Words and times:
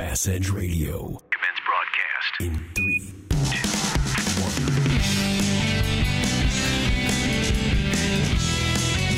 Bass 0.00 0.26
Edge 0.28 0.48
Radio. 0.48 1.20
Commence 1.30 1.60
broadcast. 1.66 2.40
In 2.40 2.54
three, 2.74 3.12
two, 3.50 3.68
one. 4.40 4.54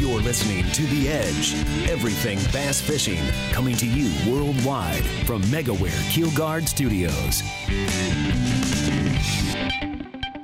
You're 0.01 0.21
listening 0.21 0.65
to 0.73 0.83
The 0.87 1.09
Edge. 1.09 1.55
Everything 1.89 2.41
bass 2.53 2.81
fishing. 2.81 3.23
Coming 3.53 3.77
to 3.77 3.87
you 3.87 4.11
worldwide 4.29 5.05
from 5.25 5.41
MegaWare 5.43 6.03
Keelguard 6.11 6.67
Studios. 6.67 7.43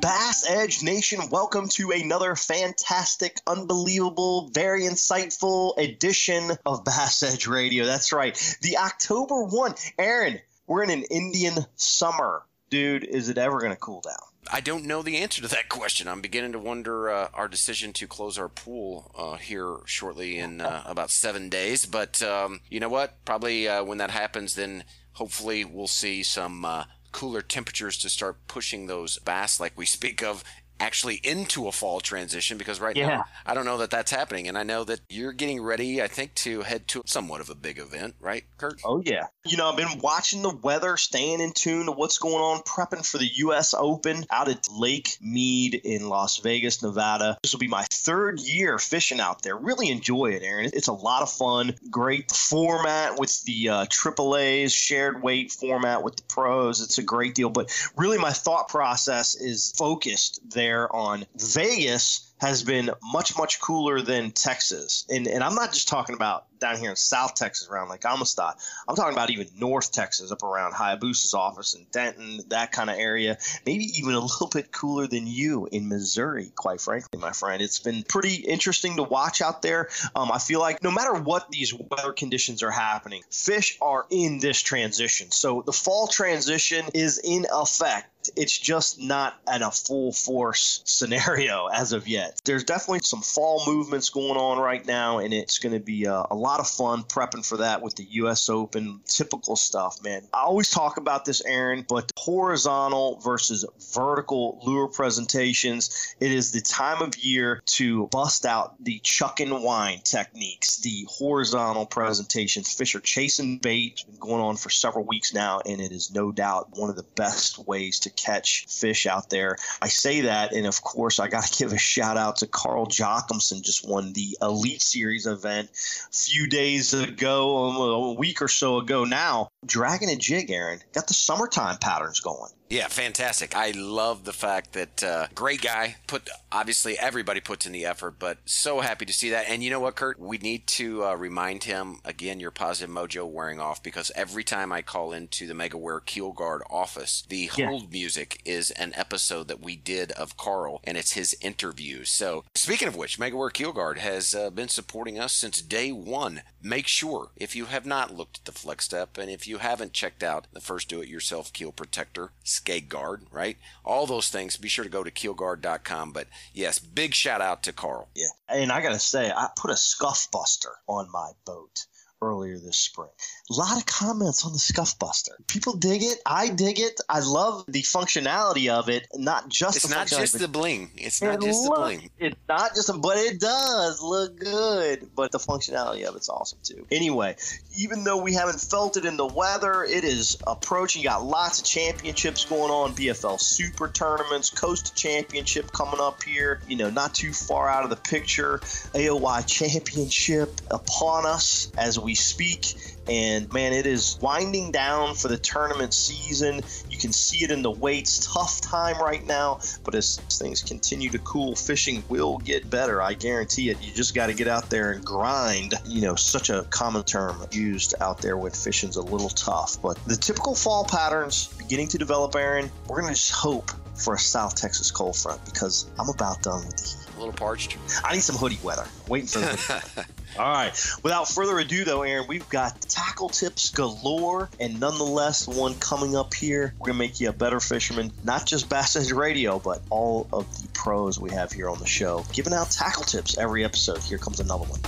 Bass 0.00 0.48
Edge 0.48 0.82
Nation, 0.84 1.28
welcome 1.30 1.68
to 1.70 1.90
another 1.90 2.36
fantastic, 2.36 3.40
unbelievable, 3.48 4.48
very 4.52 4.82
insightful 4.82 5.76
edition 5.76 6.52
of 6.64 6.84
Bass 6.84 7.22
Edge 7.24 7.48
Radio. 7.48 7.84
That's 7.84 8.12
right. 8.12 8.58
The 8.62 8.79
October 8.79 9.42
1. 9.42 9.74
Aaron, 9.98 10.40
we're 10.68 10.84
in 10.84 10.90
an 10.90 11.02
Indian 11.11 11.66
summer. 11.74 12.44
Dude, 12.70 13.03
is 13.04 13.29
it 13.29 13.39
ever 13.39 13.58
going 13.58 13.72
to 13.72 13.76
cool 13.79 14.00
down? 14.00 14.14
I 14.53 14.61
don't 14.61 14.84
know 14.84 15.03
the 15.03 15.16
answer 15.16 15.42
to 15.42 15.48
that 15.48 15.68
question. 15.68 16.06
I'm 16.06 16.20
beginning 16.20 16.53
to 16.53 16.58
wonder 16.58 17.11
uh, 17.11 17.28
our 17.34 17.48
decision 17.48 17.92
to 17.94 18.06
close 18.06 18.39
our 18.39 18.48
pool 18.48 19.11
uh, 19.17 19.36
here 19.36 19.78
shortly 19.84 20.39
in 20.39 20.61
uh, 20.61 20.84
about 20.86 21.11
seven 21.11 21.48
days. 21.48 21.86
But 21.86 22.22
um, 22.22 22.61
you 22.70 22.78
know 22.78 22.89
what? 22.89 23.25
Probably 23.25 23.67
uh, 23.67 23.82
when 23.82 23.98
that 23.98 24.11
happens, 24.11 24.54
then 24.54 24.84
hopefully 25.12 25.64
we'll 25.64 25.89
see 25.89 26.22
some 26.22 26.64
uh, 26.64 26.84
cooler 27.12 27.43
temperatures 27.43 27.98
to 27.98 28.08
start 28.08 28.36
pushing 28.48 28.86
those 28.86 29.18
bass 29.18 29.61
like 29.61 29.72
we 29.76 29.86
speak 29.86 30.22
of 30.22 30.44
actually 30.81 31.17
into 31.17 31.68
a 31.68 31.73
fall 31.73 32.00
transition 32.00 32.59
because 32.59 32.81
right 32.81 32.97
yeah. 32.97 33.09
now 33.09 33.25
I 33.47 33.55
don't 33.55 33.64
know 33.64 33.78
that 33.78 33.91
that's 33.91 34.11
happening. 34.11 34.48
And 34.48 34.56
I 34.56 34.62
know 34.62 34.84
that 34.84 35.01
you're 35.09 35.33
getting 35.33 35.62
ready 35.62 36.03
I 36.03 36.09
think 36.09 36.34
to 36.37 36.62
head 36.62 36.89
to 36.89 37.03
somewhat 37.06 37.41
of 37.41 37.51
a 37.51 37.55
big 37.55 37.78
event 37.78 38.14
right 38.20 38.45
Kurt? 38.56 38.81
Oh 38.84 39.03
yeah. 39.05 39.27
You 39.47 39.56
know 39.56 39.70
I've 39.70 39.77
been 39.77 39.98
watching 40.01 40.42
the 40.42 40.55
weather 40.55 40.97
staying 40.97 41.41
in 41.41 41.53
tune 41.53 41.87
to 41.87 41.92
what's 41.92 42.19
going 42.19 42.34
on 42.34 42.62
prepping 42.62 43.06
for 43.06 43.19
the 43.19 43.31
US 43.37 43.75
Open 43.75 44.25
out 44.31 44.48
at 44.48 44.69
Lake 44.70 45.17
Mead 45.20 45.75
in 45.75 46.09
Las 46.09 46.39
Vegas 46.39 46.83
Nevada. 46.83 47.39
This 47.42 47.53
will 47.53 47.61
be 47.61 47.69
my 47.69 47.85
third 47.91 48.41
year 48.41 48.79
fishing 48.79 49.20
out 49.20 49.42
there. 49.42 49.57
Really 49.57 49.91
enjoy 49.91 50.33
it 50.33 50.42
Aaron. 50.42 50.70
It's 50.73 50.89
a 50.89 50.92
lot 50.92 51.23
of 51.23 51.31
fun. 51.31 51.75
Great 51.91 52.31
format 52.31 53.19
with 53.19 53.42
the 53.45 53.69
uh, 53.69 53.85
AAA's 53.87 54.73
shared 54.73 55.23
weight 55.23 55.53
format 55.53 56.03
with 56.03 56.17
the 56.17 56.23
pros. 56.23 56.81
It's 56.81 56.98
a 56.98 57.03
great 57.03 57.35
deal. 57.35 57.51
But 57.51 57.70
really 57.97 58.19
my 58.19 58.33
thought 58.33 58.69
process 58.69 59.35
is 59.35 59.73
focused 59.77 60.41
there 60.51 60.67
there 60.69 60.94
on 60.94 61.24
Vegas 61.34 62.30
has 62.41 62.62
been 62.62 62.91
much 63.02 63.36
much 63.36 63.61
cooler 63.61 64.00
than 64.00 64.30
Texas, 64.30 65.06
and 65.08 65.27
and 65.27 65.42
I'm 65.42 65.55
not 65.55 65.72
just 65.72 65.88
talking 65.88 66.14
about 66.14 66.44
down 66.61 66.77
here 66.77 66.91
in 66.91 66.97
South 66.97 67.34
Texas 67.34 67.69
around 67.69 67.88
Lake 67.88 68.05
Amistad. 68.05 68.55
I'm 68.86 68.96
talking 68.96 69.14
about 69.14 69.30
even 69.30 69.48
North 69.56 69.92
Texas 69.92 70.30
up 70.30 70.42
around 70.42 70.72
Hayabusa's 70.74 71.34
office 71.34 71.74
in 71.74 71.86
Denton, 71.91 72.41
that 72.48 72.72
kind 72.72 72.91
of 72.91 72.96
area. 72.96 73.39
Maybe 73.64 73.84
even 73.98 74.14
a 74.14 74.20
little 74.28 74.48
bit 74.48 74.70
cooler 74.70 75.06
than 75.06 75.27
you 75.27 75.69
in 75.70 75.89
Missouri, 75.89 76.52
quite 76.55 76.80
frankly, 76.80 77.19
my 77.19 77.33
friend. 77.33 77.62
It's 77.62 77.80
been 77.80 78.02
pretty 78.02 78.36
interesting 78.36 78.96
to 78.96 79.02
watch 79.05 79.41
out 79.41 79.62
there. 79.62 79.89
Um, 80.14 80.30
I 80.30 80.39
feel 80.39 80.61
like 80.61 80.83
no 80.83 80.91
matter 80.91 81.14
what 81.14 81.50
these 81.50 81.72
weather 81.72 82.12
conditions 82.12 82.62
are 82.62 82.70
happening, 82.70 83.22
fish 83.30 83.78
are 83.80 84.06
in 84.11 84.39
this 84.39 84.61
transition. 84.61 85.30
So 85.30 85.62
the 85.64 85.72
fall 85.72 86.08
transition 86.08 86.86
is 86.94 87.19
in 87.19 87.46
effect 87.52 88.17
it's 88.37 88.57
just 88.57 89.01
not 89.01 89.39
at 89.47 89.62
a 89.62 89.71
full 89.71 90.12
force 90.12 90.83
scenario 90.84 91.67
as 91.67 91.93
of 91.93 92.09
yet. 92.09 92.41
There's 92.45 92.65
definitely 92.65 93.01
some 93.01 93.23
fall 93.23 93.62
movements 93.67 94.11
going 94.11 94.37
on 94.37 94.59
right 94.59 94.85
now, 94.87 95.19
and 95.19 95.33
it's 95.33 95.59
going 95.59 95.73
to 95.73 95.81
be 95.81 96.05
a, 96.05 96.25
a, 96.31 96.35
lot 96.35 96.61
of 96.61 96.69
fun 96.69 97.03
prepping 97.03 97.47
for 97.47 97.59
that 97.59 97.83
with 97.83 97.97
the 97.97 98.07
U.S. 98.11 98.48
Open. 98.48 99.01
Typical 99.07 99.57
stuff, 99.57 100.03
man. 100.03 100.23
I 100.33 100.43
always 100.43 100.70
talk 100.70 100.97
about 100.97 101.25
this, 101.25 101.45
Aaron, 101.45 101.85
but 101.89 102.11
horizontal 102.17 103.20
versus 103.20 103.65
vertical 103.95 104.61
lure 104.63 104.89
presentations, 104.89 106.15
it 106.20 106.33
is 106.33 106.53
the 106.53 106.61
time 106.61 107.03
of 107.03 107.17
year 107.17 107.63
to 107.67 108.07
bust 108.08 108.47
out 108.47 108.75
the 108.83 109.01
chuck 109.02 109.41
and 109.41 109.63
wind 109.63 110.05
techniques, 110.05 110.79
the 110.79 111.07
horizontal 111.08 111.86
presentations. 111.86 112.73
Fish 112.73 112.95
are 112.95 113.01
chasing 113.01 113.58
bait, 113.58 113.92
it's 113.92 114.02
been 114.02 114.17
going 114.19 114.41
on 114.41 114.57
for 114.57 114.70
several 114.70 115.05
weeks 115.05 115.35
now, 115.35 115.61
and 115.64 115.81
it 115.81 115.92
is 115.92 116.13
no 116.13 116.33
doubt 116.33 116.77
one 116.77 116.91
of 116.91 116.97
the 116.97 117.07
best 117.17 117.58
ways 117.67 118.01
to 118.01 118.11
catch 118.23 118.67
fish 118.68 119.06
out 119.06 119.30
there. 119.30 119.56
I 119.80 119.89
say 119.89 120.23
that, 120.23 120.52
and 120.52 120.67
of 120.67 120.83
course, 120.83 121.18
I 121.18 121.29
got 121.29 121.45
to 121.45 121.58
give 121.64 121.73
a 121.73 121.79
shout 121.79 122.17
out 122.17 122.36
to 122.36 122.46
Carl 122.46 122.86
Jocumsen, 122.86 123.62
just 123.62 123.86
won 123.86 124.12
the 124.12 124.36
Elite 124.42 124.83
Series 124.83 125.27
event 125.27 125.70
a 125.70 126.14
few 126.14 126.48
days 126.48 126.95
ago, 126.95 128.10
a 128.10 128.12
week 128.14 128.42
or 128.42 128.48
so 128.48 128.78
ago 128.78 129.04
now. 129.04 129.50
Dragging 129.66 130.08
a 130.08 130.16
jig, 130.16 130.50
Aaron. 130.50 130.80
Got 130.92 131.08
the 131.08 131.14
summertime 131.14 131.78
patterns 131.78 132.20
going. 132.20 132.52
Yeah, 132.70 132.88
fantastic. 132.88 133.56
I 133.56 133.70
love 133.70 134.24
the 134.24 134.32
fact 134.32 134.74
that 134.74 135.02
uh, 135.02 135.26
great 135.34 135.62
guy. 135.62 135.96
Put 136.06 136.28
obviously 136.52 136.98
everybody 136.98 137.41
puts 137.41 137.64
in 137.64 137.72
the 137.72 137.86
effort, 137.86 138.16
but 138.19 138.38
so 138.44 138.80
happy 138.80 139.06
to 139.06 139.12
see 139.12 139.30
that. 139.30 139.48
And 139.48 139.62
you 139.62 139.70
know 139.70 139.80
what, 139.80 139.96
Kurt? 139.96 140.20
We 140.20 140.36
need 140.38 140.66
to 140.69 141.04
uh, 141.04 141.14
remind 141.14 141.64
him 141.64 142.00
again. 142.04 142.41
Your 142.41 142.50
positive 142.50 142.94
mojo 142.94 143.26
wearing 143.26 143.58
off 143.58 143.82
because 143.82 144.12
every 144.14 144.44
time 144.44 144.70
I 144.70 144.82
call 144.82 145.12
into 145.12 145.46
the 145.46 145.54
MegaWare 145.54 146.02
Keelguard 146.02 146.60
office, 146.69 147.25
the 147.28 147.50
yeah. 147.56 147.66
hold 147.66 147.90
music 147.90 148.42
is 148.44 148.70
an 148.72 148.92
episode 148.94 149.48
that 149.48 149.60
we 149.60 149.75
did 149.75 150.12
of 150.12 150.36
Carl, 150.36 150.80
and 150.84 150.98
it's 150.98 151.12
his 151.12 151.34
interview. 151.40 152.04
So 152.04 152.44
speaking 152.54 152.86
of 152.86 152.96
which, 152.96 153.19
MegaWare 153.19 153.50
Keelguard 153.50 153.98
has 153.98 154.34
uh, 154.34 154.50
been 154.50 154.69
supporting 154.69 155.19
us 155.19 155.32
since 155.32 155.62
day 155.62 155.90
one. 155.90 156.42
Make 156.62 156.86
sure 156.86 157.30
if 157.34 157.56
you 157.56 157.64
have 157.66 157.86
not 157.86 158.14
looked 158.14 158.38
at 158.40 158.44
the 158.44 158.52
Flex 158.52 158.84
Step 158.84 159.16
and 159.16 159.30
if 159.30 159.47
you 159.48 159.59
haven't 159.59 159.92
checked 159.92 160.22
out 160.22 160.47
the 160.53 160.60
first 160.60 160.88
do-it-yourself 160.88 161.53
keel 161.53 161.72
protector 161.72 162.32
Skeg 162.44 162.88
Guard, 162.88 163.22
right? 163.32 163.56
All 163.84 164.06
those 164.06 164.28
things. 164.28 164.56
Be 164.56 164.69
sure 164.69 164.84
to 164.84 164.91
go 164.91 165.03
to 165.03 165.10
keelguard.com. 165.10 166.12
But 166.12 166.28
yes, 166.53 166.78
big 166.78 167.14
shout 167.14 167.41
out 167.41 167.62
to 167.64 167.72
Carl. 167.72 168.08
Yeah. 168.14 168.28
And 168.48 168.70
I 168.70 168.82
got 168.82 168.92
to 168.92 168.98
say, 168.98 169.31
I 169.31 169.48
put 169.56 169.70
a 169.70 169.76
scuff 169.76 170.28
buster 170.31 170.70
on 170.87 171.10
my 171.10 171.31
boat 171.44 171.87
earlier 172.20 172.58
this 172.58 172.76
spring. 172.76 173.08
A 173.50 173.54
lot 173.54 173.78
of 173.78 173.86
comments 173.86 174.44
on 174.44 174.52
the 174.52 174.58
Scuff 174.58 174.98
Buster. 174.98 175.32
People 175.46 175.74
dig 175.74 176.02
it. 176.02 176.18
I 176.26 176.48
dig 176.48 176.78
it. 176.78 177.00
I 177.08 177.20
love 177.20 177.64
the 177.66 177.82
functionality 177.82 178.68
of 178.68 178.88
it. 178.88 179.06
Not 179.14 179.48
just 179.48 179.76
it's 179.76 179.90
not 179.90 180.06
just 180.06 180.38
the 180.38 180.48
bling. 180.48 180.90
It's 180.96 181.22
not 181.22 181.40
just 181.40 181.62
look, 181.62 181.76
the 181.76 181.80
bling. 181.80 182.10
It's 182.18 182.36
not 182.48 182.74
just, 182.74 182.88
a, 182.88 182.94
but 182.94 183.16
it 183.16 183.40
does 183.40 184.02
look 184.02 184.38
good. 184.38 185.08
But 185.14 185.32
the 185.32 185.38
functionality 185.38 186.04
of 186.04 186.16
it's 186.16 186.28
awesome 186.28 186.58
too. 186.62 186.86
Anyway, 186.90 187.36
even 187.78 188.04
though 188.04 188.22
we 188.22 188.34
haven't 188.34 188.60
felt 188.60 188.96
it 188.96 189.04
in 189.04 189.16
the 189.16 189.26
weather, 189.26 189.84
it 189.84 190.04
is 190.04 190.36
approaching. 190.46 191.02
You 191.02 191.08
got 191.08 191.24
lots 191.24 191.60
of 191.60 191.66
championships 191.66 192.44
going 192.44 192.70
on. 192.70 192.94
BFL 192.94 193.40
Super 193.40 193.88
tournaments, 193.88 194.50
Coast 194.50 194.96
Championship 194.96 195.72
coming 195.72 196.00
up 196.00 196.22
here. 196.22 196.60
You 196.68 196.76
know, 196.76 196.90
not 196.90 197.14
too 197.14 197.32
far 197.32 197.68
out 197.68 197.84
of 197.84 197.90
the 197.90 197.96
picture. 197.96 198.58
AOY 198.94 199.46
Championship 199.46 200.60
upon 200.70 201.24
us 201.24 201.70
as 201.78 201.98
we 201.98 202.07
we 202.08 202.14
speak. 202.14 202.74
And 203.06 203.52
man, 203.52 203.74
it 203.74 203.84
is 203.84 204.19
winding 204.22 204.72
down 204.72 205.14
for 205.14 205.28
the 205.28 205.36
tournament 205.36 205.92
season. 205.92 206.62
You 206.91 206.96
can 206.96 207.12
see 207.12 207.44
it 207.44 207.50
in 207.50 207.60
the 207.60 207.70
weights. 207.70 208.32
Tough 208.32 208.62
time 208.62 208.98
right 208.98 209.24
now, 209.26 209.60
but 209.84 209.94
as 209.94 210.16
things 210.16 210.62
continue 210.62 211.10
to 211.10 211.19
cool, 211.19 211.54
fishing 211.54 212.02
will 212.08 212.38
get 212.38 212.70
better. 212.70 213.02
I 213.02 213.12
guarantee 213.12 213.69
it. 213.69 213.76
You 213.82 213.92
just 213.92 214.14
got 214.14 214.28
to 214.28 214.34
get 214.34 214.48
out 214.48 214.70
there 214.70 214.92
and 214.92 215.04
grind. 215.04 215.74
You 215.84 216.00
know, 216.00 216.14
such 216.14 216.48
a 216.48 216.62
common 216.70 217.02
term 217.02 217.44
used 217.52 217.94
out 218.00 218.22
there 218.22 218.38
when 218.38 218.52
fishing's 218.52 218.96
a 218.96 219.02
little 219.02 219.30
tough. 219.30 219.76
But 219.82 220.02
the 220.06 220.16
typical 220.16 220.54
fall 220.54 220.86
patterns 220.86 221.48
beginning 221.58 221.88
to 221.88 221.98
develop, 221.98 222.34
Aaron. 222.34 222.70
We're 222.88 223.02
going 223.02 223.12
to 223.12 223.20
just 223.20 223.32
hope 223.32 223.70
for 223.96 224.14
a 224.14 224.19
South 224.19 224.54
Texas 224.54 224.90
cold 224.90 225.16
front 225.16 225.44
because 225.44 225.90
I'm 225.98 226.08
about 226.08 226.42
done 226.42 226.64
with 226.66 226.76
the 226.76 226.88
heat. 226.88 227.16
a 227.16 227.19
little 227.19 227.34
parched. 227.34 227.76
I 228.02 228.14
need 228.14 228.22
some 228.22 228.36
hoodie 228.36 228.58
weather. 228.62 228.86
Waiting 229.08 229.28
for 229.28 229.40
the 229.40 230.06
All 230.36 230.52
right. 230.52 230.72
Without 231.02 231.28
further 231.28 231.58
ado, 231.58 231.84
though, 231.84 232.02
Aaron, 232.02 232.26
we've 232.28 232.48
got 232.48 232.80
tackle 232.82 233.28
tips 233.28 233.70
galore, 233.70 234.48
and 234.60 234.78
nonetheless, 234.80 235.46
one 235.48 235.74
coming 235.76 236.16
up 236.16 236.34
here. 236.34 236.75
We're 236.78 236.88
gonna 236.88 236.98
make 236.98 237.20
you 237.20 237.28
a 237.28 237.32
better 237.32 237.60
fisherman, 237.60 238.12
not 238.25 238.46
just 238.46 238.69
Bass 238.69 238.96
Edge 238.96 239.12
Radio, 239.12 239.58
but 239.58 239.82
all 239.90 240.28
of 240.32 240.62
the 240.62 240.69
pros 240.69 241.19
we 241.19 241.30
have 241.30 241.52
here 241.52 241.69
on 241.69 241.78
the 241.78 241.86
show, 241.86 242.25
giving 242.32 242.52
out 242.52 242.70
tackle 242.70 243.04
tips 243.04 243.38
every 243.38 243.64
episode. 243.64 243.98
Here 243.98 244.19
comes 244.19 244.40
another 244.40 244.64
one. 244.64 244.80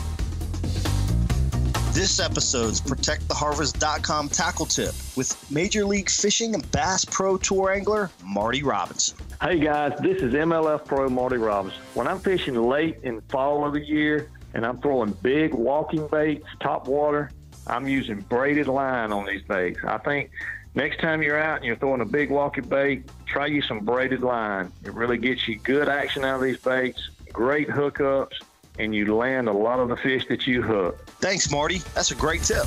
This 1.93 2.21
episode's 2.21 2.81
ProtectTheHarvest.com 2.81 4.29
tackle 4.29 4.67
tip 4.67 4.95
with 5.17 5.51
Major 5.51 5.85
League 5.85 6.09
Fishing 6.09 6.55
and 6.55 6.71
Bass 6.71 7.05
Pro 7.05 7.37
Tour 7.37 7.73
angler 7.73 8.11
Marty 8.25 8.63
Robinson. 8.63 9.19
Hey 9.43 9.59
guys, 9.59 9.99
this 10.01 10.23
is 10.23 10.33
MLF 10.33 10.85
Pro 10.85 11.09
Marty 11.09 11.39
Robinson. 11.39 11.81
When 11.95 12.07
I'm 12.07 12.21
fishing 12.21 12.55
late 12.55 12.99
in 13.03 13.21
fall 13.23 13.67
of 13.67 13.73
the 13.73 13.81
year 13.81 14.31
and 14.55 14.67
I'm 14.67 14.81
throwing 14.81 15.13
big 15.23 15.55
walking 15.55 16.07
baits, 16.09 16.47
top 16.61 16.89
water, 16.89 17.31
I'm 17.67 17.87
using 17.87 18.21
braided 18.21 18.69
line 18.69 19.13
on 19.13 19.27
these 19.27 19.43
baits. 19.43 19.79
I 19.85 19.99
think 19.99 20.31
next 20.75 21.01
time 21.01 21.23
you're 21.23 21.41
out 21.41 21.57
and 21.57 21.65
you're 21.65 21.77
throwing 21.77 22.01
a 22.01 22.07
big 22.07 22.31
walking 22.31 22.65
bait, 22.65 23.09
try 23.27 23.47
you 23.47 23.63
some 23.63 23.81
braided 23.81 24.23
line. 24.23 24.73
It 24.85 24.95
really 24.95 25.19
gets 25.19 25.47
you 25.47 25.59
good 25.59 25.89
action 25.89 26.25
out 26.25 26.37
of 26.37 26.43
these 26.43 26.59
baits, 26.59 27.11
great 27.33 27.69
hookups, 27.69 28.35
and 28.79 28.95
you 28.95 29.15
land 29.15 29.49
a 29.49 29.53
lot 29.53 29.79
of 29.79 29.89
the 29.89 29.97
fish 29.97 30.27
that 30.29 30.47
you 30.47 30.63
hook. 30.63 31.07
Thanks, 31.21 31.51
Marty. 31.51 31.79
That's 31.95 32.11
a 32.11 32.15
great 32.15 32.43
tip. 32.43 32.67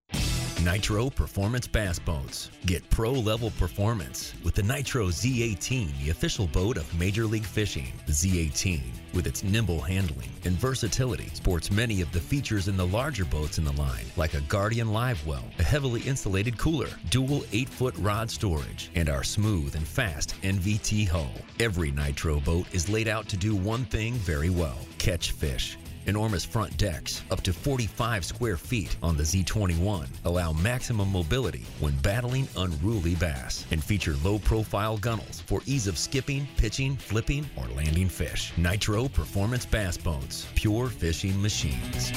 Nitro 0.63 1.09
Performance 1.09 1.65
Bass 1.65 1.97
Boats. 1.97 2.51
Get 2.67 2.87
pro 2.91 3.11
level 3.11 3.49
performance 3.57 4.35
with 4.43 4.53
the 4.53 4.61
Nitro 4.61 5.07
Z18, 5.07 6.03
the 6.03 6.11
official 6.11 6.45
boat 6.45 6.77
of 6.77 6.99
Major 6.99 7.25
League 7.25 7.45
Fishing. 7.45 7.91
The 8.05 8.11
Z18, 8.11 8.81
with 9.15 9.25
its 9.25 9.43
nimble 9.43 9.81
handling 9.81 10.29
and 10.45 10.53
versatility, 10.53 11.29
sports 11.33 11.71
many 11.71 12.01
of 12.01 12.11
the 12.11 12.19
features 12.19 12.67
in 12.67 12.77
the 12.77 12.85
larger 12.85 13.25
boats 13.25 13.57
in 13.57 13.65
the 13.65 13.73
line, 13.73 14.05
like 14.17 14.35
a 14.35 14.41
Guardian 14.41 14.93
Live 14.93 15.25
Well, 15.25 15.43
a 15.57 15.63
heavily 15.63 16.01
insulated 16.01 16.59
cooler, 16.59 16.89
dual 17.09 17.43
8 17.51 17.67
foot 17.67 17.95
rod 17.97 18.29
storage, 18.29 18.91
and 18.93 19.09
our 19.09 19.23
smooth 19.23 19.75
and 19.75 19.87
fast 19.87 20.35
NVT 20.43 21.07
hull. 21.07 21.31
Every 21.59 21.89
Nitro 21.89 22.39
boat 22.39 22.67
is 22.71 22.87
laid 22.87 23.07
out 23.07 23.27
to 23.29 23.37
do 23.37 23.55
one 23.55 23.85
thing 23.85 24.13
very 24.13 24.51
well 24.51 24.77
catch 25.01 25.31
fish. 25.31 25.77
Enormous 26.07 26.43
front 26.43 26.75
decks, 26.77 27.21
up 27.29 27.41
to 27.41 27.53
45 27.53 28.25
square 28.25 28.57
feet 28.57 28.95
on 29.03 29.15
the 29.15 29.23
Z21, 29.23 30.07
allow 30.25 30.51
maximum 30.51 31.11
mobility 31.11 31.63
when 31.79 31.95
battling 31.97 32.47
unruly 32.57 33.15
bass 33.15 33.65
and 33.71 33.83
feature 33.83 34.15
low 34.23 34.39
profile 34.39 34.97
gunnels 34.97 35.41
for 35.45 35.61
ease 35.65 35.87
of 35.87 35.97
skipping, 35.97 36.47
pitching, 36.57 36.95
flipping, 36.97 37.45
or 37.55 37.65
landing 37.75 38.09
fish. 38.09 38.51
Nitro 38.57 39.07
Performance 39.07 39.65
Bass 39.65 39.97
Boats, 39.97 40.47
pure 40.55 40.87
fishing 40.87 41.39
machines. 41.41 42.11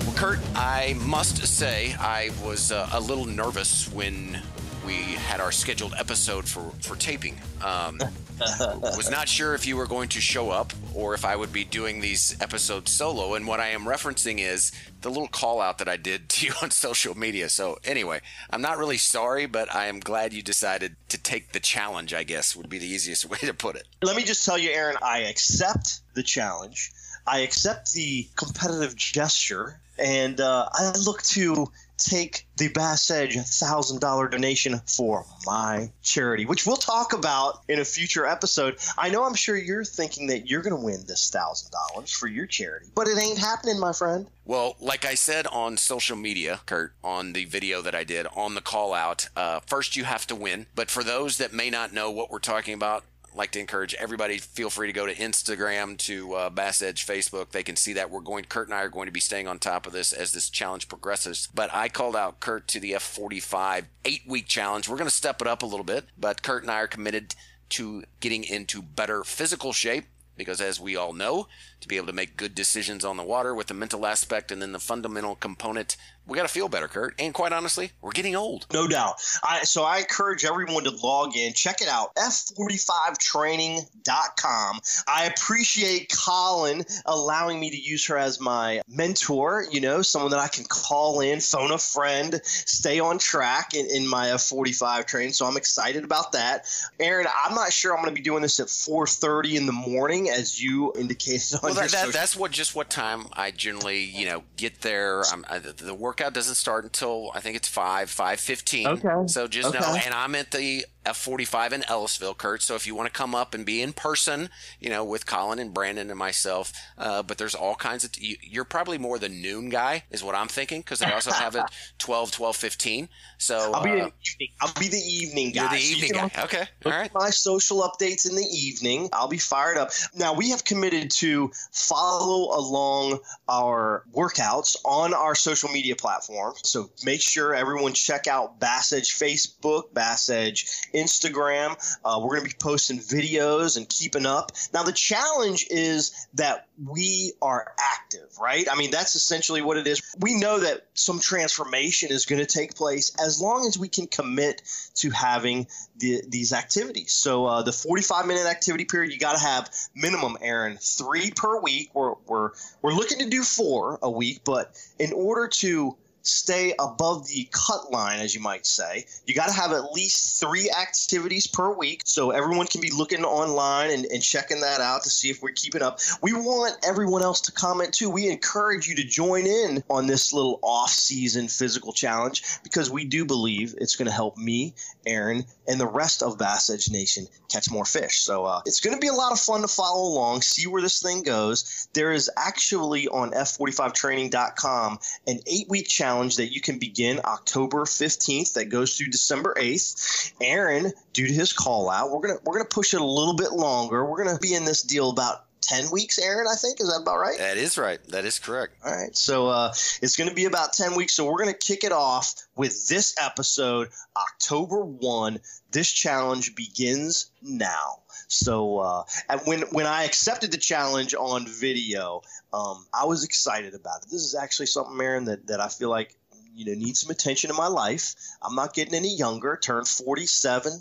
Well, 0.00 0.16
Kurt, 0.16 0.38
I 0.54 0.96
must 1.04 1.46
say 1.46 1.94
I 2.00 2.30
was 2.42 2.72
uh, 2.72 2.88
a 2.92 3.00
little 3.00 3.26
nervous 3.26 3.92
when 3.92 4.40
we 4.86 4.94
had 4.94 5.40
our 5.40 5.52
scheduled 5.52 5.92
episode 5.98 6.48
for, 6.48 6.72
for 6.80 6.96
taping. 6.96 7.38
Um, 7.62 8.00
was 8.38 9.10
not 9.10 9.28
sure 9.28 9.54
if 9.54 9.66
you 9.66 9.76
were 9.76 9.86
going 9.86 10.08
to 10.10 10.20
show 10.20 10.50
up 10.50 10.72
or 10.94 11.14
if 11.14 11.24
I 11.24 11.36
would 11.36 11.52
be 11.52 11.64
doing 11.64 12.00
these 12.00 12.36
episodes 12.40 12.92
solo. 12.92 13.34
And 13.34 13.46
what 13.46 13.60
I 13.60 13.68
am 13.68 13.84
referencing 13.84 14.38
is 14.40 14.72
the 15.02 15.08
little 15.08 15.28
call 15.28 15.60
out 15.60 15.78
that 15.78 15.88
I 15.88 15.96
did 15.96 16.28
to 16.30 16.46
you 16.46 16.52
on 16.62 16.70
social 16.70 17.16
media. 17.16 17.48
So, 17.48 17.78
anyway, 17.84 18.20
I'm 18.50 18.62
not 18.62 18.78
really 18.78 18.96
sorry, 18.96 19.46
but 19.46 19.74
I 19.74 19.86
am 19.86 20.00
glad 20.00 20.32
you 20.32 20.42
decided 20.42 20.96
to 21.08 21.18
take 21.18 21.52
the 21.52 21.60
challenge, 21.60 22.14
I 22.14 22.24
guess 22.24 22.56
would 22.56 22.68
be 22.68 22.78
the 22.78 22.86
easiest 22.86 23.24
way 23.30 23.38
to 23.38 23.54
put 23.54 23.76
it. 23.76 23.86
Let 24.02 24.16
me 24.16 24.24
just 24.24 24.44
tell 24.44 24.58
you, 24.58 24.70
Aaron, 24.70 24.96
I 25.02 25.20
accept 25.20 26.00
the 26.14 26.22
challenge. 26.22 26.92
I 27.26 27.40
accept 27.40 27.92
the 27.92 28.26
competitive 28.36 28.96
gesture, 28.96 29.80
and 29.98 30.40
uh, 30.40 30.68
I 30.72 30.92
look 31.04 31.22
to 31.24 31.70
take 31.98 32.46
the 32.56 32.68
Bass 32.68 33.10
Edge 33.10 33.36
$1,000 33.36 34.30
donation 34.30 34.80
for 34.86 35.24
my 35.46 35.90
charity, 36.02 36.46
which 36.46 36.66
we'll 36.66 36.76
talk 36.76 37.12
about 37.12 37.62
in 37.68 37.78
a 37.78 37.84
future 37.84 38.26
episode. 38.26 38.78
I 38.96 39.10
know 39.10 39.24
I'm 39.24 39.34
sure 39.34 39.56
you're 39.56 39.84
thinking 39.84 40.28
that 40.28 40.48
you're 40.48 40.62
going 40.62 40.76
to 40.76 40.84
win 40.84 41.04
this 41.06 41.30
$1,000 41.30 42.16
for 42.16 42.26
your 42.26 42.46
charity, 42.46 42.86
but 42.94 43.08
it 43.08 43.18
ain't 43.18 43.38
happening, 43.38 43.78
my 43.78 43.92
friend. 43.92 44.26
Well, 44.44 44.76
like 44.80 45.04
I 45.04 45.14
said 45.14 45.46
on 45.48 45.76
social 45.76 46.16
media, 46.16 46.60
Kurt, 46.64 46.94
on 47.04 47.34
the 47.34 47.44
video 47.44 47.82
that 47.82 47.94
I 47.94 48.04
did 48.04 48.26
on 48.34 48.54
the 48.54 48.62
call 48.62 48.94
out, 48.94 49.28
uh, 49.36 49.60
first 49.60 49.96
you 49.96 50.04
have 50.04 50.26
to 50.28 50.34
win. 50.34 50.66
But 50.74 50.90
for 50.90 51.04
those 51.04 51.36
that 51.36 51.52
may 51.52 51.68
not 51.68 51.92
know 51.92 52.10
what 52.10 52.30
we're 52.30 52.38
talking 52.38 52.74
about, 52.74 53.04
like 53.38 53.52
to 53.52 53.60
encourage 53.60 53.94
everybody 53.94 54.36
feel 54.36 54.68
free 54.68 54.88
to 54.88 54.92
go 54.92 55.06
to 55.06 55.14
instagram 55.14 55.96
to 55.96 56.34
uh, 56.34 56.50
bass 56.50 56.82
edge 56.82 57.06
facebook. 57.06 57.50
They 57.50 57.62
can 57.62 57.76
see 57.76 57.92
that 57.94 58.10
we're 58.10 58.20
going 58.20 58.44
kurt 58.44 58.66
and 58.66 58.74
i 58.74 58.82
are 58.82 58.88
going 58.88 59.06
to 59.06 59.12
be 59.12 59.20
staying 59.20 59.46
on 59.46 59.58
top 59.58 59.86
of 59.86 59.92
this 59.92 60.12
as 60.12 60.32
this 60.32 60.50
challenge 60.50 60.88
progresses. 60.88 61.48
But 61.54 61.72
i 61.72 61.88
called 61.88 62.16
out 62.16 62.40
kurt 62.40 62.66
to 62.68 62.80
the 62.80 62.92
f45 62.92 63.84
eight 64.04 64.22
week 64.26 64.48
challenge. 64.48 64.88
We're 64.88 64.96
going 64.96 65.08
to 65.08 65.14
step 65.14 65.40
it 65.40 65.46
up 65.46 65.62
a 65.62 65.66
little 65.66 65.84
bit 65.84 66.06
but 66.18 66.42
kurt 66.42 66.62
and 66.62 66.70
i 66.70 66.80
are 66.80 66.88
committed 66.88 67.34
to 67.70 68.02
getting 68.20 68.44
into 68.44 68.82
better 68.82 69.22
physical 69.22 69.72
shape 69.72 70.06
because 70.36 70.60
as 70.60 70.80
we 70.80 70.96
all 70.96 71.12
know 71.12 71.46
to 71.80 71.88
be 71.88 71.96
able 71.96 72.08
to 72.08 72.12
make 72.12 72.36
good 72.36 72.54
decisions 72.54 73.04
on 73.04 73.16
the 73.16 73.22
water 73.22 73.54
with 73.54 73.68
the 73.68 73.74
mental 73.74 74.06
aspect 74.06 74.50
and 74.50 74.60
then 74.60 74.72
the 74.72 74.78
fundamental 74.78 75.34
component 75.34 75.96
we 76.28 76.36
got 76.36 76.42
to 76.42 76.48
feel 76.48 76.68
better, 76.68 76.86
Kurt. 76.88 77.14
And 77.18 77.32
quite 77.32 77.54
honestly, 77.54 77.92
we're 78.02 78.12
getting 78.12 78.36
old. 78.36 78.66
No 78.72 78.86
doubt. 78.86 79.14
I, 79.42 79.64
so 79.64 79.84
I 79.84 79.96
encourage 79.98 80.44
everyone 80.44 80.84
to 80.84 80.90
log 80.90 81.36
in, 81.36 81.54
check 81.54 81.80
it 81.80 81.88
out, 81.88 82.14
f45training.com. 82.16 84.80
I 85.08 85.24
appreciate 85.24 86.14
Colin 86.14 86.84
allowing 87.06 87.58
me 87.58 87.70
to 87.70 87.80
use 87.80 88.06
her 88.08 88.18
as 88.18 88.38
my 88.40 88.82
mentor, 88.88 89.64
you 89.70 89.80
know, 89.80 90.02
someone 90.02 90.32
that 90.32 90.40
I 90.40 90.48
can 90.48 90.64
call 90.64 91.20
in, 91.20 91.40
phone 91.40 91.72
a 91.72 91.78
friend, 91.78 92.38
stay 92.44 93.00
on 93.00 93.16
track 93.18 93.72
in, 93.72 93.86
in 93.86 94.06
my 94.06 94.26
F45 94.26 95.06
training. 95.06 95.32
So 95.32 95.46
I'm 95.46 95.56
excited 95.56 96.04
about 96.04 96.32
that. 96.32 96.66
Aaron, 97.00 97.26
I'm 97.42 97.54
not 97.54 97.72
sure 97.72 97.96
I'm 97.96 98.02
going 98.02 98.14
to 98.14 98.20
be 98.20 98.22
doing 98.22 98.42
this 98.42 98.60
at 98.60 98.66
4.30 98.66 99.54
in 99.54 99.64
the 99.64 99.72
morning, 99.72 100.28
as 100.28 100.62
you 100.62 100.92
indicated 100.94 101.58
on 101.62 101.67
well, 101.68 101.82
that, 101.82 101.90
that, 101.90 102.12
that's 102.12 102.36
what 102.36 102.50
just 102.50 102.74
what 102.74 102.90
time 102.90 103.26
I 103.32 103.50
generally, 103.50 104.02
you 104.02 104.26
know, 104.26 104.44
get 104.56 104.80
there. 104.80 105.22
I'm, 105.32 105.44
I, 105.48 105.58
the 105.58 105.94
workout 105.94 106.32
doesn't 106.34 106.56
start 106.56 106.84
until 106.84 107.30
I 107.34 107.40
think 107.40 107.56
it's 107.56 107.68
five, 107.68 108.10
five 108.10 108.40
fifteen. 108.40 108.86
Okay. 108.86 109.26
So 109.26 109.46
just 109.46 109.68
Okay. 109.68 109.78
know, 109.78 109.94
and 110.04 110.14
I'm 110.14 110.34
at 110.34 110.50
the 110.50 110.84
F45 111.08 111.72
in 111.72 111.82
Ellisville, 111.82 112.36
Kurt. 112.36 112.62
So 112.62 112.74
if 112.74 112.86
you 112.86 112.94
want 112.94 113.06
to 113.06 113.12
come 113.12 113.34
up 113.34 113.54
and 113.54 113.64
be 113.64 113.80
in 113.82 113.92
person, 113.92 114.50
you 114.80 114.90
know, 114.90 115.04
with 115.04 115.26
Colin 115.26 115.58
and 115.58 115.72
Brandon 115.72 116.10
and 116.10 116.18
myself, 116.18 116.72
uh, 116.96 117.22
but 117.22 117.38
there's 117.38 117.54
all 117.54 117.74
kinds 117.74 118.04
of. 118.04 118.10
You, 118.18 118.36
you're 118.42 118.64
probably 118.64 118.98
more 118.98 119.18
the 119.18 119.28
noon 119.28 119.68
guy, 119.68 120.04
is 120.10 120.22
what 120.22 120.34
I'm 120.34 120.48
thinking, 120.48 120.80
because 120.80 120.98
they 120.98 121.10
also 121.10 121.32
have 121.32 121.56
it 121.56 121.64
12, 121.98 122.30
12, 122.30 122.56
15. 122.56 123.08
So 123.38 123.72
I'll 123.74 123.82
be, 123.82 123.90
uh, 123.90 123.94
the 123.94 124.12
evening. 124.30 124.48
I'll 124.60 124.74
be 124.78 124.88
the 124.88 124.96
evening 124.98 125.52
guy. 125.52 125.62
you're 125.62 125.70
the 125.70 125.78
So 125.78 125.88
you 125.88 125.96
evening 125.96 126.12
guy. 126.12 126.42
Okay. 126.44 126.64
All 126.84 126.92
right. 126.92 127.12
My 127.14 127.30
social 127.30 127.82
updates 127.82 128.28
in 128.28 128.36
the 128.36 128.46
evening. 128.52 129.08
I'll 129.12 129.28
be 129.28 129.38
fired 129.38 129.78
up. 129.78 129.90
Now, 130.14 130.34
we 130.34 130.50
have 130.50 130.64
committed 130.64 131.10
to 131.12 131.50
follow 131.72 132.58
along 132.58 133.20
our 133.48 134.04
workouts 134.14 134.76
on 134.84 135.14
our 135.14 135.34
social 135.34 135.70
media 135.70 135.96
platform. 135.96 136.54
So 136.62 136.90
make 137.04 137.20
sure 137.20 137.54
everyone 137.54 137.92
check 137.92 138.26
out 138.26 138.60
Bass 138.60 138.92
Edge 138.92 139.18
Facebook, 139.18 139.92
Bass 139.94 140.28
Edge 140.28 140.66
Instagram. 140.98 141.76
Uh, 142.04 142.20
we're 142.20 142.36
going 142.36 142.48
to 142.48 142.54
be 142.54 142.58
posting 142.58 142.98
videos 142.98 143.76
and 143.76 143.88
keeping 143.88 144.26
up. 144.26 144.52
Now, 144.72 144.82
the 144.82 144.92
challenge 144.92 145.66
is 145.70 146.26
that 146.34 146.68
we 146.84 147.32
are 147.40 147.72
active, 147.78 148.28
right? 148.40 148.66
I 148.70 148.76
mean, 148.76 148.90
that's 148.90 149.14
essentially 149.14 149.62
what 149.62 149.76
it 149.76 149.86
is. 149.86 150.02
We 150.20 150.38
know 150.38 150.60
that 150.60 150.86
some 150.94 151.20
transformation 151.20 152.10
is 152.10 152.26
going 152.26 152.40
to 152.40 152.46
take 152.46 152.74
place 152.74 153.14
as 153.24 153.40
long 153.40 153.66
as 153.66 153.78
we 153.78 153.88
can 153.88 154.06
commit 154.06 154.62
to 154.96 155.10
having 155.10 155.66
the, 155.98 156.22
these 156.28 156.52
activities. 156.52 157.12
So 157.12 157.46
uh, 157.46 157.62
the 157.62 157.72
45 157.72 158.26
minute 158.26 158.46
activity 158.46 158.84
period, 158.84 159.12
you 159.12 159.18
got 159.18 159.36
to 159.36 159.42
have 159.42 159.70
minimum, 159.94 160.36
Aaron, 160.40 160.76
three 160.80 161.30
per 161.30 161.60
week. 161.60 161.90
We're, 161.94 162.14
we're, 162.26 162.50
we're 162.82 162.92
looking 162.92 163.18
to 163.18 163.28
do 163.28 163.42
four 163.42 163.98
a 164.02 164.10
week, 164.10 164.42
but 164.44 164.76
in 164.98 165.12
order 165.12 165.48
to 165.48 165.96
stay 166.28 166.74
above 166.78 167.26
the 167.26 167.48
cut 167.50 167.90
line, 167.90 168.20
as 168.20 168.34
you 168.34 168.40
might 168.40 168.66
say, 168.66 169.06
you 169.26 169.34
got 169.34 169.48
to 169.48 169.54
have 169.54 169.72
at 169.72 169.92
least 169.92 170.38
three 170.40 170.70
activities 170.70 171.46
per 171.46 171.72
week. 171.72 172.02
So 172.04 172.30
everyone 172.30 172.66
can 172.66 172.80
be 172.80 172.90
looking 172.90 173.24
online 173.24 173.90
and, 173.90 174.04
and 174.06 174.22
checking 174.22 174.60
that 174.60 174.80
out 174.80 175.02
to 175.04 175.10
see 175.10 175.30
if 175.30 175.42
we're 175.42 175.52
keeping 175.52 175.82
up. 175.82 176.00
We 176.22 176.32
want 176.32 176.76
everyone 176.86 177.22
else 177.22 177.40
to 177.42 177.52
comment 177.52 177.94
too. 177.94 178.10
We 178.10 178.28
encourage 178.28 178.86
you 178.86 178.94
to 178.96 179.04
join 179.04 179.46
in 179.46 179.82
on 179.88 180.06
this 180.06 180.32
little 180.32 180.58
off 180.62 180.90
season 180.90 181.48
physical 181.48 181.92
challenge 181.92 182.42
because 182.62 182.90
we 182.90 183.04
do 183.04 183.24
believe 183.24 183.74
it's 183.78 183.96
going 183.96 184.06
to 184.06 184.12
help 184.12 184.36
me, 184.36 184.74
Aaron, 185.06 185.44
and 185.68 185.78
the 185.78 185.86
rest 185.86 186.22
of 186.22 186.38
Bass 186.38 186.70
Edge 186.70 186.90
Nation 186.90 187.26
catch 187.48 187.70
more 187.70 187.84
fish. 187.84 188.20
So 188.20 188.44
uh, 188.44 188.62
it's 188.64 188.80
going 188.80 188.94
to 188.94 189.00
be 189.00 189.08
a 189.08 189.12
lot 189.12 189.32
of 189.32 189.38
fun 189.38 189.60
to 189.60 189.68
follow 189.68 190.08
along, 190.08 190.42
see 190.42 190.66
where 190.66 190.82
this 190.82 191.02
thing 191.02 191.22
goes. 191.22 191.88
There 191.92 192.10
is 192.10 192.30
actually 192.36 193.06
on 193.08 193.32
F45training.com 193.32 194.98
an 195.26 195.40
eight 195.46 195.68
week 195.68 195.86
challenge 195.86 196.36
that 196.36 196.52
you 196.52 196.60
can 196.60 196.78
begin 196.78 197.20
October 197.24 197.84
15th 197.84 198.54
that 198.54 198.66
goes 198.66 198.96
through 198.96 199.08
December 199.08 199.54
8th. 199.58 200.32
Aaron, 200.40 200.92
due 201.12 201.26
to 201.26 201.32
his 201.32 201.52
call 201.52 201.90
out, 201.90 202.10
we're 202.10 202.20
gonna 202.20 202.40
we're 202.44 202.54
gonna 202.54 202.68
push 202.68 202.94
it 202.94 203.00
a 203.00 203.04
little 203.04 203.34
bit 203.34 203.52
longer. 203.52 204.04
We're 204.04 204.24
gonna 204.24 204.38
be 204.38 204.54
in 204.54 204.64
this 204.64 204.82
deal 204.82 205.10
about 205.10 205.44
10 205.60 205.90
weeks, 205.90 206.18
Aaron, 206.18 206.46
I 206.50 206.54
think. 206.56 206.80
Is 206.80 206.88
that 206.88 207.00
about 207.02 207.18
right? 207.18 207.38
That 207.38 207.56
is 207.56 207.78
right. 207.78 208.02
That 208.08 208.24
is 208.24 208.38
correct. 208.38 208.74
All 208.84 208.92
right. 208.92 209.16
So 209.16 209.48
uh, 209.48 209.68
it's 210.02 210.16
going 210.16 210.28
to 210.28 210.34
be 210.34 210.44
about 210.46 210.72
10 210.72 210.94
weeks. 210.94 211.14
So 211.14 211.24
we're 211.26 211.42
going 211.42 211.52
to 211.52 211.58
kick 211.58 211.84
it 211.84 211.92
off 211.92 212.34
with 212.56 212.88
this 212.88 213.14
episode, 213.20 213.88
October 214.16 214.84
1. 214.84 215.40
This 215.70 215.90
challenge 215.90 216.54
begins 216.54 217.30
now. 217.42 218.00
So 218.28 218.78
uh, 218.78 219.02
and 219.28 219.40
when 219.44 219.60
when 219.72 219.86
I 219.86 220.04
accepted 220.04 220.52
the 220.52 220.58
challenge 220.58 221.14
on 221.14 221.46
video, 221.46 222.22
Um, 222.52 222.86
I 222.94 223.04
was 223.04 223.24
excited 223.24 223.74
about 223.74 224.02
it. 224.04 224.10
This 224.10 224.22
is 224.24 224.34
actually 224.34 224.66
something, 224.66 224.98
Aaron, 225.00 225.26
that, 225.26 225.46
that 225.48 225.60
I 225.60 225.68
feel 225.68 225.90
like 225.90 226.16
you 226.54 226.64
know 226.64 226.74
need 226.74 226.96
some 226.96 227.10
attention 227.10 227.50
in 227.50 227.56
my 227.56 227.66
life. 227.66 228.14
I'm 228.42 228.54
not 228.54 228.74
getting 228.74 228.94
any 228.94 229.14
younger. 229.14 229.58
Turned 229.60 229.88
47 229.88 230.72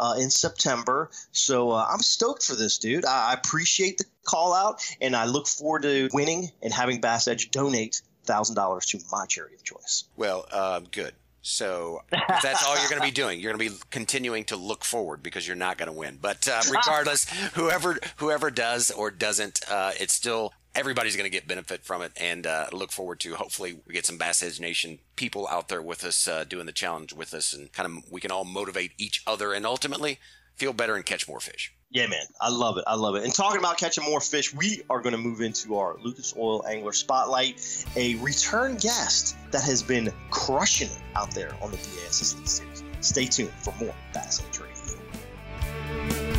uh, 0.00 0.14
in 0.18 0.30
September, 0.30 1.10
so 1.32 1.70
uh, 1.70 1.86
I'm 1.90 2.00
stoked 2.00 2.44
for 2.44 2.54
this, 2.54 2.78
dude. 2.78 3.04
I, 3.04 3.34
appreciate 3.34 3.98
the 3.98 4.04
call 4.24 4.54
out, 4.54 4.80
and 5.00 5.14
I 5.16 5.26
look 5.26 5.46
forward 5.46 5.82
to 5.82 6.08
winning 6.12 6.50
and 6.62 6.72
having 6.72 7.00
Bass 7.00 7.28
Edge 7.28 7.50
donate 7.50 8.02
thousand 8.24 8.56
dollars 8.56 8.86
to 8.86 9.00
my 9.12 9.26
charity 9.26 9.56
of 9.56 9.64
choice. 9.64 10.04
Well, 10.16 10.46
uh, 10.50 10.80
good. 10.90 11.14
So 11.46 12.00
that's 12.10 12.66
all 12.66 12.74
you're 12.78 12.88
going 12.88 13.02
to 13.02 13.06
be 13.06 13.12
doing, 13.12 13.38
you're 13.38 13.52
going 13.52 13.68
to 13.68 13.74
be 13.74 13.80
continuing 13.90 14.44
to 14.46 14.56
look 14.56 14.82
forward 14.82 15.22
because 15.22 15.46
you're 15.46 15.56
not 15.56 15.76
going 15.76 15.88
to 15.88 15.92
win. 15.92 16.18
But 16.20 16.48
uh, 16.48 16.62
regardless, 16.70 17.28
whoever 17.52 17.98
whoever 18.16 18.50
does 18.50 18.90
or 18.90 19.10
doesn't, 19.10 19.60
uh, 19.70 19.92
it's 20.00 20.14
still 20.14 20.54
everybody's 20.74 21.16
going 21.16 21.30
to 21.30 21.30
get 21.30 21.46
benefit 21.46 21.84
from 21.84 22.02
it, 22.02 22.12
and 22.16 22.46
uh, 22.46 22.66
look 22.72 22.92
forward 22.92 23.20
to 23.20 23.34
hopefully 23.34 23.80
we 23.86 23.94
get 23.94 24.06
some 24.06 24.18
Bass 24.18 24.42
Edge 24.42 24.60
Nation 24.60 24.98
people 25.16 25.46
out 25.48 25.68
there 25.68 25.82
with 25.82 26.04
us 26.04 26.26
uh, 26.28 26.44
doing 26.44 26.66
the 26.66 26.72
challenge 26.72 27.12
with 27.12 27.34
us, 27.34 27.52
and 27.52 27.72
kind 27.72 27.86
of 27.86 28.12
we 28.12 28.20
can 28.20 28.30
all 28.30 28.44
motivate 28.44 28.92
each 28.98 29.22
other, 29.26 29.52
and 29.52 29.66
ultimately 29.66 30.18
feel 30.56 30.72
better 30.72 30.94
and 30.94 31.04
catch 31.04 31.28
more 31.28 31.40
fish. 31.40 31.72
Yeah, 31.90 32.08
man, 32.08 32.24
I 32.40 32.50
love 32.50 32.76
it. 32.76 32.84
I 32.88 32.96
love 32.96 33.14
it. 33.14 33.22
And 33.22 33.32
talking 33.32 33.60
about 33.60 33.78
catching 33.78 34.02
more 34.04 34.20
fish, 34.20 34.52
we 34.52 34.82
are 34.90 35.00
going 35.00 35.12
to 35.12 35.18
move 35.18 35.40
into 35.40 35.76
our 35.76 35.96
Lucas 36.02 36.34
Oil 36.36 36.66
Angler 36.66 36.92
Spotlight, 36.92 37.86
a 37.94 38.16
return 38.16 38.76
guest 38.76 39.36
that 39.52 39.62
has 39.62 39.80
been 39.80 40.12
crushing 40.30 40.88
it 40.88 41.02
out 41.14 41.30
there 41.30 41.54
on 41.62 41.70
the 41.70 41.76
BASS 41.76 42.36
Series. 42.44 42.82
Stay 43.00 43.26
tuned 43.26 43.50
for 43.50 43.72
more 43.78 43.94
Bass 44.12 44.42
Edge 44.44 44.58
Radio. 44.58 46.33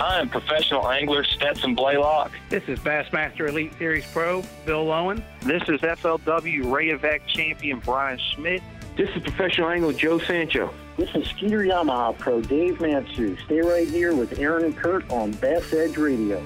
I'm 0.00 0.30
professional 0.30 0.88
angler 0.88 1.22
Stetson 1.24 1.74
Blaylock. 1.74 2.32
This 2.48 2.62
is 2.68 2.78
Bassmaster 2.78 3.50
Elite 3.50 3.74
Series 3.76 4.10
Pro 4.12 4.42
Bill 4.64 4.86
Lowen. 4.86 5.22
This 5.42 5.62
is 5.64 5.78
FLW 5.82 6.62
Rayovac 6.64 7.26
champion 7.26 7.80
Bryan 7.80 8.18
Schmitt. 8.18 8.62
This 8.96 9.10
is 9.10 9.22
professional 9.22 9.68
angler 9.68 9.92
Joe 9.92 10.18
Sancho. 10.18 10.72
This 10.96 11.14
is 11.14 11.26
Skeeter 11.28 11.58
Yamaha 11.58 12.16
Pro 12.16 12.40
Dave 12.40 12.78
Mansue. 12.78 13.38
Stay 13.44 13.60
right 13.60 13.86
here 13.86 14.14
with 14.14 14.38
Aaron 14.38 14.64
and 14.64 14.74
Kurt 14.74 15.08
on 15.10 15.32
Bass 15.32 15.70
Edge 15.74 15.98
Radio. 15.98 16.38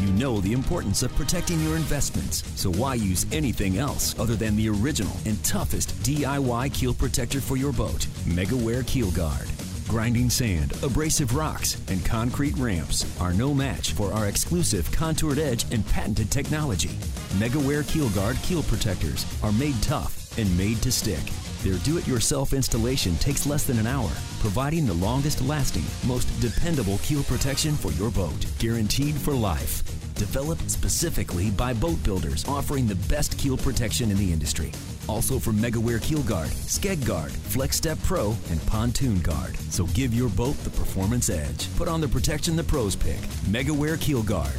You 0.00 0.12
know 0.14 0.40
the 0.40 0.52
importance 0.52 1.04
of 1.04 1.14
protecting 1.14 1.60
your 1.60 1.76
investments, 1.76 2.42
so 2.60 2.72
why 2.72 2.94
use 2.96 3.26
anything 3.30 3.78
else 3.78 4.18
other 4.18 4.34
than 4.34 4.56
the 4.56 4.68
original 4.68 5.16
and 5.24 5.42
toughest 5.44 5.94
DIY 6.02 6.74
keel 6.74 6.94
protector 6.94 7.40
for 7.40 7.56
your 7.56 7.72
boat? 7.72 8.08
MegaWare 8.26 8.84
Keel 8.88 9.12
Guard. 9.12 9.48
Grinding 9.88 10.30
sand, 10.30 10.72
abrasive 10.82 11.34
rocks, 11.34 11.80
and 11.88 12.04
concrete 12.04 12.56
ramps 12.56 13.04
are 13.20 13.32
no 13.32 13.52
match 13.52 13.92
for 13.92 14.12
our 14.12 14.26
exclusive 14.26 14.90
contoured 14.90 15.38
edge 15.38 15.70
and 15.70 15.86
patented 15.88 16.30
technology. 16.30 16.96
MegaWare 17.38 17.86
Keel 17.86 18.08
Guard 18.10 18.36
keel 18.42 18.62
protectors 18.62 19.26
are 19.42 19.52
made 19.52 19.80
tough 19.82 20.38
and 20.38 20.56
made 20.56 20.80
to 20.82 20.90
stick. 20.90 21.20
Their 21.62 21.78
do 21.78 21.96
it 21.96 22.08
yourself 22.08 22.52
installation 22.52 23.14
takes 23.16 23.46
less 23.46 23.62
than 23.64 23.78
an 23.78 23.86
hour, 23.86 24.10
providing 24.40 24.84
the 24.84 24.94
longest 24.94 25.40
lasting, 25.42 25.84
most 26.08 26.26
dependable 26.40 26.98
keel 26.98 27.22
protection 27.22 27.76
for 27.76 27.92
your 27.92 28.10
boat, 28.10 28.46
guaranteed 28.58 29.14
for 29.14 29.32
life. 29.32 29.84
Developed 30.16 30.68
specifically 30.68 31.50
by 31.50 31.72
boat 31.72 32.02
builders 32.02 32.44
offering 32.48 32.88
the 32.88 32.96
best 33.08 33.38
keel 33.38 33.56
protection 33.56 34.10
in 34.10 34.18
the 34.18 34.32
industry. 34.32 34.72
Also 35.08 35.38
from 35.38 35.56
MegaWare 35.56 36.02
Keel 36.02 36.22
Guard, 36.22 36.48
Skeg 36.48 37.04
Guard, 37.06 37.30
Flex 37.30 37.76
Step 37.76 37.98
Pro, 38.02 38.36
and 38.50 38.64
Pontoon 38.66 39.20
Guard. 39.20 39.56
So 39.70 39.86
give 39.86 40.12
your 40.12 40.30
boat 40.30 40.56
the 40.64 40.70
performance 40.70 41.30
edge. 41.30 41.74
Put 41.76 41.88
on 41.88 42.00
the 42.00 42.08
protection 42.08 42.56
the 42.56 42.64
pros 42.64 42.96
pick. 42.96 43.20
MegaWare 43.50 44.00
Keel 44.00 44.22
Guard. 44.22 44.54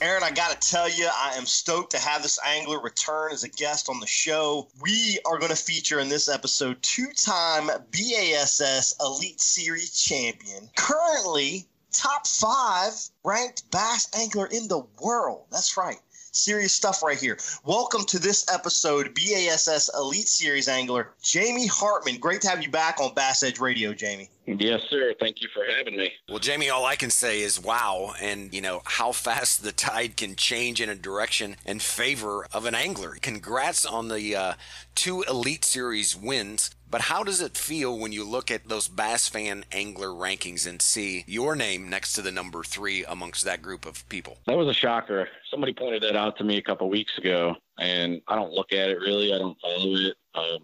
Aaron, 0.00 0.22
I 0.22 0.30
got 0.30 0.60
to 0.60 0.70
tell 0.70 0.88
you, 0.88 1.08
I 1.12 1.34
am 1.36 1.44
stoked 1.44 1.90
to 1.90 1.98
have 1.98 2.22
this 2.22 2.38
angler 2.46 2.80
return 2.80 3.32
as 3.32 3.42
a 3.42 3.48
guest 3.48 3.88
on 3.88 3.98
the 3.98 4.06
show. 4.06 4.68
We 4.80 5.18
are 5.26 5.38
going 5.38 5.50
to 5.50 5.56
feature 5.56 5.98
in 5.98 6.08
this 6.08 6.28
episode 6.28 6.80
two 6.82 7.08
time 7.16 7.68
BASS 7.90 8.94
Elite 9.00 9.40
Series 9.40 10.00
champion, 10.00 10.70
currently 10.76 11.66
top 11.90 12.28
five 12.28 12.92
ranked 13.24 13.68
bass 13.72 14.08
angler 14.16 14.46
in 14.46 14.68
the 14.68 14.86
world. 15.02 15.46
That's 15.50 15.76
right. 15.76 15.98
Serious 16.32 16.72
stuff 16.72 17.02
right 17.02 17.18
here. 17.18 17.38
Welcome 17.64 18.04
to 18.04 18.18
this 18.18 18.44
episode, 18.52 19.14
BASS 19.14 19.90
Elite 19.94 20.28
Series 20.28 20.68
angler, 20.68 21.12
Jamie 21.22 21.66
Hartman. 21.66 22.18
Great 22.18 22.42
to 22.42 22.48
have 22.48 22.62
you 22.62 22.70
back 22.70 23.00
on 23.00 23.14
Bass 23.14 23.42
Edge 23.42 23.58
Radio, 23.58 23.94
Jamie. 23.94 24.28
Yes, 24.46 24.80
sir. 24.88 25.14
Thank 25.20 25.42
you 25.42 25.48
for 25.52 25.64
having 25.64 25.96
me. 25.96 26.12
Well, 26.28 26.38
Jamie, 26.38 26.70
all 26.70 26.86
I 26.86 26.96
can 26.96 27.10
say 27.10 27.40
is 27.42 27.60
wow, 27.60 28.14
and 28.20 28.52
you 28.54 28.60
know 28.60 28.82
how 28.84 29.12
fast 29.12 29.62
the 29.62 29.72
tide 29.72 30.16
can 30.16 30.36
change 30.36 30.80
in 30.80 30.88
a 30.88 30.94
direction 30.94 31.56
in 31.66 31.80
favor 31.80 32.46
of 32.52 32.64
an 32.64 32.74
angler. 32.74 33.16
Congrats 33.20 33.84
on 33.84 34.08
the 34.08 34.36
uh, 34.36 34.52
two 34.94 35.22
Elite 35.22 35.64
Series 35.64 36.16
wins. 36.16 36.70
But 36.90 37.02
how 37.02 37.22
does 37.22 37.42
it 37.42 37.56
feel 37.56 37.98
when 37.98 38.12
you 38.12 38.24
look 38.24 38.50
at 38.50 38.68
those 38.68 38.88
Bass 38.88 39.28
Fan 39.28 39.64
Angler 39.72 40.08
rankings 40.08 40.66
and 40.66 40.80
see 40.80 41.24
your 41.26 41.54
name 41.54 41.90
next 41.90 42.14
to 42.14 42.22
the 42.22 42.32
number 42.32 42.62
three 42.64 43.04
amongst 43.04 43.44
that 43.44 43.60
group 43.60 43.84
of 43.84 44.08
people? 44.08 44.38
That 44.46 44.56
was 44.56 44.68
a 44.68 44.74
shocker. 44.74 45.28
Somebody 45.50 45.74
pointed 45.74 46.02
that 46.02 46.16
out 46.16 46.38
to 46.38 46.44
me 46.44 46.56
a 46.56 46.62
couple 46.62 46.88
weeks 46.88 47.18
ago, 47.18 47.56
and 47.78 48.22
I 48.26 48.36
don't 48.36 48.52
look 48.52 48.72
at 48.72 48.88
it 48.88 48.98
really. 49.00 49.34
I 49.34 49.38
don't 49.38 49.58
follow 49.60 49.96
it. 49.96 50.16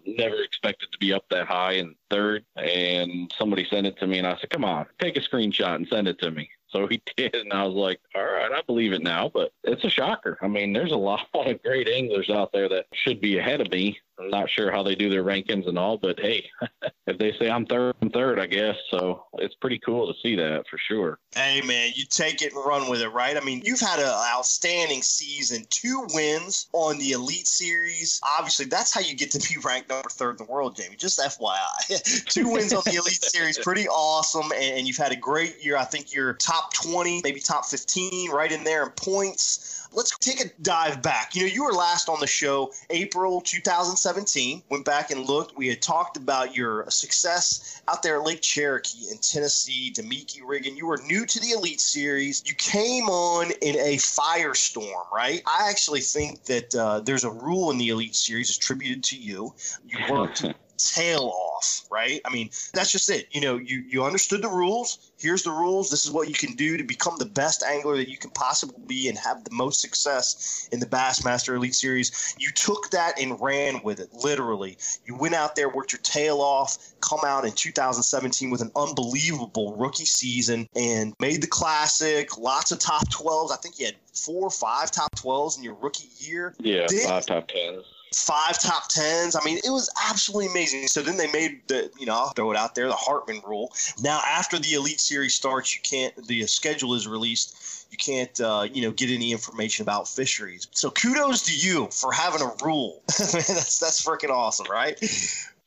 Never 0.07 0.41
expected 0.41 0.91
to 0.91 0.97
be 0.97 1.13
up 1.13 1.25
that 1.29 1.47
high 1.47 1.73
in 1.73 1.95
third, 2.09 2.45
and 2.55 3.31
somebody 3.37 3.65
sent 3.65 3.85
it 3.85 3.97
to 3.99 4.07
me, 4.07 4.17
and 4.17 4.27
I 4.27 4.37
said, 4.37 4.49
"Come 4.49 4.63
on, 4.63 4.85
take 4.99 5.17
a 5.17 5.19
screenshot 5.19 5.75
and 5.75 5.87
send 5.87 6.07
it 6.07 6.17
to 6.19 6.31
me." 6.31 6.49
So 6.67 6.87
he 6.87 7.01
did, 7.17 7.35
and 7.35 7.51
I 7.51 7.63
was 7.63 7.73
like, 7.73 7.99
"All 8.15 8.23
right, 8.23 8.51
I 8.51 8.61
believe 8.61 8.93
it 8.93 9.03
now." 9.03 9.29
But 9.33 9.51
it's 9.63 9.83
a 9.83 9.89
shocker. 9.89 10.37
I 10.41 10.47
mean, 10.47 10.73
there's 10.73 10.91
a 10.91 10.97
lot 10.97 11.27
of 11.33 11.61
great 11.61 11.89
anglers 11.89 12.29
out 12.29 12.51
there 12.53 12.69
that 12.69 12.85
should 12.93 13.19
be 13.19 13.37
ahead 13.37 13.61
of 13.61 13.69
me. 13.69 13.99
I'm 14.19 14.29
not 14.29 14.49
sure 14.49 14.71
how 14.71 14.83
they 14.83 14.95
do 14.95 15.09
their 15.09 15.23
rankings 15.23 15.67
and 15.67 15.77
all, 15.77 15.97
but 15.97 16.19
hey, 16.19 16.45
if 17.07 17.17
they 17.17 17.33
say 17.39 17.49
I'm 17.49 17.65
third, 17.65 17.95
I'm 18.01 18.09
third, 18.09 18.39
I 18.39 18.47
guess. 18.47 18.75
So 18.89 19.25
it's 19.35 19.55
pretty 19.55 19.79
cool 19.79 20.07
to 20.07 20.19
see 20.21 20.35
that 20.35 20.63
for 20.69 20.77
sure. 20.77 21.19
Hey, 21.35 21.61
man, 21.61 21.91
you 21.95 22.05
take 22.09 22.41
it 22.41 22.53
and 22.53 22.65
run 22.65 22.89
with 22.89 23.01
it, 23.01 23.09
right? 23.09 23.35
I 23.35 23.41
mean, 23.41 23.61
you've 23.65 23.79
had 23.79 23.99
an 23.99 24.05
outstanding 24.05 25.01
season, 25.01 25.65
two 25.69 26.07
wins 26.13 26.67
on 26.73 26.97
the 26.97 27.11
Elite 27.11 27.47
Series. 27.47 28.21
Obviously, 28.37 28.65
that's 28.65 28.93
how 28.93 29.01
you 29.01 29.15
get 29.15 29.31
to 29.31 29.39
be 29.39 29.59
ranked 29.63 29.89
number 29.89 30.09
third 30.09 30.39
in 30.39 30.45
the 30.45 30.51
world, 30.51 30.75
Jamie. 30.75 30.95
Just 30.95 31.19
FYI. 31.19 32.25
two 32.25 32.49
wins 32.49 32.73
on 32.73 32.83
the 32.85 32.95
Elite 32.95 33.23
Series, 33.23 33.57
pretty 33.59 33.87
awesome. 33.87 34.51
And 34.55 34.87
you've 34.87 34.97
had 34.97 35.11
a 35.11 35.17
great 35.17 35.63
year. 35.63 35.77
I 35.77 35.85
think 35.85 36.13
you're 36.13 36.33
top 36.33 36.73
20, 36.73 37.21
maybe 37.23 37.39
top 37.39 37.65
15, 37.65 38.31
right 38.31 38.51
in 38.51 38.63
there 38.63 38.83
in 38.83 38.89
points 38.91 39.84
let's 39.95 40.17
take 40.19 40.43
a 40.43 40.49
dive 40.61 41.01
back. 41.01 41.35
You 41.35 41.41
know, 41.41 41.47
you 41.47 41.63
were 41.63 41.71
last 41.71 42.09
on 42.09 42.19
the 42.19 42.27
show 42.27 42.71
April 42.89 43.41
2017. 43.41 44.63
Went 44.69 44.85
back 44.85 45.11
and 45.11 45.25
looked. 45.25 45.57
We 45.57 45.67
had 45.67 45.81
talked 45.81 46.17
about 46.17 46.55
your 46.55 46.89
success 46.89 47.81
out 47.87 48.03
there 48.03 48.19
at 48.19 48.25
Lake 48.25 48.41
Cherokee 48.41 49.09
in 49.11 49.17
Tennessee, 49.19 49.93
Damiki 49.95 50.41
rigging. 50.45 50.75
You 50.77 50.87
were 50.87 50.99
new 51.05 51.25
to 51.25 51.39
the 51.39 51.51
Elite 51.51 51.81
Series. 51.81 52.43
You 52.45 52.53
came 52.55 53.09
on 53.09 53.51
in 53.61 53.75
a 53.77 53.95
firestorm, 53.97 55.11
right? 55.13 55.41
I 55.47 55.69
actually 55.69 56.01
think 56.01 56.43
that 56.45 56.75
uh, 56.75 56.99
there's 56.99 57.23
a 57.23 57.31
rule 57.31 57.71
in 57.71 57.77
the 57.77 57.89
Elite 57.89 58.15
Series 58.15 58.55
attributed 58.55 59.03
to 59.05 59.17
you. 59.17 59.53
You 59.87 59.97
worked 60.09 60.45
tail 60.77 61.31
off, 61.33 61.85
right? 61.91 62.21
I 62.25 62.33
mean, 62.33 62.49
that's 62.73 62.91
just 62.91 63.09
it. 63.09 63.27
You 63.31 63.41
know, 63.41 63.57
you 63.57 63.83
you 63.87 64.03
understood 64.03 64.41
the 64.41 64.49
rules. 64.49 65.11
Here's 65.17 65.43
the 65.43 65.51
rules. 65.51 65.89
This 65.89 66.05
is 66.05 66.11
what 66.11 66.27
you 66.27 66.33
can 66.33 66.53
do 66.55 66.77
to 66.77 66.83
become 66.83 67.15
the 67.17 67.25
best 67.25 67.63
angler 67.63 67.97
that 67.97 68.09
you 68.09 68.17
can 68.17 68.31
possibly 68.31 68.83
be 68.85 69.07
and 69.09 69.17
have 69.17 69.43
the 69.43 69.51
most 69.51 69.81
success 69.81 70.67
in 70.71 70.79
the 70.79 70.85
Bassmaster 70.85 71.55
Elite 71.55 71.75
Series. 71.75 72.35
You 72.37 72.51
took 72.51 72.91
that 72.91 73.19
and 73.19 73.39
ran 73.41 73.81
with 73.83 73.99
it, 73.99 74.13
literally. 74.13 74.77
You 75.05 75.15
went 75.15 75.35
out 75.35 75.55
there, 75.55 75.69
worked 75.69 75.93
your 75.93 76.01
tail 76.01 76.41
off, 76.41 76.77
come 77.01 77.19
out 77.25 77.45
in 77.45 77.51
2017 77.51 78.49
with 78.49 78.61
an 78.61 78.71
unbelievable 78.75 79.75
rookie 79.75 80.05
season 80.05 80.67
and 80.75 81.13
made 81.19 81.41
the 81.41 81.47
classic. 81.47 82.37
Lots 82.37 82.71
of 82.71 82.79
top 82.79 83.07
12s. 83.09 83.51
I 83.51 83.57
think 83.57 83.79
you 83.79 83.85
had 83.85 83.95
four 84.13 84.47
or 84.47 84.51
five 84.51 84.91
top 84.91 85.15
12s 85.15 85.57
in 85.57 85.63
your 85.63 85.75
rookie 85.75 86.09
year. 86.19 86.53
Yeah, 86.59 86.87
Did, 86.87 87.03
five 87.03 87.25
top 87.25 87.47
10s 87.47 87.83
five 88.13 88.59
top 88.59 88.87
tens. 88.89 89.35
I 89.35 89.43
mean, 89.43 89.57
it 89.57 89.69
was 89.69 89.89
absolutely 90.09 90.51
amazing. 90.51 90.87
So 90.87 91.01
then 91.01 91.17
they 91.17 91.31
made 91.31 91.61
the, 91.67 91.91
you 91.99 92.05
know, 92.05 92.13
I'll 92.13 92.29
throw 92.29 92.51
it 92.51 92.57
out 92.57 92.75
there, 92.75 92.87
the 92.87 92.93
Hartman 92.93 93.41
rule. 93.45 93.73
Now, 94.01 94.21
after 94.25 94.59
the 94.59 94.73
Elite 94.73 94.99
Series 94.99 95.33
starts, 95.33 95.75
you 95.75 95.81
can't, 95.83 96.15
the 96.27 96.43
schedule 96.47 96.93
is 96.93 97.07
released. 97.07 97.87
You 97.91 97.97
can't, 97.97 98.41
uh, 98.41 98.67
you 98.71 98.81
know, 98.81 98.91
get 98.91 99.09
any 99.09 99.31
information 99.31 99.83
about 99.83 100.07
fisheries. 100.07 100.67
So 100.71 100.91
kudos 100.91 101.43
to 101.43 101.55
you 101.55 101.87
for 101.91 102.11
having 102.11 102.41
a 102.41 102.51
rule. 102.63 103.03
that's 103.07 103.79
that's 103.79 104.03
freaking 104.03 104.31
awesome, 104.31 104.67
right? 104.69 104.99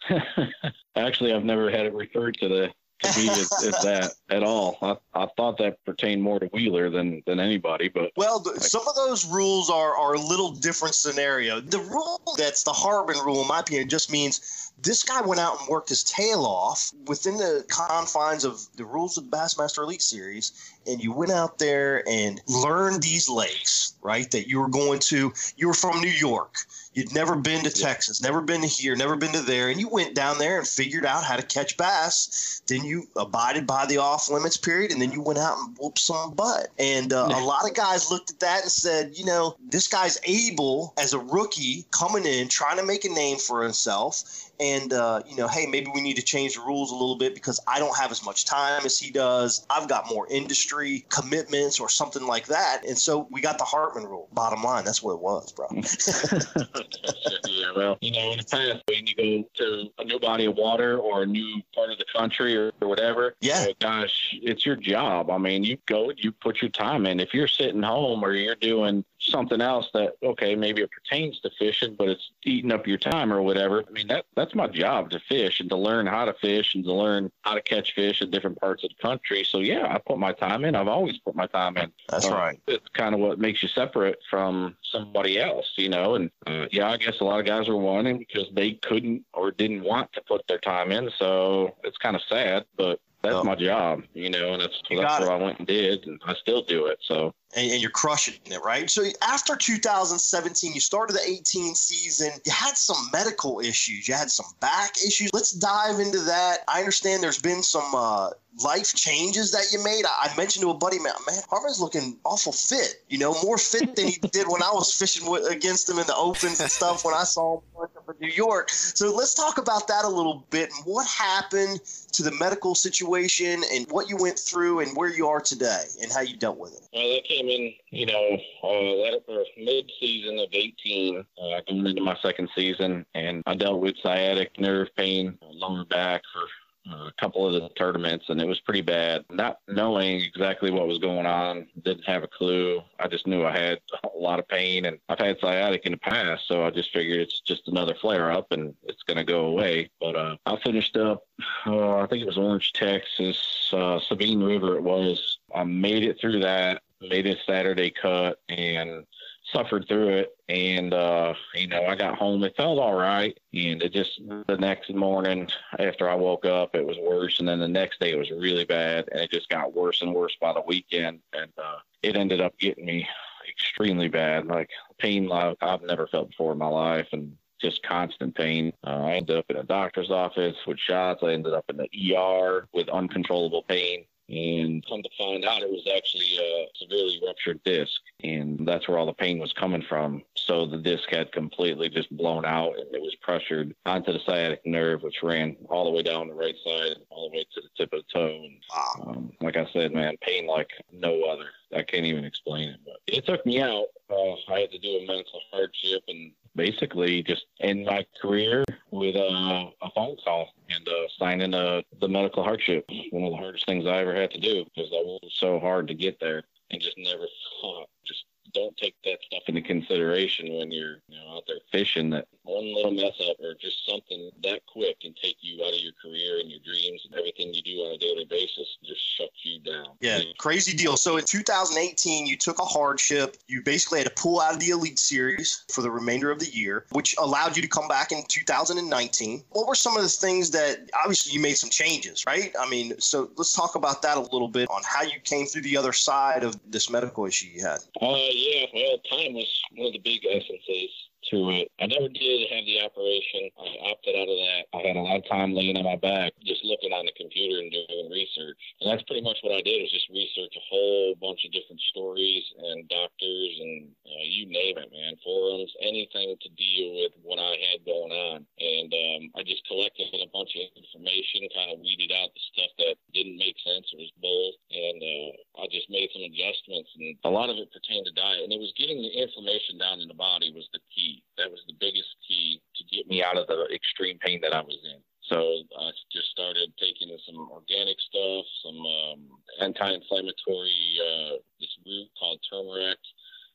Actually, 0.97 1.33
I've 1.33 1.45
never 1.45 1.71
had 1.71 1.87
it 1.87 1.95
referred 1.95 2.37
to 2.39 2.49
the 2.49 2.71
to 3.01 3.19
me 3.19 3.29
is, 3.29 3.53
is 3.63 3.75
that 3.83 4.13
at 4.31 4.43
all. 4.43 4.79
I, 4.83 4.97
I 5.15 5.27
thought 5.37 5.59
that 5.59 5.85
pertained 5.85 6.23
more 6.23 6.41
to 6.41 6.47
Wheeler 6.47 6.91
than 6.91 7.23
than 7.27 7.41
anybody, 7.41 7.89
but 7.89 8.13
well, 8.17 8.41
the, 8.41 8.59
some 8.61 8.87
of 8.89 8.95
those 8.95 9.25
rules 9.25 9.71
are 9.71 9.97
are 9.97 10.15
a 10.15 10.21
little 10.21 10.51
different 10.51 10.95
scenario. 10.95 11.61
The 11.61 11.79
rule 11.79 12.21
that's 12.37 12.65
the 12.65 12.73
Hartman 12.73 13.19
rule, 13.25 13.43
in 13.43 13.49
my 13.49 13.61
opinion, 13.61 13.89
just 13.89 14.11
means 14.11 14.73
this 14.83 15.03
guy 15.03 15.21
went 15.21 15.41
out 15.41 15.61
and 15.61 15.69
worked 15.69 15.89
his 15.89 16.05
tail 16.05 16.45
off 16.45 16.93
within 17.07 17.37
the 17.37 17.65
confines 17.69 18.45
of 18.45 18.61
the 18.77 18.85
rules 18.85 19.19
of 19.19 19.31
the 19.31 19.37
Bassmaster 19.37 19.83
Elite 19.83 20.03
Series, 20.03 20.73
and 20.87 21.03
you 21.03 21.13
went 21.13 21.33
out 21.33 21.59
there 21.59 22.03
and 22.09 22.41
learned 22.47 23.03
these 23.03 23.29
lakes, 23.29 23.95
right? 24.03 24.31
That 24.31 24.49
you 24.49 24.61
were 24.61 24.69
going 24.69 25.01
to, 25.01 25.33
you 25.57 25.69
were 25.69 25.75
from 25.75 26.01
New 26.01 26.09
York. 26.09 26.57
You'd 26.95 27.15
never 27.15 27.37
been 27.37 27.63
to 27.63 27.71
Texas, 27.71 28.21
never 28.23 28.41
been 28.41 28.63
to 28.63 28.67
here, 28.67 28.97
never 28.97 29.15
been 29.15 29.33
to 29.33 29.41
there, 29.41 29.69
and 29.69 29.79
you 29.79 29.89
went 29.89 30.17
down 30.17 30.39
there 30.39 30.59
and 30.59 30.67
figured 30.67 31.07
out 31.07 31.23
how 31.23 31.37
to 31.37 31.43
catch 31.43 31.77
bass. 31.77 32.61
Then 32.67 32.85
you 32.85 33.07
abided 33.15 33.67
by 33.67 33.87
the 33.87 33.99
off 33.99 34.29
limits 34.29 34.57
period, 34.57 34.91
and 34.91 35.01
then 35.01 35.13
you 35.13 35.23
went 35.23 35.39
out 35.39 35.59
and 35.59 35.77
whooped 35.79 36.01
some 36.01 36.35
butt. 36.35 36.69
And 36.79 37.13
uh, 37.13 37.29
a 37.31 37.45
lot 37.45 37.69
of 37.69 37.77
guys 37.77 38.11
looked 38.11 38.31
at 38.31 38.41
that 38.41 38.63
and 38.63 38.71
said, 38.73 39.17
you 39.17 39.25
know, 39.25 39.57
this 39.69 39.87
guy's 39.87 40.19
able 40.25 40.93
as 40.99 41.13
a 41.13 41.21
rookie 41.21 41.85
coming 41.93 42.25
in, 42.25 42.49
trying 42.49 42.79
to 42.79 42.85
make 42.85 43.05
a 43.05 43.11
name 43.11 43.39
for 43.39 43.63
himself 43.63 44.48
and 44.61 44.93
uh, 44.93 45.23
you 45.27 45.37
know, 45.37 45.49
hey, 45.49 45.67
maybe 45.67 45.91
we 45.95 46.01
need 46.01 46.17
to 46.17 46.23
change 46.23 46.55
the 46.55 46.61
rules 46.61 46.91
a 46.91 46.95
little 46.95 47.17
bit 47.17 47.35
because 47.35 47.61
I 47.67 47.79
don't 47.79 47.97
have 47.97 48.11
as 48.11 48.25
much 48.25 48.45
time 48.45 48.85
as 48.85 48.99
he 48.99 49.11
does. 49.11 49.67
I've 49.71 49.89
got 49.89 50.09
more 50.09 50.27
industry 50.31 51.05
commitments 51.09 51.81
or 51.81 51.89
something 51.89 52.27
like 52.27 52.47
that, 52.47 52.83
and 52.87 52.97
so 52.97 53.29
we 53.31 53.41
got 53.41 53.59
the 53.59 53.65
Hartman 53.65 54.05
rule. 54.05 54.29
Bottom 54.33 54.63
line, 54.63 54.85
that's 54.85 55.03
what 55.03 55.15
it 55.15 55.21
was, 55.21 55.53
bro. 55.53 55.67
yeah, 57.49 57.73
well, 57.77 57.99
you 58.01 58.13
know, 58.13 58.33
in 58.33 58.39
the 58.39 58.45
past, 58.45 58.83
when 58.89 59.07
you 59.07 59.15
go 59.15 59.49
to 59.55 59.89
a 59.99 60.05
new 60.05 60.19
body 60.19 60.47
of 60.47 60.57
water 60.57 60.99
or 60.99 61.23
a 61.23 61.27
new 61.27 61.61
part 61.75 61.91
of 61.91 61.99
the 61.99 62.07
country 62.15 62.57
or, 62.57 62.73
or 62.81 62.89
whatever, 62.89 63.35
yeah, 63.41 63.67
uh, 63.69 63.73
gosh, 63.81 64.37
it's 64.43 64.67
your 64.67 64.77
job. 64.77 65.31
I 65.31 65.39
mean, 65.39 65.65
you 65.65 65.79
go, 65.87 66.13
you 66.17 66.33
put 66.33 66.61
your 66.63 66.71
time 66.71 67.07
in. 67.07 67.21
If 67.21 67.35
you're 67.35 67.49
sitting 67.49 67.83
home 67.83 68.25
or 68.25 68.33
you're 68.33 68.55
doing 68.55 69.05
something 69.31 69.61
else 69.61 69.89
that 69.95 70.15
okay 70.23 70.55
maybe 70.55 70.83
it 70.83 70.91
pertains 70.91 71.41
to 71.41 71.51
fishing 71.59 71.95
but 71.99 72.09
it's 72.09 72.31
eating 72.45 72.73
up 72.73 72.87
your 72.87 72.99
time 72.99 73.33
or 73.33 73.43
whatever. 73.43 73.85
I 73.87 73.91
mean 73.91 74.09
that 74.09 74.27
that's 74.37 74.55
my 74.55 74.67
job 74.67 75.11
to 75.11 75.21
fish 75.21 75.61
and 75.61 75.69
to 75.71 75.77
learn 75.77 76.07
how 76.07 76.25
to 76.25 76.35
fish 76.35 76.75
and 76.75 76.85
to 76.85 76.93
learn 76.93 77.31
how 77.43 77.55
to 77.55 77.63
catch 77.63 77.95
fish 77.95 78.23
in 78.23 78.31
different 78.31 78.59
parts 78.61 78.85
of 78.85 78.91
the 78.91 79.03
country. 79.03 79.45
So 79.45 79.59
yeah 79.59 79.87
i 79.93 79.99
put 79.99 80.19
my 80.19 80.33
time 80.33 80.65
in. 80.65 80.75
I've 80.75 80.89
always 80.89 81.19
put 81.19 81.35
my 81.35 81.47
time 81.47 81.77
in. 81.77 81.93
That's 82.09 82.27
uh, 82.27 82.35
right. 82.35 82.61
it's 82.67 82.89
kind 82.95 83.15
of 83.15 83.21
what 83.21 83.39
makes 83.39 83.63
you 83.63 83.69
separate 83.69 84.19
from 84.31 84.77
somebody 84.83 85.41
else 85.41 85.73
you 85.77 85.89
know 85.89 86.15
and 86.15 86.31
uh, 86.47 86.67
yeah 86.71 86.89
i 86.89 86.97
guess 86.97 87.21
a 87.21 87.25
lot 87.25 87.41
of 87.41 87.47
guys 87.47 87.69
were 87.69 87.77
wanting 87.77 88.19
because 88.19 88.49
they 88.55 88.73
couldn't 88.75 89.25
or 89.35 89.51
didn't 89.51 89.83
want 89.83 90.13
to 90.13 90.23
put 90.23 90.47
their 90.49 90.59
time 90.59 90.93
in. 90.93 91.11
So 91.19 91.77
it's 91.85 91.99
kind 91.99 92.17
of 92.17 92.23
sad 92.23 92.65
but 92.77 93.01
that's 93.23 93.35
oh. 93.35 93.45
my 93.45 93.57
job, 93.57 94.03
you 94.15 94.31
know, 94.31 94.53
and 94.53 94.63
that's, 94.63 94.81
that's 94.89 95.21
what 95.21 95.29
I 95.29 95.37
went 95.37 95.59
and 95.59 95.67
did, 95.67 96.07
and 96.07 96.21
I 96.25 96.35
still 96.35 96.63
do 96.63 96.87
it. 96.87 96.99
So 97.03 97.35
and, 97.57 97.73
and, 97.73 97.83
you're 97.83 97.91
crushing 97.91 98.35
it, 98.47 98.61
right? 98.65 98.89
So 98.89 99.05
after 99.23 99.57
2017, 99.57 100.73
you 100.73 100.81
started 100.81 101.15
the 101.15 101.27
18 101.27 101.75
season. 101.75 102.31
You 102.45 102.53
had 102.53 102.77
some 102.77 102.97
medical 103.13 103.59
issues. 103.59 104.07
You 104.07 104.15
had 104.15 104.31
some 104.31 104.47
back 104.61 104.97
issues. 105.05 105.31
Let's 105.33 105.53
dive 105.53 105.99
into 105.99 106.21
that. 106.21 106.59
I 106.69 106.79
understand 106.79 107.23
there's 107.23 107.41
been 107.41 107.63
some 107.63 107.93
uh, 107.95 108.31
life 108.63 108.95
changes 108.95 109.51
that 109.53 109.73
you 109.73 109.83
made. 109.83 110.05
I, 110.05 110.31
I, 110.31 110.37
mentioned 110.37 110.63
to 110.63 110.71
a 110.71 110.75
buddy, 110.75 110.99
man, 110.99 111.15
man, 111.27 111.41
Hartman's 111.49 111.81
looking 111.81 112.19
awful 112.25 112.53
fit. 112.53 113.03
You 113.09 113.19
know, 113.19 113.35
more 113.43 113.59
fit 113.59 113.97
than 113.97 114.07
he 114.07 114.19
did 114.33 114.47
when 114.47 114.63
I 114.63 114.71
was 114.73 114.95
fishing 114.95 115.29
with, 115.29 115.51
against 115.51 115.89
him 115.89 115.99
in 115.99 116.07
the 116.07 116.17
opens 116.17 116.61
and 116.61 116.71
stuff 116.71 117.05
when 117.05 117.15
I 117.15 117.25
saw 117.25 117.57
him 117.57 117.89
for 118.09 118.17
New 118.21 118.33
York. 118.33 118.71
So 118.71 119.15
let's 119.15 119.35
talk 119.35 119.59
about 119.59 119.87
that 119.89 120.07
a 120.07 120.09
little 120.09 120.47
bit 120.49 120.73
what 120.87 121.07
happened 121.07 121.81
to 122.13 122.23
the 122.23 122.33
medical 122.33 122.75
situation 122.75 123.63
and 123.71 123.87
what 123.91 124.09
you 124.09 124.17
went 124.17 124.39
through 124.39 124.81
and 124.81 124.97
where 124.97 125.11
you 125.11 125.29
are 125.29 125.41
today 125.41 125.83
and 126.01 126.11
how 126.11 126.23
you 126.23 126.35
dealt 126.35 126.57
with 126.57 126.73
it. 126.73 126.89
Well, 126.95 127.15
that 127.15 127.25
came 127.29 127.49
in, 127.49 127.75
you 127.91 128.07
know, 128.07 128.39
uh, 128.63 129.51
mid 129.59 129.91
season 130.01 130.39
of 130.39 130.49
18, 130.53 131.19
uh, 131.19 131.61
going 131.69 131.87
into 131.87 132.03
my 132.03 132.17
second 132.23 132.49
season, 132.55 133.05
and 133.15 133.43
I 133.45 133.55
dealt 133.55 133.81
with 133.81 133.95
sciatic 134.03 134.59
nerve 134.59 134.89
pain, 134.97 135.37
lower 135.43 135.85
back 135.85 136.23
for 136.33 136.43
a 136.91 137.13
couple 137.21 137.47
of 137.47 137.53
the 137.55 137.69
tournaments, 137.71 138.27
and 138.29 138.41
it 138.41 138.47
was 138.47 138.61
pretty 138.61 138.81
bad. 138.81 139.25
Not 139.31 139.59
knowing 139.69 140.21
exactly 140.21 140.71
what 140.71 140.87
was 140.87 140.99
going 140.99 141.27
on, 141.27 141.67
didn't 141.83 142.05
have 142.05 142.23
a 142.23 142.29
clue. 142.29 142.83
I 142.99 143.09
just 143.09 143.27
knew 143.27 143.45
I 143.45 143.53
had 143.53 143.81
a 144.05 144.19
lot 144.19 144.39
of 144.39 144.49
pain, 144.49 144.87
and 144.87 144.99
I've 145.09 145.19
had 145.19 145.39
sciatic 145.41 145.87
in 145.87 145.93
the 145.93 145.99
past, 145.99 146.47
so 146.47 146.65
I 146.65 146.71
just 146.71 146.93
figured 146.93 147.21
it's 147.21 147.41
just 147.41 147.69
another 147.69 147.95
flare 148.01 148.31
up 148.31 148.53
and 148.53 148.75
it's 148.85 149.03
going 149.03 149.19
to 149.19 149.25
go 149.25 149.47
away. 149.47 149.91
But 150.01 150.17
uh, 150.17 150.37
I 150.47 150.57
finished 150.57 150.97
up, 150.97 151.25
uh, 151.67 151.97
I 151.97 152.07
think 152.07 152.23
it 152.23 152.27
was 152.27 152.39
Orange, 152.39 152.73
Texas, 152.73 153.71
uh, 153.73 154.01
Sabine 154.01 154.43
River. 154.43 154.77
It 154.77 154.83
was. 154.83 155.39
I 155.55 155.65
made 155.65 156.05
it 156.05 156.21
through 156.21 156.41
that, 156.41 156.83
made 157.01 157.27
a 157.27 157.37
Saturday 157.45 157.91
cut, 157.91 158.41
and 158.49 159.05
suffered 159.53 159.87
through 159.89 160.09
it. 160.09 160.37
And 160.49 160.95
uh 160.95 161.35
you 161.55 161.67
know 161.67 161.85
i 161.85 161.95
got 161.95 162.17
home 162.17 162.43
it 162.45 162.57
felt 162.57 162.79
all 162.79 162.95
right. 162.95 163.39
And 163.53 163.83
it 163.83 163.93
just 163.93 164.21
the 164.47 164.57
next 164.57 164.93
morning 164.95 165.49
after 165.79 166.09
i 166.09 166.15
woke 166.15 166.45
up 166.45 166.75
it 166.75 166.87
was 166.87 166.97
worse. 166.99 167.39
And 167.39 167.49
then 167.49 167.61
the 167.61 167.69
next 167.69 168.01
day 168.01 168.13
it 168.13 168.19
was 168.19 168.31
really 168.31 168.65
bad. 168.65 169.09
And 169.13 169.21
it 169.21 169.31
just 169.31 169.49
got 169.49 169.75
worse 169.75 170.03
and 170.03 170.15
worse 170.15 170.37
by 170.41 170.53
the 170.53 170.63
weekend. 170.67 171.21
And 171.33 171.53
uh 171.59 171.79
it 172.03 172.17
ended 172.17 172.41
up 172.41 172.59
getting 172.59 172.87
me 172.87 173.09
extremely 173.49 174.09
bad. 174.09 174.47
Like 174.47 174.71
pain 174.99 175.27
like 175.27 175.57
i've 175.61 175.83
never 175.83 176.07
felt 176.07 176.31
before 176.31 176.53
in 176.53 176.59
my 176.59 176.69
life. 176.69 177.09
And 177.13 177.37
just 177.61 177.83
constant 177.83 178.35
pain. 178.35 178.73
Uh, 178.87 179.03
I 179.05 179.13
ended 179.15 179.37
up 179.37 179.47
in 179.49 179.57
a 179.57 179.65
doctor's 179.65 180.11
office 180.11 180.57
with 180.67 180.79
shots. 180.79 181.23
I 181.23 181.33
ended 181.33 181.55
up 181.55 181.65
in 181.69 181.77
the 181.77 182.17
ER 182.17 182.69
with 182.73 182.89
uncontrollable 182.89 183.65
pain. 183.65 184.05
And 184.29 184.85
come 184.87 185.03
to 185.03 185.09
find 185.17 185.45
out, 185.45 185.63
it 185.63 185.71
was 185.71 185.89
actually 185.97 186.37
a 186.37 186.67
severely 186.77 187.19
ruptured 187.27 187.63
disc, 187.65 188.01
and 188.23 188.67
that's 188.69 188.87
where 188.87 188.99
all 188.99 189.07
the 189.07 189.13
pain 189.15 189.39
was 189.39 189.55
coming 189.55 189.83
from. 189.89 190.23
So 190.35 190.67
the 190.67 190.77
disc 190.77 191.09
had 191.11 191.33
completely 191.33 191.89
just 191.89 192.15
blown 192.15 192.45
out, 192.45 192.75
and 192.79 192.95
it 192.95 193.01
was 193.01 193.15
pressured 193.23 193.75
onto 193.87 194.13
the 194.13 194.21
sciatic 194.27 194.67
nerve, 194.67 195.03
which 195.03 195.23
ran 195.23 195.57
all 195.71 195.85
the 195.85 195.91
way 195.91 196.03
down 196.03 196.29
the 196.29 196.35
right 196.35 196.57
side, 196.63 196.97
all 197.09 197.31
the 197.31 197.39
way 197.39 197.47
to 197.55 197.61
the 197.63 197.69
tip 197.77 197.93
of 197.95 198.03
the 198.05 198.19
toe. 198.19 198.45
And 198.45 199.07
um, 199.07 199.33
like 199.41 199.57
I 199.57 199.67
said, 199.73 199.95
man, 199.95 200.17
pain 200.21 200.47
like 200.47 200.71
no 200.93 201.23
other. 201.23 201.47
I 201.75 201.83
can't 201.83 202.07
even 202.07 202.25
explain 202.25 202.71
it, 202.71 202.81
but 202.85 202.97
it 203.07 203.27
took 203.27 203.45
me 203.45 203.61
out. 203.61 203.87
Uh, 204.11 204.35
I 204.49 204.61
had 204.61 204.71
to 204.71 204.79
do 204.79 204.89
a 204.89 205.07
mental 205.07 205.41
hardship 205.53 206.03
and 206.09 206.33
basically 206.59 207.23
just 207.23 207.47
end 207.61 207.87
my 207.87 208.05
career 208.21 208.65
with 208.91 209.15
a, 209.15 209.71
a 209.81 209.91
phone 209.95 210.17
call 210.23 210.49
and 210.69 210.87
uh, 210.87 211.09
signing 211.19 211.55
a, 211.55 211.83
the 212.01 212.09
medical 212.09 212.43
hardship. 212.43 212.85
One 213.11 213.25
of 213.25 213.31
the 213.31 213.39
hardest 213.39 213.65
things 213.65 213.87
I 213.87 213.99
ever 213.99 214.15
had 214.15 214.33
to 214.33 214.41
do 214.41 214.65
because 214.65 214.91
I 214.93 215.01
was 215.01 215.33
so 215.37 215.59
hard 215.61 215.89
to 215.89 215.95
get 215.95 216.19
there 216.21 216.43
and 216.71 216.83
just 216.83 216.99
never 216.99 217.27
thought, 217.63 217.89
just 218.05 218.25
don't 218.53 218.77
take 218.77 218.97
that 219.05 219.19
stuff 219.27 219.43
into 219.47 219.63
consideration 219.63 220.53
when 220.55 220.73
you're 220.73 220.97
you 221.09 221.17
know, 221.17 221.37
out 221.37 221.45
there 221.47 221.61
fishing. 221.71 222.11
That 222.11 222.27
one 222.59 222.75
little 222.75 222.91
mess 222.91 223.15
up 223.29 223.37
or 223.41 223.55
just 223.55 223.87
something 223.89 224.31
that 224.43 224.61
quick 224.67 225.01
can 225.01 225.15
take 225.23 225.37
you 225.41 225.65
out 225.65 225.73
of 225.73 225.81
your 225.81 225.93
career 226.03 226.41
and 226.41 226.51
your 226.51 226.61
dreams 226.65 227.03
and 227.05 227.15
everything 227.19 227.55
you 227.55 227.63
do 227.63 227.79
on 227.83 227.95
a 227.95 227.99
daily 227.99 228.27
basis. 228.29 228.67
Just 228.85 229.01
shut 229.17 229.31
you 229.43 229.61
down. 229.61 229.95
Yeah, 230.01 230.21
crazy 230.39 230.77
deal. 230.77 230.97
So 230.97 231.17
in 231.17 231.25
2018, 231.25 232.27
you 232.27 232.37
took 232.37 232.59
a 232.59 232.65
hardship. 232.65 233.37
You 233.47 233.63
basically 233.63 234.01
had 234.01 234.09
to 234.09 234.15
pull 234.15 234.41
out 234.41 234.55
of 234.55 234.61
the 234.61 234.71
Elite 234.71 234.99
Series 234.99 235.65
for 235.73 235.83
the 235.83 235.91
remainder 235.91 236.31
of 236.31 236.41
the 236.41 236.51
year, 236.51 236.87
which 236.91 237.15
allowed 237.19 237.57
you 237.57 237.63
to 237.63 237.69
come 237.69 237.89
back 237.89 238.13
in 238.13 238.23
2019. 238.29 239.45
What 239.51 239.69
were 239.69 239.75
some 239.75 239.97
of 239.97 240.03
the 240.03 240.09
things 240.09 240.51
that 240.51 240.91
obviously 240.99 241.33
you 241.33 241.41
made 241.41 241.55
some 241.55 241.71
changes, 241.71 242.25
right? 242.27 242.53
I 242.59 242.69
mean, 242.69 242.99
so 242.99 243.31
let's 243.37 243.53
talk 243.53 243.77
about 243.77 244.03
that 244.03 244.17
a 244.17 244.21
little 244.21 244.49
bit 244.49 244.69
on 244.71 244.83
how 244.85 245.03
you 245.03 245.21
came 245.23 245.47
through 245.47 245.63
the 245.63 245.77
other 245.77 245.93
side 245.93 246.43
of 246.43 246.59
this 246.71 246.91
medical 246.91 247.27
issue 247.27 247.49
you 247.49 247.63
had. 247.63 247.79
Uh, 248.01 248.17
yeah, 248.33 248.67
well, 248.75 248.99
time 249.11 249.35
was 249.35 249.63
one 249.77 249.87
of 249.87 249.93
the 249.93 250.01
big 250.01 250.25
essences 250.27 251.08
to 251.31 251.51
it. 251.61 251.69
I 251.81 251.87
never 251.87 252.09
did 252.09 252.49
have 252.51 252.65
the 252.65 252.81
operation. 252.85 253.51
I 253.59 253.93
opted 253.93 254.17
out 254.17 254.29
of 254.29 254.39
that. 254.39 254.63
I 254.73 254.81
had 254.87 254.97
a 254.97 255.05
lot 255.05 255.21
of 255.21 255.29
time 255.29 255.53
laying 255.53 255.77
on 255.77 255.85
my 255.85 256.01
back, 256.01 256.33
just 256.45 256.65
looking 256.65 256.93
on 256.93 257.05
the 257.05 257.15
computer 257.17 257.61
and 257.61 257.71
doing 257.71 258.09
research. 258.11 258.59
And 258.81 258.89
that's 258.89 259.05
pretty 259.05 259.23
much 259.23 259.39
what 259.45 259.53
I 259.53 259.63
did 259.63 259.85
was 259.85 259.93
just 259.93 260.09
research 260.09 260.55
a 260.57 260.65
whole 260.69 261.15
bunch 261.21 261.45
of 261.45 261.53
different 261.53 261.81
stories 261.93 262.45
and 262.59 262.89
doctors 262.89 263.53
and 263.61 263.93
uh, 264.07 264.25
you 264.25 264.49
name 264.49 264.81
it, 264.81 264.89
man, 264.89 265.15
forums, 265.21 265.73
anything 265.85 266.37
to 266.41 266.49
deal 266.57 266.97
with 267.05 267.13
what 267.23 267.39
I 267.39 267.55
had 267.69 267.85
going 267.85 268.13
on. 268.13 268.45
And 268.59 268.91
um, 268.93 269.23
I 269.37 269.45
just 269.45 269.67
collected 269.69 270.09
a 270.15 270.31
bunch 270.33 270.53
of 270.57 270.65
information, 270.75 271.49
kind 271.53 271.77
of 271.77 271.85
weeded 271.85 272.13
out 272.13 272.33
the 272.33 272.45
stuff 272.53 272.73
that 272.81 272.97
didn't 273.13 273.37
make 273.37 273.57
sense 273.61 273.87
or 273.93 274.01
was 274.01 274.13
bull. 274.21 274.57
And 274.73 274.99
uh, 274.99 275.31
I 275.61 275.65
just 275.69 275.91
made 275.93 276.09
some 276.13 276.25
adjustments. 276.25 276.91
And 276.97 277.17
a 277.25 277.33
lot 277.33 277.53
of 277.53 277.61
it 277.61 277.73
pertained 277.73 278.07
to 278.09 278.15
diet. 278.17 278.45
And 278.45 278.53
it 278.53 278.61
was 278.61 278.73
getting 278.77 279.01
the 279.01 279.13
inflammation 279.13 279.79
down 279.79 280.01
in 280.01 280.09
the 280.09 280.19
body 280.19 280.51
was 280.55 280.69
the 280.73 280.81
key. 280.95 281.18
That 281.37 281.51
was 281.51 281.61
the 281.67 281.77
biggest 281.79 282.09
key 282.27 282.61
to 282.77 282.83
get 282.85 283.07
me 283.09 283.23
out 283.23 283.37
of 283.37 283.47
the 283.47 283.69
extreme 283.75 284.19
pain 284.19 284.41
that 284.43 284.55
I 284.55 284.61
was 284.63 284.81
in. 284.85 285.01
So 285.29 285.37
I 285.77 285.91
just 286.11 286.31
started 286.33 286.73
taking 286.81 287.13
some 287.27 287.51
organic 287.53 288.01
stuff, 288.01 288.45
some 288.65 288.81
um, 288.81 289.21
anti-inflammatory, 289.61 290.83
uh, 291.05 291.37
this 291.61 291.75
root 291.85 292.09
called 292.19 292.41
turmeric, 292.49 292.99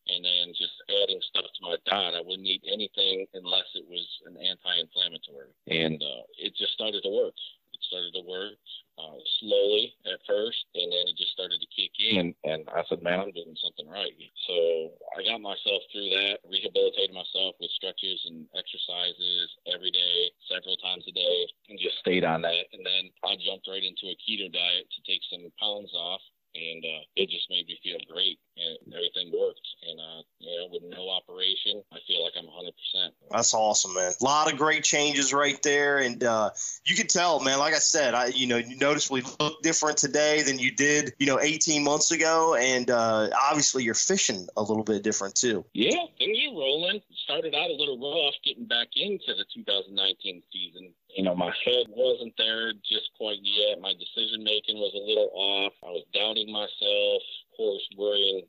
and 0.08 0.22
then 0.24 0.54
just 0.54 0.76
adding 1.02 1.22
stuff 1.34 1.50
to 1.50 1.62
my 1.62 1.76
diet. 1.90 2.14
I 2.14 2.22
wouldn't 2.22 2.46
eat 2.46 2.62
anything 2.70 3.26
unless 3.34 3.66
it 3.74 3.86
was 3.90 4.06
an 4.30 4.38
anti-inflammatory, 4.38 5.50
and 5.66 5.98
uh, 5.98 6.24
it 6.38 6.54
just 6.56 6.74
started 6.74 7.02
to 7.04 7.10
work. 7.10 7.34
It 7.74 7.82
started 7.90 8.14
to 8.22 8.24
work 8.28 8.62
uh, 8.98 9.20
slowly 9.40 9.94
at 10.06 10.20
first, 10.28 10.58
and 10.76 10.92
then 10.92 11.06
it 11.10 11.18
just 11.18 11.34
started 11.34 11.60
to 11.62 11.70
kick 11.74 11.94
in. 11.98 12.34
And 12.44 12.68
I 12.70 12.84
said, 12.90 13.02
man, 13.02 13.20
I'm 13.20 13.34
doing 13.34 13.58
something 13.58 13.90
right. 13.90 14.14
So 14.48 14.94
I 15.18 15.26
got 15.26 15.42
myself 15.42 15.82
through 15.90 16.10
that, 16.14 16.46
rehabilitated 16.46 17.14
myself 17.14 17.58
with 17.60 17.74
stretches 17.74 18.22
and 18.30 18.46
exercises 18.54 19.50
every 19.70 19.92
day, 19.92 20.32
several 20.50 20.78
times 20.78 21.06
a 21.10 21.14
day, 21.14 21.38
and 21.70 21.80
just 21.82 21.98
stayed 22.00 22.24
on 22.24 22.42
that. 22.46 22.64
And 22.74 22.86
then 22.86 23.10
I 23.26 23.38
jumped 23.42 23.68
right 23.68 23.84
into 23.84 24.14
a 24.14 24.20
keto 24.22 24.52
diet 24.52 24.86
to 24.90 25.00
take 25.10 25.22
some 25.30 25.50
pounds 25.58 25.94
off 25.94 26.22
and 26.56 26.84
uh, 26.86 27.04
it 27.16 27.30
just 27.30 27.50
made 27.50 27.68
me 27.68 27.78
feel 27.84 27.98
great, 28.12 28.40
and 28.58 28.94
everything 28.94 29.32
worked. 29.38 29.68
And 29.90 30.00
uh, 30.00 30.22
you 30.40 30.58
know, 30.58 30.68
with 30.72 30.84
no 30.86 31.10
operation, 31.10 31.84
I 31.92 31.98
feel 32.08 32.24
like 32.24 32.34
I'm 32.38 32.46
100. 32.46 32.74
percent 32.74 33.14
That's 33.32 33.54
awesome, 33.54 33.94
man. 33.94 34.12
A 34.20 34.24
lot 34.24 34.52
of 34.52 34.58
great 34.58 34.84
changes 34.84 35.34
right 35.34 35.62
there, 35.64 36.00
and 36.00 36.24
uh, 36.24 36.52
you 36.86 36.96
can 36.96 37.08
tell, 37.08 37.40
man. 37.40 37.60
Like 37.60 37.74
I 37.74 37.80
said, 37.80 38.14
I 38.14 38.28
you 38.28 38.48
know 38.48 38.58
you 38.58 38.78
noticeably 38.78 39.24
look 39.40 39.62
different 39.62 39.98
today 39.98 40.44
than 40.44 40.60
you 40.60 40.72
did, 40.72 41.14
you 41.20 41.28
know, 41.28 41.40
18 41.40 41.84
months 41.84 42.12
ago, 42.12 42.56
and 42.56 42.90
uh, 42.90 43.30
obviously 43.50 43.84
you're 43.84 43.94
fishing 43.94 44.48
a 44.58 44.62
little 44.62 44.84
bit 44.84 45.04
different 45.04 45.36
too. 45.36 45.66
Yeah, 45.74 46.06
things 46.18 46.38
are 46.50 46.54
rolling. 46.54 47.02
Started 47.24 47.56
out 47.56 47.70
a 47.70 47.74
little 47.74 47.98
rough 47.98 48.36
getting 48.44 48.66
back 48.66 48.90
into 48.96 49.34
the 49.34 49.46
2019 49.54 50.44
season. 50.52 50.94
You 51.16 51.24
know, 51.24 51.36
my 51.36 51.54
head 51.66 51.86
wasn't 51.90 52.34
there 52.38 52.74
just 52.74 53.10
quite 53.18 53.38
yet. 53.42 53.82
My 53.82 53.94
decision 53.94 54.44
making 54.44 54.78
was 54.78 54.94
a 54.96 55.06
little 55.06 55.32
off. 55.34 55.74
I 55.84 55.90
was 55.90 56.06
doubting 56.14 56.52
myself. 56.52 57.22
Of 57.52 57.58
course, 57.58 57.84
worrying 57.98 58.44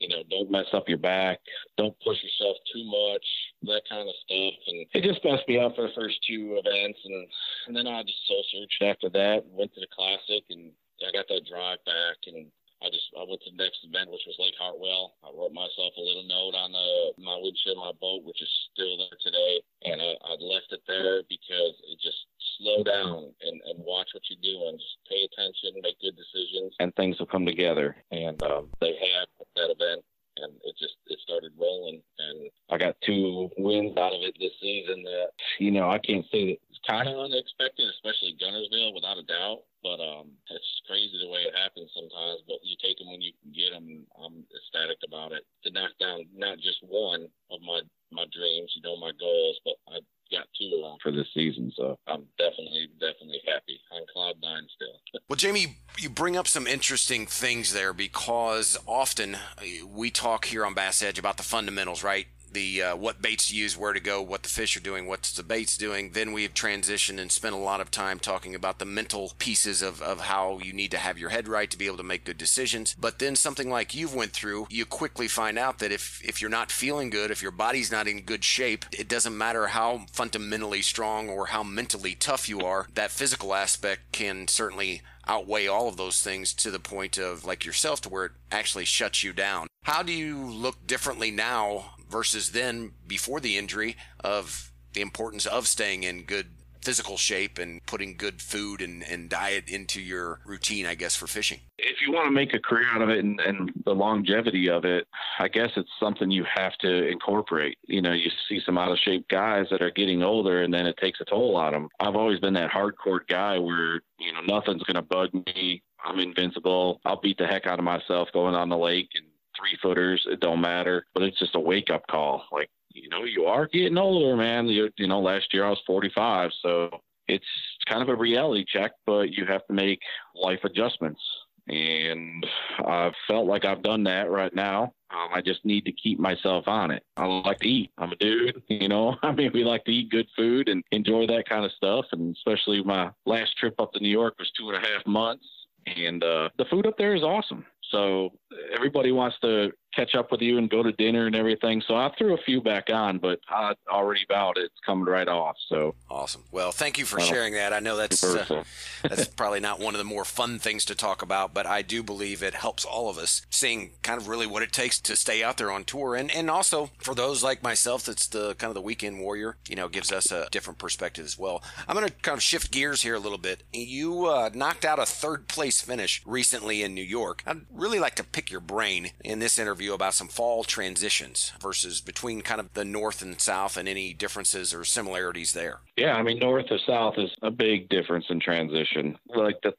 you 0.00 0.08
know, 0.08 0.24
don't 0.30 0.50
mess 0.50 0.66
up 0.72 0.88
your 0.88 0.98
back, 0.98 1.38
don't 1.76 1.94
push 2.00 2.16
yourself 2.24 2.56
too 2.72 2.84
much, 2.84 3.24
that 3.68 3.82
kind 3.88 4.08
of 4.08 4.14
stuff. 4.24 4.56
And 4.66 4.86
it 4.94 5.04
just 5.04 5.22
messed 5.22 5.46
me 5.46 5.60
up 5.60 5.76
for 5.76 5.86
the 5.86 5.94
first 5.94 6.16
two 6.26 6.56
events. 6.56 6.98
And, 7.04 7.28
and 7.68 7.76
then 7.76 7.86
I 7.86 8.02
just 8.02 8.26
soul 8.26 8.42
searched 8.50 8.82
after 8.82 9.10
that, 9.10 9.44
went 9.52 9.72
to 9.74 9.80
the 9.80 9.92
classic, 9.94 10.44
and 10.48 10.72
I 11.06 11.12
got 11.12 11.28
that 11.28 11.44
drive 11.44 11.84
back. 11.84 12.16
And 12.26 12.48
I 12.80 12.88
just 12.88 13.12
I 13.12 13.24
went 13.28 13.44
to 13.44 13.52
the 13.52 13.60
next 13.60 13.84
event, 13.84 14.08
which 14.08 14.24
was 14.24 14.40
Lake 14.40 14.56
Hartwell. 14.56 15.14
I 15.20 15.28
wrote 15.32 15.52
myself 15.52 15.92
a 15.96 16.00
little 16.00 16.24
note 16.24 16.56
on 16.56 16.72
the 16.72 16.88
my 17.20 17.36
windshield, 17.36 17.76
my 17.76 17.92
boat, 18.00 18.24
which 18.24 18.40
is 18.40 18.50
still 18.72 18.96
there 18.96 19.18
today, 19.20 19.60
and 19.84 20.00
I, 20.00 20.16
I 20.24 20.32
left 20.40 20.72
it 20.72 20.80
there 20.88 21.20
because 21.28 21.74
it 21.84 22.00
just 22.00 22.24
slow 22.58 22.84
down 22.84 23.32
and, 23.42 23.56
and 23.68 23.84
watch 23.84 24.08
what 24.12 24.24
you're 24.28 24.44
doing. 24.44 24.76
Just 24.80 24.98
pay 25.08 25.28
attention, 25.28 25.80
make 25.82 26.00
good 26.00 26.16
decisions, 26.16 26.74
and 26.80 26.94
things 26.96 27.18
will 27.18 27.28
come 27.28 27.44
together. 27.44 27.96
And 28.10 28.40
um, 28.42 28.68
they 28.80 28.96
had 28.96 29.28
that 29.56 29.72
event, 29.72 30.04
and 30.36 30.52
it 30.64 30.74
just 30.78 30.96
it 31.06 31.18
started 31.20 31.52
rolling. 31.58 32.02
And 32.18 32.50
I 32.70 32.78
got 32.78 32.96
two 33.04 33.50
wins 33.58 33.96
out 33.96 34.14
of 34.14 34.22
it 34.22 34.36
this 34.38 34.54
season. 34.60 35.02
That 35.04 35.32
you 35.58 35.70
know 35.70 35.90
I 35.90 35.98
can't 35.98 36.24
say 36.30 36.56
that 36.56 36.58
it's 36.68 36.80
kind 36.88 37.08
of 37.08 37.18
unexpected, 37.18 37.88
especially 37.88 38.36
Guntersville, 38.40 38.94
without 38.94 39.18
a 39.18 39.26
doubt. 39.26 39.64
But 39.82 39.96
um, 40.00 40.28
it's 40.50 40.82
crazy 40.86 41.16
the 41.16 41.32
way 41.32 41.48
it 41.48 41.56
happens 41.56 41.90
sometimes. 41.96 42.44
But 42.46 42.60
you 42.62 42.76
take 42.80 42.98
them 42.98 43.08
when 43.08 43.24
you 43.24 43.32
can 43.40 43.52
get 43.52 43.72
them. 43.72 44.06
I'm 44.20 44.44
ecstatic 44.52 45.00
about 45.06 45.32
it. 45.32 45.44
To 45.64 45.72
knock 45.72 45.96
down 45.98 46.28
not 46.36 46.58
just 46.58 46.80
one 46.84 47.28
of 47.50 47.60
my 47.62 47.80
my 48.12 48.26
dreams, 48.32 48.72
you 48.76 48.82
know, 48.82 48.96
my 48.98 49.12
goals, 49.18 49.60
but 49.64 49.78
I 49.88 50.02
got 50.30 50.46
two 50.54 50.70
of 50.78 50.82
them 50.82 50.98
for 51.02 51.10
this 51.12 51.26
season. 51.34 51.72
So 51.76 51.98
I'm 52.06 52.24
definitely, 52.38 52.88
definitely 52.98 53.42
happy. 53.46 53.78
On 53.92 54.02
cloud 54.12 54.34
nine 54.42 54.66
still. 54.74 55.22
well, 55.28 55.29
Jamie, 55.40 55.78
you 55.98 56.10
bring 56.10 56.36
up 56.36 56.46
some 56.46 56.66
interesting 56.66 57.24
things 57.24 57.72
there 57.72 57.94
because 57.94 58.76
often 58.86 59.36
uh, 59.36 59.86
we 59.90 60.10
talk 60.10 60.44
here 60.44 60.66
on 60.66 60.74
Bass 60.74 61.02
Edge 61.02 61.18
about 61.18 61.38
the 61.38 61.42
fundamentals, 61.42 62.04
right? 62.04 62.26
The 62.52 62.82
uh, 62.82 62.96
what 62.96 63.22
baits 63.22 63.48
to 63.48 63.56
use, 63.56 63.76
where 63.76 63.92
to 63.92 64.00
go, 64.00 64.20
what 64.22 64.42
the 64.42 64.48
fish 64.48 64.76
are 64.76 64.80
doing, 64.80 65.06
what's 65.06 65.32
the 65.32 65.42
baits 65.42 65.76
doing. 65.76 66.10
Then 66.12 66.32
we've 66.32 66.54
transitioned 66.54 67.20
and 67.20 67.30
spent 67.30 67.54
a 67.54 67.58
lot 67.58 67.80
of 67.80 67.90
time 67.90 68.18
talking 68.18 68.54
about 68.54 68.78
the 68.78 68.84
mental 68.84 69.32
pieces 69.38 69.82
of, 69.82 70.02
of 70.02 70.20
how 70.20 70.58
you 70.58 70.72
need 70.72 70.90
to 70.92 70.98
have 70.98 71.18
your 71.18 71.30
head 71.30 71.48
right 71.48 71.70
to 71.70 71.78
be 71.78 71.86
able 71.86 71.96
to 71.98 72.02
make 72.02 72.24
good 72.24 72.38
decisions. 72.38 72.94
But 72.98 73.18
then 73.18 73.36
something 73.36 73.70
like 73.70 73.94
you've 73.94 74.14
went 74.14 74.32
through, 74.32 74.66
you 74.70 74.86
quickly 74.86 75.28
find 75.28 75.58
out 75.58 75.78
that 75.78 75.92
if 75.92 76.20
if 76.24 76.40
you're 76.40 76.50
not 76.50 76.72
feeling 76.72 77.10
good, 77.10 77.30
if 77.30 77.42
your 77.42 77.52
body's 77.52 77.92
not 77.92 78.08
in 78.08 78.22
good 78.22 78.44
shape, 78.44 78.84
it 78.92 79.08
doesn't 79.08 79.36
matter 79.36 79.68
how 79.68 80.06
fundamentally 80.12 80.82
strong 80.82 81.28
or 81.28 81.46
how 81.46 81.62
mentally 81.62 82.14
tough 82.14 82.48
you 82.48 82.60
are. 82.60 82.86
That 82.94 83.10
physical 83.10 83.54
aspect 83.54 84.12
can 84.12 84.48
certainly 84.48 85.02
outweigh 85.26 85.66
all 85.66 85.86
of 85.88 85.96
those 85.96 86.22
things 86.22 86.52
to 86.52 86.70
the 86.70 86.80
point 86.80 87.16
of 87.16 87.44
like 87.44 87.64
yourself 87.64 88.00
to 88.00 88.08
where 88.08 88.24
it 88.26 88.32
actually 88.50 88.84
shuts 88.84 89.22
you 89.22 89.32
down. 89.32 89.68
How 89.84 90.02
do 90.02 90.12
you 90.12 90.36
look 90.38 90.86
differently 90.86 91.30
now 91.30 91.92
versus 92.10 92.50
then 92.52 92.92
before 93.06 93.40
the 93.40 93.56
injury 93.56 93.96
of 94.22 94.72
the 94.92 95.00
importance 95.00 95.46
of 95.46 95.66
staying 95.66 96.02
in 96.02 96.22
good 96.24 96.46
physical 96.82 97.16
shape 97.16 97.58
and 97.58 97.84
putting 97.86 98.16
good 98.16 98.40
food 98.40 98.80
and, 98.80 99.02
and 99.02 99.28
diet 99.28 99.68
into 99.68 100.00
your 100.00 100.40
routine, 100.44 100.86
I 100.86 100.94
guess, 100.94 101.14
for 101.14 101.26
fishing? 101.26 101.60
If 101.78 101.96
you 102.06 102.12
want 102.12 102.26
to 102.26 102.30
make 102.30 102.54
a 102.54 102.58
career 102.58 102.86
out 102.92 103.02
of 103.02 103.10
it 103.10 103.24
and, 103.24 103.40
and 103.40 103.70
the 103.84 103.94
longevity 103.94 104.68
of 104.70 104.84
it, 104.84 105.06
I 105.38 105.48
guess 105.48 105.70
it's 105.76 105.90
something 106.00 106.30
you 106.30 106.44
have 106.54 106.72
to 106.78 107.08
incorporate. 107.08 107.76
You 107.86 108.02
know, 108.02 108.12
you 108.12 108.30
see 108.48 108.60
some 108.64 108.78
out 108.78 108.90
of 108.90 108.98
shape 108.98 109.28
guys 109.28 109.66
that 109.70 109.82
are 109.82 109.90
getting 109.90 110.22
older 110.22 110.62
and 110.62 110.72
then 110.72 110.86
it 110.86 110.96
takes 110.96 111.20
a 111.20 111.24
toll 111.24 111.56
on 111.56 111.72
them. 111.72 111.88
I've 112.00 112.16
always 112.16 112.40
been 112.40 112.54
that 112.54 112.70
hardcore 112.70 113.26
guy 113.28 113.58
where, 113.58 114.00
you 114.18 114.32
know, 114.32 114.40
nothing's 114.46 114.82
going 114.82 114.96
to 114.96 115.02
bug 115.02 115.30
me. 115.46 115.82
I'm 116.02 116.18
invincible. 116.18 117.00
I'll 117.04 117.20
beat 117.20 117.36
the 117.38 117.46
heck 117.46 117.66
out 117.66 117.78
of 117.78 117.84
myself 117.84 118.28
going 118.32 118.54
on 118.54 118.70
the 118.70 118.76
lake 118.76 119.10
and 119.14 119.26
three 119.60 119.78
footers. 119.82 120.26
It 120.28 120.40
don't 120.40 120.60
matter, 120.60 121.06
but 121.14 121.22
it's 121.22 121.38
just 121.38 121.54
a 121.54 121.60
wake 121.60 121.90
up 121.90 122.06
call. 122.08 122.44
Like, 122.50 122.70
you 122.92 123.08
know, 123.08 123.24
you 123.24 123.44
are 123.44 123.66
getting 123.66 123.98
older, 123.98 124.36
man. 124.36 124.66
You, 124.66 124.90
you 124.96 125.06
know, 125.06 125.20
last 125.20 125.52
year 125.52 125.64
I 125.64 125.70
was 125.70 125.80
45, 125.86 126.50
so 126.62 126.90
it's 127.28 127.44
kind 127.88 128.02
of 128.02 128.08
a 128.08 128.16
reality 128.16 128.64
check, 128.66 128.92
but 129.06 129.32
you 129.32 129.46
have 129.46 129.66
to 129.66 129.72
make 129.72 130.00
life 130.34 130.60
adjustments. 130.64 131.20
And 131.68 132.44
I've 132.84 133.12
felt 133.28 133.46
like 133.46 133.64
I've 133.64 133.82
done 133.82 134.02
that 134.04 134.28
right 134.30 134.52
now. 134.54 134.92
Um, 135.12 135.28
I 135.32 135.40
just 135.40 135.64
need 135.64 135.84
to 135.84 135.92
keep 135.92 136.18
myself 136.18 136.66
on 136.66 136.90
it. 136.90 137.04
I 137.16 137.26
like 137.26 137.58
to 137.60 137.68
eat. 137.68 137.90
I'm 137.98 138.12
a 138.12 138.16
dude, 138.16 138.62
you 138.68 138.88
know. 138.88 139.16
I 139.22 139.32
mean, 139.32 139.50
we 139.54 139.62
like 139.62 139.84
to 139.84 139.92
eat 139.92 140.10
good 140.10 140.26
food 140.36 140.68
and 140.68 140.82
enjoy 140.90 141.26
that 141.28 141.48
kind 141.48 141.64
of 141.64 141.72
stuff. 141.72 142.06
And 142.12 142.34
especially 142.36 142.82
my 142.82 143.10
last 143.26 143.56
trip 143.56 143.74
up 143.78 143.92
to 143.92 144.00
New 144.00 144.08
York 144.08 144.34
was 144.38 144.50
two 144.58 144.70
and 144.70 144.84
a 144.84 144.86
half 144.86 145.06
months, 145.06 145.46
and 145.86 146.22
uh, 146.22 146.48
the 146.58 146.64
food 146.66 146.86
up 146.86 146.96
there 146.98 147.14
is 147.14 147.22
awesome. 147.22 147.64
So 147.90 148.30
everybody 148.74 149.12
wants 149.12 149.36
to 149.42 149.70
catch 149.94 150.14
up 150.14 150.30
with 150.30 150.40
you 150.40 150.58
and 150.58 150.70
go 150.70 150.82
to 150.82 150.92
dinner 150.92 151.26
and 151.26 151.34
everything. 151.34 151.82
So 151.86 151.94
I 151.94 152.12
threw 152.16 152.34
a 152.34 152.38
few 152.38 152.60
back 152.60 152.90
on, 152.92 153.18
but 153.18 153.40
I 153.48 153.74
already 153.88 154.24
vowed 154.28 154.56
it's 154.56 154.74
coming 154.84 155.04
right 155.04 155.28
off. 155.28 155.56
So 155.68 155.94
awesome. 156.10 156.44
Well, 156.50 156.72
thank 156.72 156.98
you 156.98 157.04
for 157.04 157.18
well, 157.18 157.26
sharing 157.26 157.54
that. 157.54 157.72
I 157.72 157.80
know 157.80 157.96
that's 157.96 158.22
uh, 158.22 158.62
that's 159.02 159.26
probably 159.26 159.60
not 159.60 159.80
one 159.80 159.94
of 159.94 159.98
the 159.98 160.04
more 160.04 160.24
fun 160.24 160.58
things 160.58 160.84
to 160.86 160.94
talk 160.94 161.22
about, 161.22 161.54
but 161.54 161.66
I 161.66 161.82
do 161.82 162.02
believe 162.02 162.42
it 162.42 162.54
helps 162.54 162.84
all 162.84 163.08
of 163.08 163.18
us 163.18 163.46
seeing 163.50 163.92
kind 164.02 164.20
of 164.20 164.28
really 164.28 164.46
what 164.46 164.62
it 164.62 164.72
takes 164.72 165.00
to 165.00 165.16
stay 165.16 165.42
out 165.42 165.56
there 165.56 165.70
on 165.70 165.84
tour, 165.84 166.14
and 166.14 166.30
and 166.30 166.50
also 166.50 166.90
for 166.98 167.14
those 167.14 167.42
like 167.42 167.62
myself, 167.62 168.04
that's 168.04 168.26
the 168.28 168.54
kind 168.56 168.70
of 168.70 168.74
the 168.74 168.80
weekend 168.80 169.20
warrior. 169.20 169.56
You 169.68 169.76
know, 169.76 169.88
gives 169.88 170.12
us 170.12 170.30
a 170.30 170.48
different 170.50 170.78
perspective 170.78 171.24
as 171.24 171.38
well. 171.38 171.62
I'm 171.88 171.96
going 171.96 172.08
to 172.08 172.14
kind 172.14 172.36
of 172.36 172.42
shift 172.42 172.70
gears 172.70 173.02
here 173.02 173.14
a 173.14 173.18
little 173.20 173.38
bit. 173.38 173.62
You 173.72 174.26
uh, 174.26 174.50
knocked 174.54 174.84
out 174.84 174.98
a 174.98 175.06
third 175.06 175.48
place 175.48 175.80
finish 175.80 176.22
recently 176.24 176.82
in 176.82 176.94
New 176.94 177.02
York. 177.02 177.42
I'd 177.46 177.62
really 177.72 177.98
like 177.98 178.14
to 178.16 178.24
pick 178.24 178.50
your 178.50 178.60
brain 178.60 179.10
in 179.24 179.38
this 179.38 179.58
interview 179.58 179.79
about 179.88 180.14
some 180.14 180.28
fall 180.28 180.64
transitions 180.64 181.52
versus 181.60 182.00
between 182.00 182.42
kind 182.42 182.60
of 182.60 182.72
the 182.74 182.84
north 182.84 183.22
and 183.22 183.40
south 183.40 183.76
and 183.76 183.88
any 183.88 184.12
differences 184.12 184.74
or 184.74 184.84
similarities 184.84 185.52
there. 185.52 185.80
Yeah, 185.96 186.14
I 186.14 186.22
mean, 186.22 186.38
north 186.38 186.66
to 186.66 186.78
south 186.86 187.14
is 187.18 187.30
a 187.42 187.50
big 187.50 187.88
difference 187.88 188.26
in 188.30 188.40
transition. 188.40 189.18
Like 189.34 189.56
the 189.62 189.72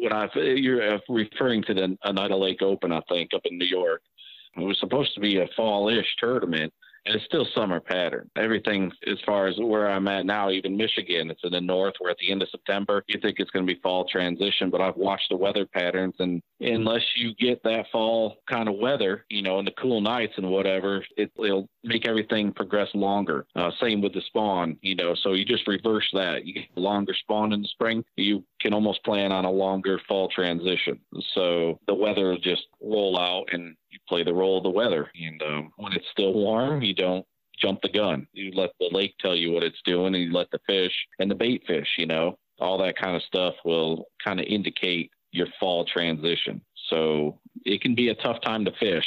when 0.00 0.12
I 0.12 0.28
you're 0.34 0.94
uh, 0.94 0.98
referring 1.08 1.62
to 1.64 1.74
the 1.74 1.96
Oneida 2.04 2.36
Lake 2.36 2.62
Open, 2.62 2.92
I 2.92 3.00
think 3.08 3.34
up 3.34 3.42
in 3.44 3.58
New 3.58 3.66
York. 3.66 4.02
It 4.56 4.64
was 4.64 4.78
supposed 4.80 5.14
to 5.14 5.20
be 5.20 5.38
a 5.38 5.48
fall-ish 5.56 6.16
tournament, 6.18 6.72
it's 7.08 7.24
still 7.24 7.46
summer 7.54 7.80
pattern. 7.80 8.30
Everything 8.36 8.92
as 9.06 9.18
far 9.24 9.46
as 9.46 9.56
where 9.58 9.90
I'm 9.90 10.08
at 10.08 10.26
now, 10.26 10.50
even 10.50 10.76
Michigan, 10.76 11.30
it's 11.30 11.40
in 11.44 11.52
the 11.52 11.60
north. 11.60 11.94
We're 12.00 12.10
at 12.10 12.18
the 12.18 12.30
end 12.30 12.42
of 12.42 12.48
September. 12.50 13.02
You 13.06 13.18
think 13.20 13.36
it's 13.38 13.50
going 13.50 13.66
to 13.66 13.74
be 13.74 13.80
fall 13.80 14.06
transition, 14.06 14.70
but 14.70 14.80
I've 14.80 14.96
watched 14.96 15.30
the 15.30 15.36
weather 15.36 15.66
patterns, 15.66 16.14
and 16.18 16.42
unless 16.60 17.02
you 17.16 17.34
get 17.34 17.62
that 17.64 17.86
fall 17.90 18.36
kind 18.48 18.68
of 18.68 18.76
weather, 18.76 19.24
you 19.28 19.42
know, 19.42 19.58
in 19.58 19.64
the 19.64 19.72
cool 19.72 20.00
nights 20.00 20.34
and 20.36 20.50
whatever, 20.50 21.04
it, 21.16 21.30
will 21.36 21.68
make 21.84 22.06
everything 22.06 22.52
progress 22.52 22.88
longer. 22.94 23.46
Uh, 23.54 23.70
same 23.80 24.00
with 24.00 24.12
the 24.12 24.22
spawn, 24.26 24.76
you 24.82 24.94
know, 24.94 25.14
so 25.22 25.32
you 25.32 25.44
just 25.44 25.66
reverse 25.66 26.08
that. 26.12 26.44
You 26.44 26.54
get 26.54 26.64
longer 26.76 27.14
spawn 27.14 27.52
in 27.52 27.62
the 27.62 27.68
spring, 27.68 28.04
you 28.16 28.44
can 28.60 28.74
almost 28.74 29.02
plan 29.04 29.32
on 29.32 29.44
a 29.44 29.50
longer 29.50 30.00
fall 30.08 30.28
transition. 30.28 30.98
So 31.34 31.78
the 31.86 31.94
weather 31.94 32.28
will 32.30 32.38
just 32.38 32.66
roll 32.82 33.18
out 33.18 33.46
and 33.52 33.76
you 33.90 33.98
play 34.08 34.22
the 34.22 34.34
role 34.34 34.58
of 34.58 34.64
the 34.64 34.70
weather. 34.70 35.10
And 35.20 35.42
um, 35.42 35.72
when 35.76 35.92
it's 35.92 36.08
still 36.12 36.34
warm, 36.34 36.82
you 36.82 36.94
don't 36.94 37.26
jump 37.60 37.80
the 37.82 37.88
gun. 37.88 38.26
You 38.32 38.52
let 38.52 38.70
the 38.78 38.88
lake 38.92 39.14
tell 39.20 39.34
you 39.34 39.52
what 39.52 39.62
it's 39.62 39.80
doing, 39.84 40.14
and 40.14 40.24
you 40.24 40.32
let 40.32 40.50
the 40.50 40.60
fish 40.66 40.92
and 41.18 41.30
the 41.30 41.34
bait 41.34 41.64
fish, 41.66 41.88
you 41.96 42.06
know, 42.06 42.38
all 42.60 42.78
that 42.78 42.98
kind 42.98 43.16
of 43.16 43.22
stuff 43.22 43.54
will 43.64 44.06
kind 44.24 44.40
of 44.40 44.46
indicate 44.46 45.10
your 45.32 45.46
fall 45.60 45.84
transition. 45.84 46.60
So 46.88 47.38
it 47.64 47.82
can 47.82 47.94
be 47.94 48.08
a 48.08 48.14
tough 48.14 48.40
time 48.42 48.64
to 48.64 48.72
fish 48.80 49.04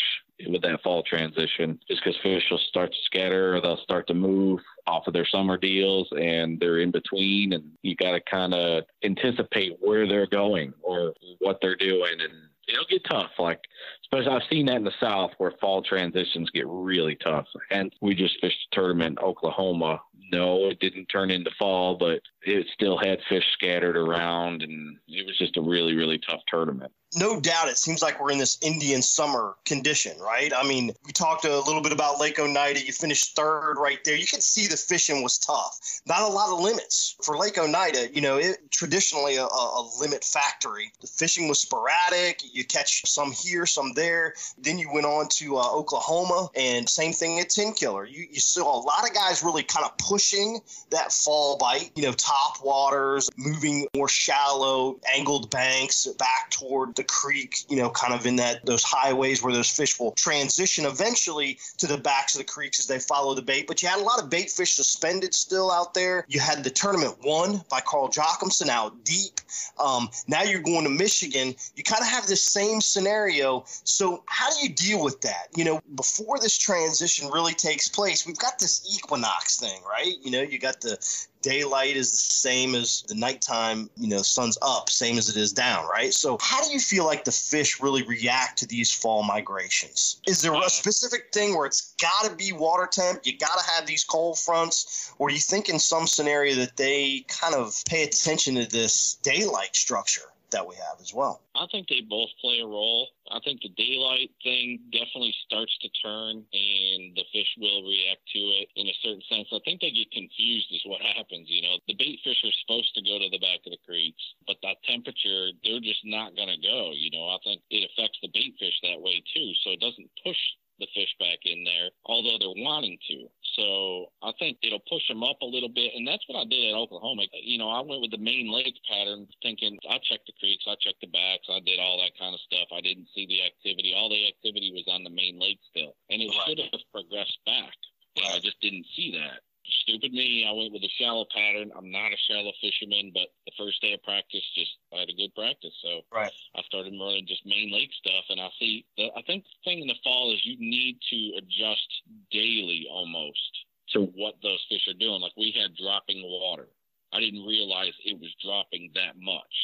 with 0.47 0.61
that 0.63 0.81
fall 0.83 1.03
transition 1.03 1.79
just 1.87 2.03
because 2.03 2.19
fish 2.23 2.43
will 2.49 2.59
start 2.69 2.91
to 2.91 2.97
scatter 3.05 3.55
or 3.55 3.61
they'll 3.61 3.77
start 3.77 4.07
to 4.07 4.13
move 4.13 4.59
off 4.87 5.05
of 5.07 5.13
their 5.13 5.25
summer 5.25 5.57
deals 5.57 6.07
and 6.11 6.59
they're 6.59 6.79
in 6.79 6.91
between 6.91 7.53
and 7.53 7.63
you 7.83 7.95
got 7.95 8.11
to 8.11 8.21
kind 8.21 8.53
of 8.53 8.83
anticipate 9.03 9.77
where 9.79 10.07
they're 10.07 10.27
going 10.27 10.73
or 10.81 11.13
what 11.39 11.59
they're 11.61 11.75
doing 11.75 12.13
and 12.19 12.31
it'll 12.71 12.85
get 12.89 13.03
tough. 13.09 13.31
Like, 13.37 13.61
especially 14.03 14.35
I've 14.35 14.49
seen 14.49 14.65
that 14.67 14.77
in 14.77 14.83
the 14.83 14.91
South 14.99 15.31
where 15.37 15.53
fall 15.59 15.81
transitions 15.81 16.49
get 16.51 16.67
really 16.67 17.15
tough. 17.15 17.47
And 17.69 17.93
we 18.01 18.15
just 18.15 18.39
fished 18.41 18.67
a 18.71 18.75
tournament 18.75 19.19
in 19.19 19.25
Oklahoma. 19.25 20.01
No, 20.31 20.69
it 20.69 20.79
didn't 20.79 21.07
turn 21.07 21.31
into 21.31 21.51
fall, 21.59 21.95
but 21.95 22.21
it 22.43 22.65
still 22.73 22.97
had 22.97 23.19
fish 23.27 23.43
scattered 23.53 23.97
around, 23.97 24.61
and 24.63 24.97
it 25.07 25.25
was 25.25 25.37
just 25.37 25.57
a 25.57 25.61
really, 25.61 25.95
really 25.95 26.19
tough 26.19 26.41
tournament. 26.47 26.91
No 27.15 27.39
doubt 27.39 27.67
it 27.67 27.77
seems 27.77 28.01
like 28.01 28.21
we're 28.21 28.31
in 28.31 28.37
this 28.37 28.57
Indian 28.61 29.01
summer 29.01 29.55
condition, 29.65 30.17
right? 30.19 30.51
I 30.55 30.67
mean, 30.67 30.91
we 31.05 31.11
talked 31.11 31.45
a 31.45 31.59
little 31.59 31.81
bit 31.81 31.91
about 31.91 32.19
Lake 32.19 32.39
Oneida. 32.39 32.85
You 32.85 32.93
finished 32.93 33.35
third 33.35 33.75
right 33.77 33.99
there. 34.05 34.15
You 34.15 34.25
could 34.25 34.43
see 34.43 34.67
the 34.67 34.77
fishing 34.77 35.21
was 35.21 35.37
tough. 35.37 35.79
Not 36.05 36.21
a 36.21 36.27
lot 36.27 36.51
of 36.53 36.59
limits 36.59 37.15
for 37.21 37.37
Lake 37.37 37.57
Oneida. 37.57 38.13
You 38.13 38.21
know, 38.21 38.37
it 38.37 38.71
traditionally 38.71 39.35
a, 39.35 39.43
a 39.43 39.89
limit 39.99 40.23
factory. 40.23 40.91
The 41.01 41.07
fishing 41.07 41.47
was 41.47 41.59
sporadic. 41.59 42.41
You 42.53 42.63
catch 42.63 43.05
some 43.05 43.31
here, 43.31 43.65
some 43.65 43.93
there. 43.93 44.35
Then 44.57 44.77
you 44.77 44.91
went 44.93 45.05
on 45.05 45.27
to 45.29 45.57
uh, 45.57 45.71
Oklahoma, 45.71 46.49
and 46.55 46.87
same 46.87 47.11
thing 47.11 47.39
at 47.39 47.49
Tenkiller. 47.49 48.09
You, 48.09 48.25
you 48.31 48.39
saw 48.39 48.63
a 48.63 48.81
lot 48.81 49.07
of 49.07 49.13
guys 49.13 49.43
really 49.43 49.63
kind 49.63 49.85
of 49.85 49.97
pushing 49.97 50.59
that 50.91 51.11
fall 51.11 51.57
bite. 51.57 51.91
You 51.95 52.03
know, 52.03 52.13
top 52.13 52.63
waters, 52.63 53.29
moving 53.37 53.87
more 53.95 54.07
shallow, 54.07 54.99
angled 55.13 55.49
banks 55.49 56.07
back 56.17 56.49
toward 56.51 56.95
the 57.01 57.07
creek, 57.07 57.63
you 57.69 57.75
know, 57.75 57.89
kind 57.89 58.13
of 58.13 58.25
in 58.25 58.35
that 58.35 58.65
those 58.65 58.83
highways 58.83 59.41
where 59.41 59.53
those 59.53 59.69
fish 59.69 59.99
will 59.99 60.11
transition 60.11 60.85
eventually 60.85 61.57
to 61.77 61.87
the 61.87 61.97
backs 61.97 62.35
of 62.35 62.39
the 62.39 62.45
creeks 62.45 62.79
as 62.79 62.85
they 62.85 62.99
follow 62.99 63.33
the 63.33 63.41
bait. 63.41 63.65
But 63.67 63.81
you 63.81 63.87
had 63.87 63.99
a 63.99 64.03
lot 64.03 64.21
of 64.21 64.29
bait 64.29 64.51
fish 64.51 64.73
suspended 64.73 65.33
still 65.33 65.71
out 65.71 65.93
there. 65.93 66.25
You 66.27 66.39
had 66.39 66.63
the 66.63 66.69
tournament 66.69 67.17
won 67.23 67.61
by 67.69 67.81
Carl 67.81 68.09
Jocumsen 68.09 68.69
out 68.69 69.03
deep. 69.03 69.41
Um, 69.79 70.09
now 70.27 70.43
you're 70.43 70.61
going 70.61 70.83
to 70.83 70.89
Michigan. 70.89 71.55
You 71.75 71.83
kind 71.83 72.01
of 72.01 72.07
have 72.07 72.27
this 72.27 72.43
same 72.43 72.81
scenario. 72.81 73.63
So 73.83 74.23
how 74.27 74.49
do 74.51 74.61
you 74.61 74.69
deal 74.69 75.03
with 75.03 75.21
that? 75.21 75.47
You 75.55 75.65
know, 75.65 75.81
before 75.95 76.39
this 76.39 76.57
transition 76.57 77.29
really 77.31 77.53
takes 77.53 77.87
place, 77.87 78.27
we've 78.27 78.37
got 78.37 78.59
this 78.59 78.95
equinox 78.95 79.59
thing, 79.59 79.81
right? 79.89 80.13
You 80.21 80.31
know, 80.31 80.41
you 80.41 80.59
got 80.59 80.81
the 80.81 80.97
daylight 81.41 81.95
is 81.95 82.11
the 82.11 82.17
same 82.17 82.75
as 82.75 83.03
the 83.07 83.15
nighttime, 83.15 83.89
you 83.97 84.07
know, 84.07 84.21
sun's 84.21 84.57
up, 84.61 84.89
same 84.89 85.17
as 85.17 85.29
it 85.29 85.37
is 85.37 85.51
down, 85.51 85.87
right? 85.87 86.13
So, 86.13 86.37
how 86.41 86.63
do 86.63 86.71
you 86.71 86.79
feel 86.79 87.05
like 87.05 87.23
the 87.23 87.31
fish 87.31 87.81
really 87.81 88.03
react 88.03 88.59
to 88.59 88.67
these 88.67 88.91
fall 88.91 89.23
migrations? 89.23 90.21
Is 90.27 90.41
there 90.41 90.53
a 90.53 90.57
uh, 90.57 90.69
specific 90.69 91.31
thing 91.33 91.55
where 91.55 91.65
it's 91.65 91.93
got 92.01 92.29
to 92.29 92.35
be 92.35 92.51
water 92.51 92.87
temp, 92.91 93.21
you 93.23 93.37
got 93.37 93.57
to 93.59 93.71
have 93.71 93.85
these 93.85 94.03
cold 94.03 94.39
fronts, 94.39 95.11
or 95.17 95.29
do 95.29 95.33
you 95.33 95.41
think 95.41 95.69
in 95.69 95.79
some 95.79 96.07
scenario 96.07 96.55
that 96.55 96.77
they 96.77 97.25
kind 97.27 97.55
of 97.55 97.81
pay 97.87 98.03
attention 98.03 98.55
to 98.55 98.65
this 98.65 99.17
daylight 99.23 99.75
structure? 99.75 100.30
That 100.51 100.67
we 100.67 100.75
have 100.75 100.99
as 100.99 101.13
well. 101.13 101.41
I 101.55 101.67
think 101.71 101.87
they 101.87 102.01
both 102.01 102.29
play 102.39 102.59
a 102.59 102.67
role. 102.67 103.07
I 103.31 103.39
think 103.43 103.61
the 103.61 103.73
daylight 103.75 104.31
thing 104.43 104.79
definitely 104.91 105.33
starts 105.45 105.71
to 105.79 105.89
turn 106.03 106.43
and 106.51 107.01
the 107.15 107.25
fish 107.31 107.47
will 107.57 107.83
react 107.83 108.23
to 108.35 108.41
it 108.59 108.67
in 108.75 108.87
a 108.87 108.95
certain 109.03 109.23
sense. 109.27 109.47
I 109.51 109.59
think 109.63 109.81
they 109.81 109.91
get 109.91 110.11
confused 110.11 110.67
is 110.71 110.83
what 110.85 111.01
happens. 111.01 111.47
You 111.47 111.63
know, 111.63 111.79
the 111.87 111.95
bait 111.95 112.19
fish 112.23 112.39
are 112.43 112.59
supposed 112.63 112.93
to 112.95 113.01
go 113.03 113.19
to 113.19 113.29
the 113.31 113.39
back 113.39 113.63
of 113.65 113.71
the 113.71 113.83
creeks, 113.85 114.21
but 114.47 114.57
that 114.63 114.83
temperature, 114.83 115.55
they're 115.63 115.83
just 115.83 116.03
not 116.03 116.35
going 116.35 116.51
to 116.51 116.59
go. 116.59 116.91
You 116.91 117.11
know, 117.11 117.31
I 117.31 117.39
think 117.43 117.61
it 117.71 117.87
affects 117.87 118.19
the 118.21 118.31
bait 118.33 118.55
fish 118.59 118.75
that 118.83 119.01
way 119.01 119.23
too. 119.33 119.51
So 119.63 119.71
it 119.71 119.79
doesn't 119.79 120.11
push 120.23 120.39
the 120.81 120.89
fish 120.97 121.13
back 121.21 121.45
in 121.45 121.63
there, 121.63 121.93
although 122.05 122.41
they're 122.41 122.65
wanting 122.65 122.97
to. 123.07 123.29
So 123.55 124.09
I 124.25 124.33
think 124.39 124.57
it'll 124.65 124.83
push 124.89 125.05
them 125.07 125.23
up 125.23 125.37
a 125.41 125.45
little 125.45 125.69
bit, 125.69 125.93
and 125.95 126.07
that's 126.07 126.25
what 126.27 126.41
I 126.41 126.45
did 126.49 126.73
at 126.73 126.75
Oklahoma. 126.75 127.29
You 127.31 127.61
know, 127.61 127.69
I 127.69 127.85
went 127.85 128.01
with 128.01 128.11
the 128.11 128.17
main 128.17 128.51
lake 128.51 128.75
pattern, 128.89 129.27
thinking 129.45 129.77
I 129.85 130.01
checked 130.01 130.25
the 130.25 130.33
creeks, 130.41 130.65
I 130.65 130.75
checked 130.81 131.05
the 131.05 131.13
backs, 131.13 131.45
I 131.47 131.61
did 131.61 131.79
all 131.79 132.01
that 132.01 132.17
kind 132.17 132.33
of 132.33 132.41
stuff. 132.41 132.73
I 132.73 132.81
didn't 132.81 133.07
see 133.13 133.29
the 133.29 133.45
activity. 133.45 133.93
All 133.93 134.09
the 134.09 134.27
activity 134.27 134.73
was 134.73 134.89
on 134.89 135.03
the 135.05 135.13
main 135.13 135.39
lake 135.39 135.59
still, 135.69 135.93
and 136.09 136.21
it 136.21 136.33
should 136.43 136.59
have 136.59 136.81
progressed 136.91 137.37
back. 137.45 137.77
But 138.15 138.25
I 138.33 138.39
just 138.41 138.59
didn't 138.59 138.89
see 138.97 139.13
that 139.15 139.39
stupid 139.81 140.13
me. 140.13 140.45
I 140.47 140.51
went 140.51 140.73
with 140.73 140.83
a 140.83 140.93
shallow 140.99 141.25
pattern. 141.33 141.71
I'm 141.75 141.91
not 141.91 142.11
a 142.11 142.19
shallow 142.29 142.51
fisherman, 142.61 143.11
but 143.13 143.31
the 143.45 143.51
first 143.57 143.81
day 143.81 143.93
of 143.93 144.03
practice, 144.03 144.43
just 144.55 144.71
I 144.93 144.99
had 145.01 145.09
a 145.09 145.15
good 145.15 145.33
practice. 145.35 145.73
So 145.81 146.01
right. 146.11 146.31
I 146.55 146.61
started 146.63 146.93
running 146.99 147.27
just 147.27 147.45
main 147.45 147.71
lake 147.71 147.91
stuff, 147.99 148.25
and 148.29 148.39
I 148.39 148.49
see. 148.59 148.85
The, 148.97 149.07
I 149.15 149.21
think 149.27 149.43
the 149.43 149.59
thing 149.63 149.81
in 149.81 149.87
the 149.87 149.99
fall 150.03 150.33
is 150.33 150.45
you 150.45 150.57
need 150.59 150.99
to 151.09 151.19
adjust 151.37 151.89
daily 152.31 152.87
almost 152.91 153.65
to 153.93 154.11
what 154.15 154.35
those 154.43 154.63
fish 154.69 154.87
are 154.87 154.97
doing. 154.97 155.21
Like 155.21 155.35
we 155.37 155.53
had 155.55 155.75
dropping 155.75 156.23
water. 156.23 156.67
I 157.13 157.19
didn't 157.19 157.45
realize 157.45 157.93
it 158.05 158.19
was 158.19 158.33
dropping 158.43 158.91
that 158.95 159.19
much. 159.19 159.55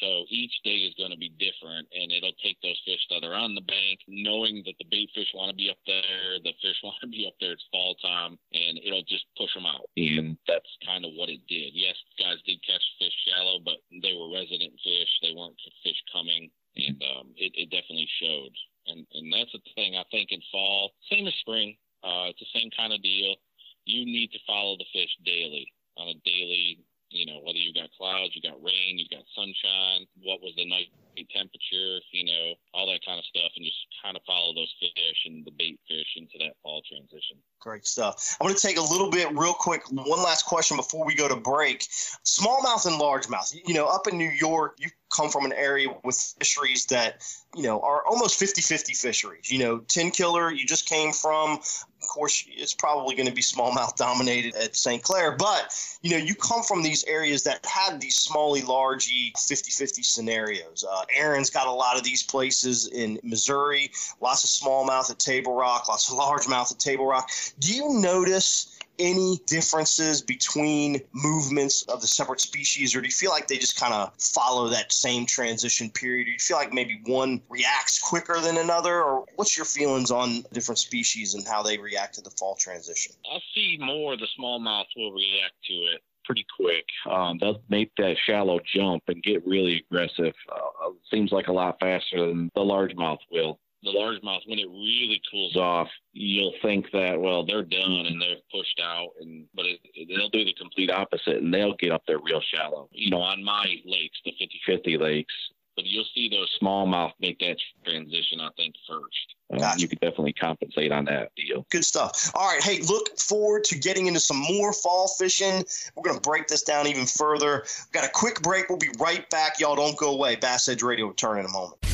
So 0.00 0.24
each 0.28 0.52
day 0.64 0.88
is 0.88 0.96
going 0.96 1.12
to 1.12 1.20
be 1.20 1.28
different, 1.36 1.86
and 1.92 2.10
it'll 2.10 2.36
take 2.42 2.56
those 2.64 2.80
fish 2.84 3.00
that 3.10 3.24
are 3.24 3.36
on 3.36 3.54
the 3.54 3.64
bank, 3.68 4.00
knowing 4.08 4.64
that 4.64 4.74
the 4.80 4.88
bait 4.90 5.10
fish 5.14 5.28
want 5.34 5.50
to 5.52 5.56
be 5.56 5.68
up 5.68 5.80
there, 5.86 6.40
the 6.42 6.56
fish 6.64 6.80
want 6.84 6.96
to 7.04 7.08
be 7.08 7.28
up 7.28 7.36
there. 7.40 7.52
It's 7.52 7.68
fall 7.70 7.94
time, 8.00 8.38
and 8.52 8.80
it'll 8.80 9.04
just 9.04 9.28
push 9.36 9.52
them 9.54 9.68
out. 9.68 9.86
And 9.96 10.36
that's 10.48 10.68
kind 10.84 11.04
of 11.04 11.12
what 11.14 11.28
it 11.28 11.44
did. 11.48 11.76
Yes, 11.76 11.96
guys 12.18 12.40
did 12.48 12.64
catch 12.64 12.82
fish 12.98 13.14
shallow, 13.28 13.60
but 13.60 13.84
they 13.92 14.16
were 14.16 14.32
resident 14.32 14.72
fish. 14.82 15.12
They 15.20 15.36
weren't 15.36 15.60
fish 15.84 16.00
coming, 16.12 16.50
and 16.76 16.98
um, 17.14 17.36
it, 17.36 17.52
it 17.54 17.68
definitely 17.68 18.08
showed. 18.20 18.52
And 18.88 19.06
and 19.12 19.32
that's 19.32 19.52
the 19.52 19.64
thing 19.76 19.96
I 19.96 20.04
think 20.10 20.32
in 20.32 20.40
fall, 20.52 20.92
same 21.12 21.28
as 21.28 21.36
spring. 21.40 21.76
Uh, 22.04 22.28
it's 22.32 22.40
the 22.40 22.52
same 22.52 22.68
kind 22.76 22.92
of 22.92 23.00
deal. 23.00 23.36
You 23.84 24.04
need 24.04 24.32
to 24.32 24.46
follow 24.46 24.76
the 24.76 24.88
fish 24.92 25.12
daily 25.24 25.68
on 25.96 26.08
a 26.08 26.16
daily 26.24 26.84
you 27.14 27.26
know, 27.26 27.40
whether 27.46 27.58
you 27.58 27.72
got 27.72 27.90
clouds, 27.96 28.34
you 28.34 28.42
got 28.42 28.58
rain, 28.62 28.98
you 28.98 29.06
got 29.08 29.24
sunshine, 29.34 30.06
what 30.22 30.42
was 30.42 30.52
the 30.56 30.68
night 30.68 30.90
temperature, 31.22 32.00
you 32.10 32.24
know, 32.24 32.54
all 32.72 32.86
that 32.90 32.98
kind 33.06 33.18
of 33.18 33.24
stuff, 33.24 33.52
and 33.56 33.64
just 33.64 33.76
kind 34.02 34.16
of 34.16 34.22
follow 34.26 34.52
those 34.54 34.74
fish 34.80 35.18
and 35.26 35.44
the 35.44 35.52
bait 35.52 35.78
fish 35.86 36.16
into 36.16 36.38
that 36.38 36.54
fall 36.62 36.82
transition. 36.88 37.36
Great 37.60 37.86
stuff. 37.86 38.36
I'm 38.40 38.46
going 38.46 38.54
to 38.54 38.60
take 38.60 38.78
a 38.78 38.82
little 38.82 39.10
bit 39.10 39.28
real 39.36 39.54
quick. 39.54 39.82
One 39.90 40.22
last 40.22 40.44
question 40.44 40.76
before 40.76 41.06
we 41.06 41.14
go 41.14 41.28
to 41.28 41.36
break. 41.36 41.86
Smallmouth 42.24 42.86
and 42.86 43.00
largemouth. 43.00 43.54
You 43.66 43.74
know, 43.74 43.86
up 43.86 44.06
in 44.08 44.18
New 44.18 44.30
York, 44.30 44.76
you 44.80 44.88
come 45.14 45.30
from 45.30 45.44
an 45.44 45.52
area 45.52 45.88
with 46.02 46.16
fisheries 46.38 46.86
that, 46.86 47.22
you 47.54 47.62
know, 47.62 47.80
are 47.80 48.04
almost 48.06 48.38
50 48.38 48.60
50 48.60 48.94
fisheries. 48.94 49.50
You 49.50 49.60
know, 49.60 49.78
Tenkiller, 49.78 50.50
you 50.56 50.66
just 50.66 50.88
came 50.88 51.12
from. 51.12 51.60
Of 52.04 52.08
course, 52.08 52.44
it's 52.48 52.74
probably 52.74 53.14
going 53.14 53.28
to 53.28 53.32
be 53.32 53.40
smallmouth 53.40 53.96
dominated 53.96 54.54
at 54.56 54.76
St. 54.76 55.02
Clair, 55.02 55.32
but, 55.32 55.74
you 56.02 56.10
know, 56.10 56.18
you 56.18 56.34
come 56.34 56.62
from 56.62 56.82
these 56.82 57.02
areas 57.04 57.42
that 57.44 57.64
have 57.64 57.98
these 57.98 58.18
smally, 58.18 58.60
largey 58.62 59.32
50 59.38 59.70
50 59.70 60.02
scenarios. 60.02 60.84
Uh, 60.88 61.04
Aaron's 61.14 61.48
got 61.48 61.66
a 61.66 61.72
lot 61.72 61.96
of 61.96 62.04
these 62.04 62.22
places 62.22 62.88
in 62.88 63.18
Missouri, 63.22 63.90
lots 64.20 64.44
of 64.44 64.50
smallmouth 64.50 65.10
at 65.10 65.18
Table 65.18 65.54
Rock, 65.54 65.88
lots 65.88 66.10
of 66.10 66.18
largemouth 66.18 66.70
at 66.70 66.78
Table 66.78 67.06
Rock. 67.06 67.30
Do 67.58 67.74
you 67.74 67.94
notice 67.94 68.73
any 68.98 69.40
differences 69.46 70.22
between 70.22 71.00
movements 71.12 71.82
of 71.82 72.00
the 72.00 72.06
separate 72.06 72.40
species, 72.40 72.94
or 72.94 73.00
do 73.00 73.06
you 73.06 73.12
feel 73.12 73.30
like 73.30 73.48
they 73.48 73.58
just 73.58 73.78
kind 73.78 73.94
of 73.94 74.12
follow 74.18 74.68
that 74.68 74.92
same 74.92 75.26
transition 75.26 75.90
period? 75.90 76.26
Do 76.26 76.30
you 76.32 76.38
feel 76.38 76.56
like 76.56 76.72
maybe 76.72 77.00
one 77.04 77.42
reacts 77.48 78.00
quicker 78.00 78.40
than 78.40 78.58
another, 78.58 79.02
or 79.02 79.24
what's 79.36 79.56
your 79.56 79.66
feelings 79.66 80.10
on 80.10 80.44
different 80.52 80.78
species 80.78 81.34
and 81.34 81.46
how 81.46 81.62
they 81.62 81.78
react 81.78 82.14
to 82.14 82.20
the 82.20 82.30
fall 82.30 82.56
transition? 82.56 83.12
I 83.30 83.38
see 83.54 83.78
more 83.80 84.16
the 84.16 84.28
smallmouth 84.38 84.86
will 84.96 85.12
react 85.12 85.54
to 85.66 85.74
it 85.74 86.02
pretty 86.24 86.46
quick. 86.56 86.86
Um, 87.10 87.38
they'll 87.38 87.62
make 87.68 87.92
that 87.96 88.16
shallow 88.26 88.58
jump 88.74 89.02
and 89.08 89.22
get 89.22 89.46
really 89.46 89.84
aggressive. 89.86 90.34
Uh, 90.50 90.90
seems 91.10 91.32
like 91.32 91.48
a 91.48 91.52
lot 91.52 91.78
faster 91.80 92.26
than 92.26 92.50
the 92.54 92.62
largemouth 92.62 93.18
will 93.30 93.58
the 93.84 93.90
largemouth, 93.90 94.40
when 94.46 94.58
it 94.58 94.68
really 94.68 95.20
cools 95.30 95.56
off, 95.56 95.88
you'll 96.12 96.54
think 96.62 96.86
that 96.92 97.20
well 97.20 97.44
they're 97.44 97.62
done 97.62 98.06
and 98.06 98.20
they're 98.20 98.36
pushed 98.50 98.80
out, 98.82 99.10
and 99.20 99.46
but 99.54 99.66
it, 99.66 99.80
they'll 100.08 100.30
do 100.30 100.44
the 100.44 100.54
complete 100.54 100.90
opposite 100.90 101.36
and 101.36 101.52
they'll 101.52 101.76
get 101.76 101.92
up 101.92 102.02
there 102.06 102.18
real 102.18 102.40
shallow. 102.52 102.88
You 102.92 103.10
know, 103.10 103.20
on 103.20 103.44
my 103.44 103.76
lakes, 103.84 104.18
the 104.24 104.32
50-50 104.68 105.00
lakes, 105.00 105.34
but 105.76 105.84
you'll 105.84 106.06
see 106.14 106.28
those 106.28 106.50
smallmouth 106.62 107.12
make 107.20 107.38
that 107.40 107.56
transition. 107.84 108.40
I 108.40 108.48
think 108.56 108.74
first. 108.88 109.34
Um, 109.52 109.58
gotcha. 109.58 109.80
You 109.80 109.88
could 109.88 110.00
definitely 110.00 110.32
compensate 110.32 110.92
on 110.92 111.04
that 111.06 111.32
deal. 111.36 111.66
Good 111.70 111.84
stuff. 111.84 112.30
All 112.34 112.48
right. 112.48 112.62
Hey, 112.62 112.80
look 112.80 113.18
forward 113.18 113.64
to 113.64 113.78
getting 113.78 114.06
into 114.06 114.20
some 114.20 114.38
more 114.38 114.72
fall 114.72 115.08
fishing. 115.18 115.64
We're 115.94 116.02
going 116.02 116.16
to 116.16 116.28
break 116.28 116.46
this 116.46 116.62
down 116.62 116.86
even 116.86 117.06
further. 117.06 117.64
We've 117.64 117.92
got 117.92 118.04
a 118.04 118.12
quick 118.12 118.40
break. 118.42 118.68
We'll 118.68 118.78
be 118.78 118.90
right 118.98 119.28
back. 119.30 119.60
Y'all 119.60 119.76
don't 119.76 119.96
go 119.98 120.12
away. 120.12 120.36
Bass 120.36 120.68
Edge 120.68 120.82
Radio 120.82 121.04
will 121.04 121.10
return 121.10 121.38
in 121.40 121.46
a 121.46 121.50
moment. 121.50 121.93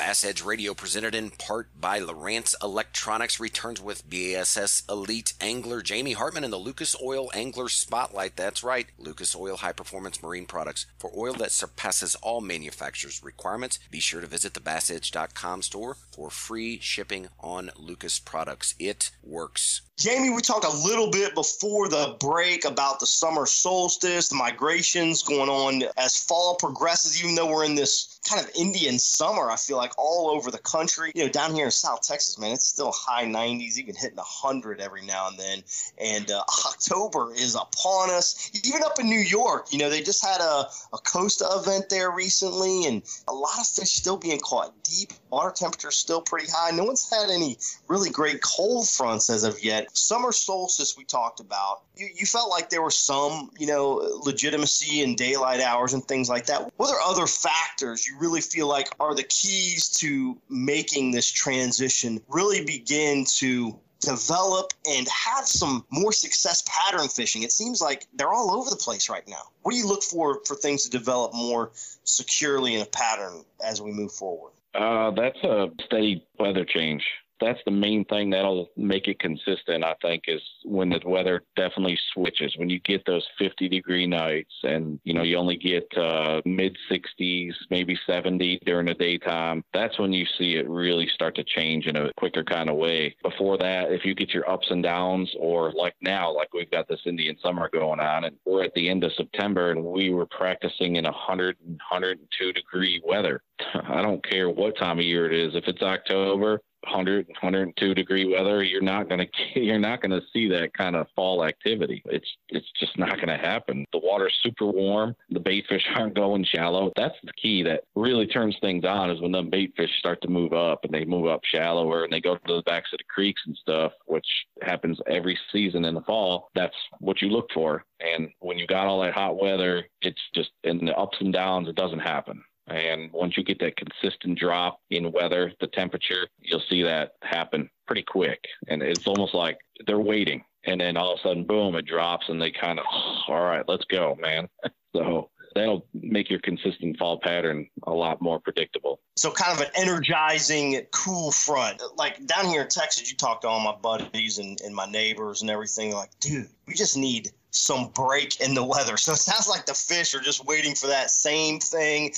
Bass 0.00 0.24
Edge 0.24 0.42
Radio, 0.42 0.72
presented 0.72 1.14
in 1.14 1.28
part 1.28 1.78
by 1.78 2.00
Lowrance 2.00 2.54
Electronics, 2.62 3.38
returns 3.38 3.82
with 3.82 4.08
BASS 4.08 4.82
Elite 4.88 5.34
Angler 5.42 5.82
Jamie 5.82 6.14
Hartman 6.14 6.42
and 6.42 6.50
the 6.50 6.56
Lucas 6.56 6.96
Oil 7.02 7.30
Angler 7.34 7.68
Spotlight. 7.68 8.34
That's 8.34 8.64
right, 8.64 8.86
Lucas 8.96 9.36
Oil 9.36 9.58
High 9.58 9.72
Performance 9.72 10.22
Marine 10.22 10.46
Products. 10.46 10.86
For 10.98 11.12
oil 11.14 11.34
that 11.34 11.52
surpasses 11.52 12.14
all 12.14 12.40
manufacturers' 12.40 13.22
requirements, 13.22 13.78
be 13.90 14.00
sure 14.00 14.22
to 14.22 14.26
visit 14.26 14.54
the 14.54 14.60
BassEdge.com 14.60 15.60
store 15.60 15.98
for 16.14 16.30
free 16.30 16.78
shipping 16.80 17.28
on 17.38 17.70
Lucas 17.76 18.18
products. 18.18 18.74
It 18.78 19.10
works. 19.22 19.82
Jamie, 19.98 20.30
we 20.30 20.40
talked 20.40 20.64
a 20.64 20.86
little 20.86 21.10
bit 21.10 21.34
before 21.34 21.90
the 21.90 22.16
break 22.20 22.64
about 22.64 23.00
the 23.00 23.06
summer 23.06 23.44
solstice, 23.44 24.28
the 24.28 24.34
migrations 24.34 25.22
going 25.22 25.50
on 25.50 25.82
as 25.98 26.16
fall 26.16 26.54
progresses, 26.54 27.22
even 27.22 27.34
though 27.34 27.52
we're 27.52 27.66
in 27.66 27.74
this 27.74 28.18
kind 28.28 28.44
of 28.44 28.50
Indian 28.54 28.98
summer, 28.98 29.50
I 29.50 29.56
feel 29.56 29.76
like 29.76 29.92
all 29.98 30.30
over 30.30 30.50
the 30.50 30.58
country. 30.58 31.12
You 31.14 31.24
know, 31.24 31.30
down 31.30 31.54
here 31.54 31.66
in 31.66 31.70
South 31.70 32.02
Texas, 32.02 32.38
man, 32.38 32.52
it's 32.52 32.66
still 32.66 32.92
high 32.92 33.24
90s, 33.24 33.78
even 33.78 33.94
hitting 33.94 34.16
100 34.16 34.80
every 34.80 35.02
now 35.02 35.28
and 35.28 35.38
then. 35.38 35.62
And 35.98 36.30
uh, 36.30 36.42
October 36.66 37.32
is 37.34 37.54
upon 37.54 38.10
us. 38.10 38.50
Even 38.64 38.82
up 38.82 38.98
in 39.00 39.08
New 39.08 39.20
York, 39.20 39.68
you 39.70 39.78
know, 39.78 39.88
they 39.88 40.02
just 40.02 40.24
had 40.24 40.40
a, 40.40 40.68
a 40.92 40.98
Costa 40.98 41.46
event 41.56 41.88
there 41.88 42.10
recently, 42.10 42.86
and 42.86 43.02
a 43.28 43.32
lot 43.32 43.58
of 43.58 43.66
fish 43.66 43.90
still 43.90 44.16
being 44.16 44.40
caught 44.40 44.72
deep. 44.84 45.12
Water 45.30 45.52
temperature 45.54 45.90
still 45.90 46.20
pretty 46.20 46.50
high. 46.50 46.70
No 46.72 46.84
one's 46.84 47.08
had 47.08 47.30
any 47.30 47.56
really 47.88 48.10
great 48.10 48.42
cold 48.42 48.88
fronts 48.88 49.30
as 49.30 49.44
of 49.44 49.62
yet. 49.62 49.96
Summer 49.96 50.32
solstice, 50.32 50.96
we 50.96 51.04
talked 51.04 51.40
about. 51.40 51.82
You, 51.96 52.08
you 52.14 52.26
felt 52.26 52.50
like 52.50 52.70
there 52.70 52.82
was 52.82 52.96
some, 52.96 53.50
you 53.58 53.66
know, 53.66 53.94
legitimacy 54.24 55.02
in 55.02 55.14
daylight 55.14 55.60
hours 55.60 55.92
and 55.92 56.04
things 56.04 56.28
like 56.28 56.46
that. 56.46 56.72
What 56.76 56.90
are 56.90 57.00
other 57.00 57.26
factors 57.26 58.06
you 58.10 58.18
really 58.18 58.40
feel 58.40 58.66
like 58.66 58.88
are 58.98 59.14
the 59.14 59.22
keys 59.24 59.88
to 59.88 60.36
making 60.48 61.12
this 61.12 61.30
transition 61.30 62.20
really 62.28 62.64
begin 62.64 63.24
to 63.36 63.78
develop 64.00 64.72
and 64.88 65.06
have 65.08 65.46
some 65.46 65.84
more 65.90 66.12
success 66.12 66.62
pattern 66.66 67.08
fishing. 67.08 67.42
It 67.42 67.52
seems 67.52 67.80
like 67.80 68.06
they're 68.14 68.32
all 68.32 68.50
over 68.50 68.70
the 68.70 68.76
place 68.76 69.08
right 69.08 69.26
now. 69.28 69.42
What 69.62 69.72
do 69.72 69.78
you 69.78 69.86
look 69.86 70.02
for 70.02 70.40
for 70.46 70.56
things 70.56 70.84
to 70.84 70.90
develop 70.90 71.34
more 71.34 71.72
securely 72.04 72.74
in 72.74 72.80
a 72.82 72.86
pattern 72.86 73.44
as 73.64 73.80
we 73.82 73.92
move 73.92 74.12
forward? 74.12 74.52
Uh, 74.74 75.10
that's 75.10 75.38
a 75.44 75.68
steady 75.84 76.26
weather 76.38 76.64
change 76.64 77.04
that's 77.40 77.60
the 77.64 77.70
main 77.70 78.04
thing 78.06 78.30
that'll 78.30 78.70
make 78.76 79.08
it 79.08 79.18
consistent, 79.18 79.84
I 79.84 79.94
think, 80.02 80.24
is 80.28 80.42
when 80.64 80.90
the 80.90 81.00
weather 81.04 81.42
definitely 81.56 81.98
switches. 82.12 82.54
When 82.56 82.70
you 82.70 82.80
get 82.80 83.04
those 83.06 83.26
50 83.38 83.68
degree 83.68 84.06
nights 84.06 84.52
and, 84.62 85.00
you 85.04 85.14
know, 85.14 85.22
you 85.22 85.36
only 85.36 85.56
get 85.56 85.86
uh, 85.96 86.40
mid 86.44 86.76
60s, 86.90 87.52
maybe 87.70 87.98
70 88.06 88.60
during 88.64 88.86
the 88.86 88.94
daytime, 88.94 89.64
that's 89.72 89.98
when 89.98 90.12
you 90.12 90.26
see 90.38 90.56
it 90.56 90.68
really 90.68 91.08
start 91.14 91.34
to 91.36 91.44
change 91.44 91.86
in 91.86 91.96
a 91.96 92.12
quicker 92.16 92.44
kind 92.44 92.68
of 92.68 92.76
way. 92.76 93.16
Before 93.22 93.56
that, 93.58 93.92
if 93.92 94.04
you 94.04 94.14
get 94.14 94.30
your 94.30 94.48
ups 94.50 94.66
and 94.70 94.82
downs, 94.82 95.30
or 95.38 95.72
like 95.72 95.94
now, 96.00 96.34
like 96.34 96.52
we've 96.52 96.70
got 96.70 96.88
this 96.88 97.00
Indian 97.06 97.36
summer 97.42 97.68
going 97.72 98.00
on, 98.00 98.24
and 98.24 98.36
we're 98.44 98.64
at 98.64 98.74
the 98.74 98.88
end 98.88 99.04
of 99.04 99.12
September 99.14 99.70
and 99.70 99.82
we 99.82 100.10
were 100.10 100.26
practicing 100.26 100.96
in 100.96 101.04
100 101.04 101.56
and 101.66 101.80
102 101.90 102.52
degree 102.52 103.00
weather. 103.04 103.42
I 103.88 104.02
don't 104.02 104.24
care 104.28 104.50
what 104.50 104.76
time 104.76 104.98
of 104.98 105.04
year 105.04 105.30
it 105.30 105.34
is. 105.34 105.54
If 105.54 105.64
it's 105.66 105.82
October, 105.82 106.60
100 106.84 107.26
102 107.28 107.94
degree 107.94 108.32
weather 108.32 108.62
you're 108.62 108.80
not 108.80 109.08
going 109.08 109.20
to 109.54 109.60
you're 109.60 109.78
not 109.78 110.00
going 110.00 110.10
to 110.10 110.26
see 110.32 110.48
that 110.48 110.72
kind 110.74 110.96
of 110.96 111.06
fall 111.14 111.44
activity. 111.44 112.02
It's 112.06 112.28
it's 112.48 112.70
just 112.78 112.98
not 112.98 113.16
going 113.16 113.28
to 113.28 113.36
happen. 113.36 113.84
The 113.92 113.98
water's 113.98 114.38
super 114.42 114.66
warm. 114.66 115.14
The 115.30 115.40
bait 115.40 115.64
fish 115.68 115.86
aren't 115.94 116.14
going 116.14 116.44
shallow. 116.44 116.92
That's 116.96 117.14
the 117.22 117.32
key 117.40 117.62
that 117.64 117.84
really 117.94 118.26
turns 118.26 118.56
things 118.60 118.84
on 118.84 119.10
is 119.10 119.20
when 119.20 119.32
the 119.32 119.42
bait 119.42 119.74
fish 119.76 119.90
start 119.98 120.20
to 120.22 120.28
move 120.28 120.52
up 120.52 120.84
and 120.84 120.92
they 120.92 121.04
move 121.04 121.26
up 121.26 121.40
shallower 121.44 122.04
and 122.04 122.12
they 122.12 122.20
go 122.20 122.36
to 122.36 122.56
the 122.56 122.62
backs 122.66 122.90
of 122.92 122.98
the 122.98 123.04
creeks 123.04 123.42
and 123.46 123.56
stuff 123.56 123.92
which 124.06 124.26
happens 124.62 124.98
every 125.06 125.38
season 125.52 125.84
in 125.84 125.94
the 125.94 126.02
fall. 126.02 126.50
That's 126.54 126.76
what 126.98 127.20
you 127.22 127.28
look 127.28 127.48
for. 127.52 127.84
And 128.00 128.30
when 128.40 128.58
you 128.58 128.66
got 128.66 128.86
all 128.86 129.02
that 129.02 129.14
hot 129.14 129.40
weather 129.40 129.84
it's 130.02 130.20
just 130.34 130.50
in 130.64 130.84
the 130.84 130.96
ups 130.96 131.18
and 131.20 131.32
downs 131.32 131.68
it 131.68 131.76
doesn't 131.76 132.00
happen 132.00 132.42
and 132.70 133.12
once 133.12 133.36
you 133.36 133.42
get 133.42 133.58
that 133.60 133.76
consistent 133.76 134.38
drop 134.38 134.80
in 134.90 135.12
weather, 135.12 135.52
the 135.60 135.66
temperature, 135.66 136.28
you'll 136.40 136.62
see 136.68 136.82
that 136.82 137.12
happen 137.22 137.68
pretty 137.86 138.04
quick. 138.04 138.44
And 138.68 138.82
it's 138.82 139.06
almost 139.06 139.34
like 139.34 139.58
they're 139.86 139.98
waiting. 139.98 140.44
And 140.64 140.80
then 140.80 140.96
all 140.96 141.14
of 141.14 141.20
a 141.20 141.22
sudden, 141.22 141.44
boom, 141.44 141.74
it 141.74 141.86
drops 141.86 142.28
and 142.28 142.40
they 142.40 142.50
kind 142.50 142.78
of, 142.78 142.84
oh, 142.92 143.22
all 143.28 143.42
right, 143.42 143.64
let's 143.66 143.84
go, 143.86 144.16
man. 144.20 144.48
so 144.94 145.30
that'll 145.54 145.86
make 145.94 146.30
your 146.30 146.38
consistent 146.40 146.96
fall 146.98 147.18
pattern 147.18 147.66
a 147.84 147.92
lot 147.92 148.20
more 148.20 148.38
predictable. 148.38 149.00
So, 149.16 149.30
kind 149.30 149.58
of 149.58 149.66
an 149.66 149.72
energizing, 149.74 150.80
cool 150.92 151.32
front. 151.32 151.82
Like 151.96 152.24
down 152.26 152.46
here 152.46 152.62
in 152.62 152.68
Texas, 152.68 153.10
you 153.10 153.16
talk 153.16 153.40
to 153.40 153.48
all 153.48 153.60
my 153.60 153.74
buddies 153.74 154.38
and, 154.38 154.60
and 154.60 154.74
my 154.74 154.86
neighbors 154.86 155.40
and 155.40 155.50
everything. 155.50 155.92
Like, 155.92 156.10
dude, 156.20 156.48
we 156.66 156.74
just 156.74 156.96
need 156.96 157.30
some 157.50 157.88
break 157.88 158.40
in 158.40 158.54
the 158.54 158.64
weather. 158.64 158.96
So 158.96 159.12
it 159.12 159.16
sounds 159.18 159.48
like 159.48 159.66
the 159.66 159.74
fish 159.74 160.14
are 160.14 160.20
just 160.20 160.44
waiting 160.46 160.74
for 160.74 160.86
that 160.86 161.10
same 161.10 161.58
thing. 161.58 162.12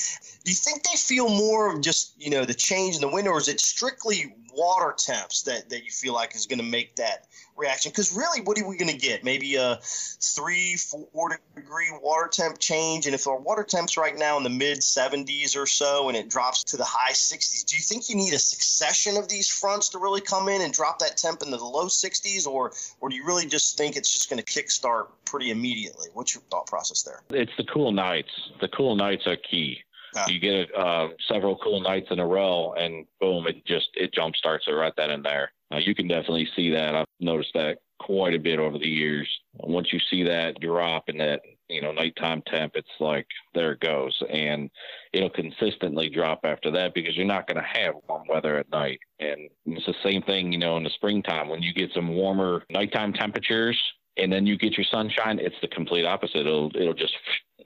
Do 0.45 0.51
you 0.51 0.57
think 0.57 0.83
they 0.83 0.97
feel 0.97 1.29
more 1.29 1.73
of 1.73 1.81
just, 1.81 2.15
you 2.19 2.31
know, 2.31 2.45
the 2.45 2.55
change 2.55 2.97
in 2.97 3.01
the 3.01 3.09
wind, 3.09 3.29
or 3.29 3.39
is 3.39 3.49
it 3.49 3.61
strictly 3.61 4.35
water 4.55 4.95
temps 4.97 5.43
that, 5.43 5.69
that 5.71 5.85
you 5.85 5.91
feel 5.91 6.15
like 6.15 6.35
is 6.35 6.47
going 6.47 6.59
to 6.59 6.65
make 6.65 6.97
that 6.97 7.27
reaction? 7.57 7.91
Because 7.91 8.15
really, 8.15 8.41
what 8.41 8.59
are 8.59 8.69
we 8.69 8.77
going 8.77 8.91
to 8.91 8.99
get? 8.99 9.25
Maybe 9.25 9.57
a 9.57 9.79
three, 9.83 10.77
four 10.77 11.39
degree 11.55 11.91
water 12.03 12.29
temp 12.31 12.59
change. 12.59 13.07
And 13.07 13.15
if 13.15 13.27
our 13.27 13.39
water 13.39 13.65
temps 13.65 13.97
right 13.97 14.17
now 14.17 14.37
in 14.37 14.43
the 14.43 14.51
mid 14.51 14.79
70s 14.79 15.57
or 15.57 15.67
so 15.67 16.09
and 16.09 16.17
it 16.17 16.29
drops 16.29 16.65
to 16.65 16.77
the 16.77 16.85
high 16.85 17.13
60s, 17.13 17.65
do 17.65 17.77
you 17.77 17.83
think 17.83 18.09
you 18.09 18.17
need 18.17 18.35
a 18.35 18.39
succession 18.39 19.17
of 19.17 19.29
these 19.29 19.49
fronts 19.49 19.91
to 19.91 19.99
really 19.99 20.21
come 20.21 20.49
in 20.49 20.63
and 20.63 20.73
drop 20.73 20.99
that 21.01 21.17
temp 21.17 21.43
into 21.43 21.57
the 21.57 21.65
low 21.65 21.87
60s? 21.87 22.47
Or, 22.47 22.73
or 23.01 23.09
do 23.09 23.17
you 23.17 23.25
really 23.25 23.47
just 23.47 23.77
think 23.77 23.97
it's 23.97 24.13
just 24.13 24.31
going 24.31 24.43
to 24.43 24.45
kickstart 24.45 25.09
pretty 25.25 25.51
immediately? 25.51 26.09
What's 26.13 26.35
your 26.35 26.43
thought 26.51 26.67
process 26.67 27.03
there? 27.03 27.23
It's 27.31 27.53
the 27.57 27.65
cool 27.65 27.93
nights. 27.93 28.31
The 28.61 28.69
cool 28.69 28.97
nights 28.97 29.27
are 29.27 29.37
key. 29.37 29.83
Yeah. 30.15 30.27
You 30.29 30.41
get 30.41 30.75
uh, 30.77 31.09
several 31.29 31.57
cool 31.59 31.81
nights 31.81 32.09
in 32.11 32.19
a 32.19 32.27
row, 32.27 32.75
and 32.75 33.07
boom, 33.21 33.47
it 33.47 33.65
just 33.65 33.89
it 33.95 34.13
jump 34.13 34.37
starts 34.37 34.67
it 34.69 34.73
right 34.73 34.93
then 34.97 35.11
and 35.11 35.25
there. 35.25 35.53
Uh, 35.73 35.79
you 35.79 35.95
can 35.95 36.07
definitely 36.07 36.49
see 36.55 36.71
that. 36.71 36.95
I've 36.95 37.07
noticed 37.21 37.53
that 37.55 37.79
quite 37.99 38.35
a 38.35 38.39
bit 38.39 38.59
over 38.59 38.79
the 38.79 38.89
years. 38.89 39.29
Once 39.55 39.93
you 39.93 40.01
see 40.11 40.23
that 40.25 40.61
drop 40.61 41.09
in 41.09 41.17
that 41.19 41.41
you 41.69 41.81
know 41.81 41.93
nighttime 41.93 42.43
temp, 42.47 42.73
it's 42.75 42.89
like 43.01 43.27
there 43.55 43.73
it 43.73 43.81
goes, 43.81 44.21
and 44.31 44.71
it'll 45.13 45.31
consistently 45.31 46.11
drop 46.11 46.41
after 46.45 46.71
that 46.71 46.95
because 46.95 47.17
you're 47.17 47.25
not 47.25 47.47
going 47.47 47.63
to 47.63 47.81
have 47.81 47.95
warm 48.09 48.27
weather 48.29 48.59
at 48.59 48.71
night. 48.71 48.99
And 49.21 49.49
it's 49.67 49.87
the 49.87 49.95
same 50.03 50.23
thing, 50.23 50.53
you 50.53 50.59
know, 50.59 50.77
in 50.77 50.85
the 50.85 50.91
springtime 50.91 51.49
when 51.49 51.63
you 51.63 51.73
get 51.73 51.91
some 51.95 52.09
warmer 52.09 52.65
nighttime 52.71 53.13
temperatures 53.13 53.81
and 54.19 54.31
then 54.31 54.47
you 54.47 54.59
get 54.59 54.77
your 54.77 54.87
sunshine. 54.91 55.39
It's 55.39 55.57
the 55.63 55.69
complete 55.69 56.05
opposite. 56.05 56.41
It'll 56.41 56.71
it'll 56.75 56.93
just 56.93 57.15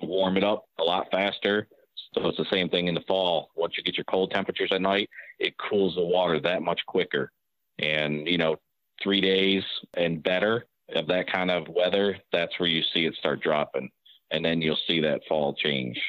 warm 0.01 0.37
it 0.37 0.45
up 0.45 0.67
a 0.79 0.85
lot 0.85 1.09
faster 1.11 1.67
so 2.17 2.29
it's 2.29 2.39
the 2.39 2.47
same 2.51 2.69
thing 2.69 2.87
in 2.89 2.95
the 2.95 3.03
fall. 3.03 3.51
Once 3.57 3.75
you 3.77 3.83
get 3.83 3.97
your 3.97 4.05
cold 4.05 4.31
temperatures 4.31 4.71
at 4.73 4.81
night, 4.81 5.11
it 5.39 5.55
cools 5.59 5.95
the 5.95 6.05
water 6.05 6.41
that 6.41 6.63
much 6.63 6.81
quicker. 6.87 7.31
And, 7.79 8.27
you 8.27 8.39
know, 8.39 8.57
three 9.03 9.21
days 9.21 9.63
and 9.95 10.23
better 10.23 10.67
of 10.95 11.07
that 11.09 11.31
kind 11.31 11.51
of 11.51 11.69
weather, 11.69 12.17
that's 12.33 12.59
where 12.59 12.69
you 12.69 12.83
see 12.95 13.05
it 13.05 13.15
start 13.17 13.43
dropping. 13.43 13.91
And 14.31 14.45
then 14.45 14.63
you'll 14.63 14.79
see 14.87 15.01
that 15.01 15.21
fall 15.29 15.55
change. 15.55 16.01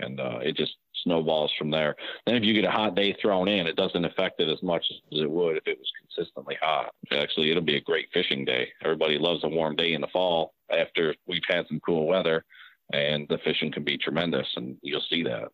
And 0.00 0.20
uh, 0.20 0.38
it 0.42 0.56
just 0.56 0.76
snowballs 1.02 1.52
from 1.58 1.70
there. 1.70 1.96
Then 2.26 2.36
if 2.36 2.44
you 2.44 2.54
get 2.54 2.64
a 2.64 2.70
hot 2.70 2.94
day 2.94 3.16
thrown 3.20 3.48
in, 3.48 3.66
it 3.66 3.76
doesn't 3.76 4.04
affect 4.04 4.40
it 4.40 4.48
as 4.48 4.62
much 4.62 4.84
as 4.90 5.20
it 5.20 5.30
would 5.30 5.56
if 5.56 5.66
it 5.66 5.78
was 5.78 5.90
consistently 6.00 6.56
hot. 6.60 6.92
Actually, 7.10 7.50
it'll 7.50 7.62
be 7.62 7.76
a 7.76 7.82
great 7.82 8.08
fishing 8.12 8.44
day. 8.44 8.68
Everybody 8.82 9.18
loves 9.18 9.44
a 9.44 9.48
warm 9.48 9.76
day 9.76 9.94
in 9.94 10.00
the 10.00 10.08
fall 10.08 10.54
after 10.70 11.14
we've 11.26 11.42
had 11.48 11.66
some 11.68 11.80
cool 11.80 12.06
weather 12.06 12.44
and 12.92 13.26
the 13.28 13.38
fishing 13.38 13.72
can 13.72 13.84
be 13.84 13.98
tremendous, 13.98 14.46
and 14.56 14.76
you'll 14.82 15.02
see 15.08 15.22
that. 15.24 15.48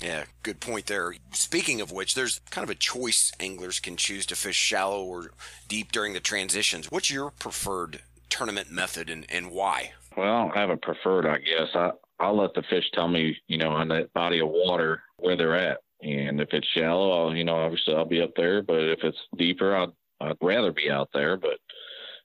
Yeah, 0.00 0.24
good 0.42 0.60
point 0.60 0.86
there. 0.86 1.14
Speaking 1.32 1.80
of 1.80 1.90
which, 1.90 2.14
there's 2.14 2.40
kind 2.50 2.62
of 2.62 2.70
a 2.70 2.74
choice 2.74 3.32
anglers 3.40 3.80
can 3.80 3.96
choose 3.96 4.26
to 4.26 4.36
fish 4.36 4.56
shallow 4.56 5.02
or 5.02 5.30
deep 5.68 5.90
during 5.90 6.12
the 6.12 6.20
transitions. 6.20 6.90
What's 6.90 7.10
your 7.10 7.30
preferred 7.30 8.02
tournament 8.28 8.70
method 8.70 9.08
and, 9.08 9.24
and 9.30 9.50
why? 9.50 9.92
Well, 10.16 10.26
I 10.26 10.42
don't 10.42 10.56
have 10.56 10.70
a 10.70 10.76
preferred, 10.76 11.26
I 11.26 11.38
guess. 11.38 11.68
I, 11.74 11.90
I'll 12.20 12.36
let 12.36 12.52
the 12.54 12.62
fish 12.68 12.84
tell 12.92 13.08
me, 13.08 13.36
you 13.48 13.56
know, 13.56 13.70
on 13.70 13.88
that 13.88 14.12
body 14.12 14.40
of 14.40 14.48
water 14.48 15.02
where 15.18 15.36
they're 15.36 15.56
at. 15.56 15.78
And 16.02 16.40
if 16.40 16.48
it's 16.52 16.68
shallow, 16.68 17.28
I'll, 17.28 17.34
you 17.34 17.44
know, 17.44 17.56
obviously 17.56 17.94
I'll 17.94 18.04
be 18.04 18.20
up 18.20 18.32
there. 18.36 18.62
But 18.62 18.80
if 18.80 18.98
it's 19.02 19.18
deeper, 19.38 19.76
I'd, 19.76 19.92
I'd 20.20 20.36
rather 20.42 20.72
be 20.72 20.90
out 20.90 21.08
there. 21.14 21.38
But 21.38 21.58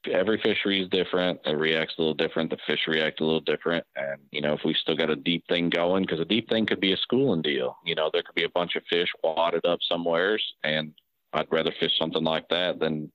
every 0.09 0.39
fishery 0.41 0.81
is 0.81 0.89
different. 0.89 1.39
It 1.45 1.57
reacts 1.57 1.95
a 1.97 2.01
little 2.01 2.13
different. 2.13 2.49
The 2.49 2.57
fish 2.67 2.81
react 2.87 3.21
a 3.21 3.25
little 3.25 3.41
different. 3.41 3.85
And, 3.95 4.19
you 4.31 4.41
know, 4.41 4.53
if 4.53 4.61
we 4.65 4.73
still 4.73 4.95
got 4.95 5.09
a 5.09 5.15
deep 5.15 5.43
thing 5.47 5.69
going, 5.69 6.03
because 6.03 6.19
a 6.19 6.25
deep 6.25 6.49
thing 6.49 6.65
could 6.65 6.79
be 6.79 6.93
a 6.93 6.97
schooling 6.97 7.41
deal. 7.41 7.77
You 7.85 7.95
know, 7.95 8.09
there 8.11 8.23
could 8.23 8.35
be 8.35 8.43
a 8.43 8.49
bunch 8.49 8.75
of 8.75 8.83
fish 8.89 9.09
wadded 9.23 9.65
up 9.65 9.79
somewheres, 9.87 10.43
and 10.63 10.93
I'd 11.33 11.51
rather 11.51 11.73
fish 11.79 11.97
something 11.97 12.23
like 12.23 12.47
that 12.49 12.79
than 12.79 13.11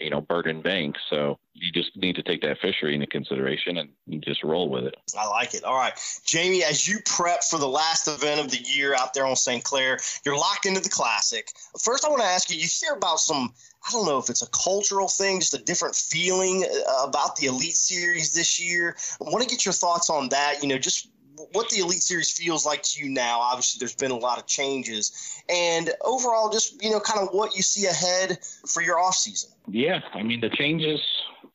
you 0.00 0.10
know, 0.10 0.20
burden 0.20 0.60
banks. 0.60 1.00
So 1.08 1.38
you 1.54 1.72
just 1.72 1.96
need 1.96 2.16
to 2.16 2.22
take 2.22 2.42
that 2.42 2.58
fishery 2.60 2.94
into 2.94 3.06
consideration 3.06 3.78
and 3.78 4.22
just 4.22 4.44
roll 4.44 4.68
with 4.68 4.84
it. 4.84 4.94
I 5.18 5.26
like 5.28 5.54
it. 5.54 5.64
All 5.64 5.76
right. 5.76 5.98
Jamie, 6.24 6.62
as 6.62 6.86
you 6.86 6.98
prep 7.04 7.42
for 7.42 7.58
the 7.58 7.68
last 7.68 8.06
event 8.06 8.40
of 8.40 8.50
the 8.50 8.58
year 8.58 8.94
out 8.94 9.14
there 9.14 9.26
on 9.26 9.36
St. 9.36 9.64
Clair, 9.64 9.98
you're 10.24 10.36
locked 10.36 10.66
into 10.66 10.80
the 10.80 10.88
classic. 10.88 11.48
First, 11.82 12.04
I 12.04 12.08
want 12.08 12.22
to 12.22 12.28
ask 12.28 12.50
you, 12.50 12.56
you 12.56 12.68
hear 12.68 12.94
about 12.94 13.18
some 13.18 13.52
I 13.88 13.92
don't 13.92 14.06
know 14.06 14.18
if 14.18 14.28
it's 14.28 14.42
a 14.42 14.48
cultural 14.48 15.08
thing, 15.08 15.40
just 15.40 15.54
a 15.54 15.62
different 15.62 15.96
feeling 15.96 16.64
uh, 16.64 17.04
about 17.06 17.36
the 17.36 17.46
Elite 17.46 17.76
Series 17.76 18.34
this 18.34 18.60
year. 18.60 18.96
I 19.20 19.30
want 19.30 19.42
to 19.42 19.48
get 19.48 19.64
your 19.64 19.72
thoughts 19.72 20.10
on 20.10 20.28
that. 20.28 20.62
You 20.62 20.68
know, 20.68 20.78
just 20.78 21.08
what 21.52 21.70
the 21.70 21.80
Elite 21.80 22.02
Series 22.02 22.30
feels 22.30 22.66
like 22.66 22.82
to 22.82 23.02
you 23.02 23.08
now. 23.08 23.40
Obviously, 23.40 23.78
there's 23.78 23.94
been 23.94 24.10
a 24.10 24.16
lot 24.16 24.38
of 24.38 24.46
changes, 24.46 25.42
and 25.48 25.90
overall, 26.04 26.50
just 26.50 26.82
you 26.82 26.90
know, 26.90 27.00
kind 27.00 27.20
of 27.20 27.34
what 27.34 27.56
you 27.56 27.62
see 27.62 27.86
ahead 27.86 28.38
for 28.66 28.82
your 28.82 28.98
off 28.98 29.14
season. 29.14 29.50
Yeah, 29.66 30.00
I 30.12 30.22
mean 30.22 30.40
the 30.40 30.50
changes 30.50 31.00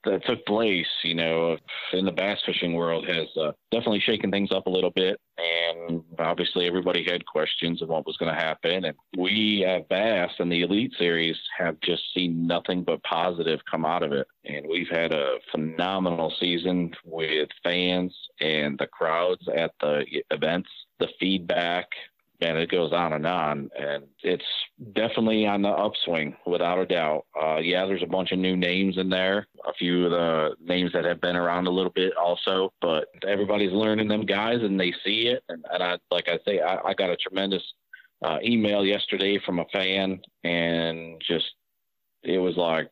that 0.06 0.26
took 0.26 0.46
place, 0.46 0.88
you 1.04 1.16
know, 1.16 1.58
in 1.94 2.06
the 2.06 2.12
bass 2.12 2.40
fishing 2.46 2.74
world 2.74 3.08
has 3.08 3.28
uh, 3.38 3.52
definitely 3.72 4.00
shaken 4.00 4.32
things 4.32 4.52
up 4.52 4.68
a 4.68 4.70
little 4.70 4.92
bit. 4.92 5.20
And 5.38 6.04
obviously, 6.20 6.68
everybody 6.68 7.04
had 7.04 7.26
questions 7.26 7.82
of 7.82 7.90
what 7.90 8.06
was 8.06 8.18
going 8.18 8.34
to 8.34 8.40
happen. 8.40 8.86
And 8.86 8.96
we 9.18 9.66
at 9.66 9.90
Bass 9.90 10.32
and 10.40 10.52
the 10.52 10.62
Elite 10.62 10.94
Series 10.98 11.38
have 11.58 11.80
just 11.82 12.04
seen 12.14 12.46
nothing 12.46 12.84
but 12.84 13.04
positive 13.04 13.60
come 13.70 13.86
out 13.86 14.04
of 14.04 14.12
it. 14.12 14.28
And 14.46 14.68
we've 14.68 14.90
had 14.90 15.14
a 15.14 15.38
phenomenal 15.52 16.34
season 16.40 16.92
with 17.06 17.50
fans 17.64 18.16
and 18.40 18.78
the 18.78 18.88
crowds 18.88 19.48
at 19.56 19.72
the 19.82 20.06
events. 20.32 20.70
The 21.00 21.10
feedback 21.20 21.88
and 22.44 22.58
it 22.58 22.70
goes 22.70 22.92
on 22.92 23.14
and 23.14 23.26
on. 23.26 23.70
And 23.78 24.04
it's 24.22 24.44
definitely 24.94 25.46
on 25.46 25.62
the 25.62 25.70
upswing 25.70 26.36
without 26.46 26.80
a 26.80 26.86
doubt. 26.86 27.26
Uh, 27.42 27.58
yeah, 27.58 27.86
there's 27.86 28.04
a 28.04 28.08
bunch 28.08 28.32
of 28.32 28.40
new 28.40 28.56
names 28.56 28.98
in 28.98 29.10
there, 29.10 29.48
a 29.68 29.74
few 29.74 30.06
of 30.06 30.12
the 30.12 30.56
names 30.64 30.92
that 30.94 31.06
have 31.06 31.22
been 31.22 31.36
around 31.36 31.68
a 31.68 31.72
little 31.72 31.92
bit 31.92 32.14
also, 32.16 32.74
but 32.82 33.08
everybody's 33.28 33.72
learning 33.72 34.08
them 34.08 34.26
guys 34.26 34.60
and 34.62 34.80
they 34.80 34.94
see 35.04 35.28
it. 35.28 35.44
And, 35.50 35.64
and 35.72 35.84
I, 35.84 35.98
like 36.12 36.28
I 36.28 36.40
say, 36.46 36.60
I, 36.60 36.78
I 36.90 36.94
got 36.94 37.10
a 37.10 37.18
tremendous 37.18 37.64
uh, 38.24 38.38
email 38.44 38.86
yesterday 38.86 39.40
from 39.46 39.60
a 39.60 39.66
fan 39.72 40.22
and 40.44 41.22
just, 41.26 41.46
it 42.24 42.38
was 42.38 42.56
like, 42.56 42.92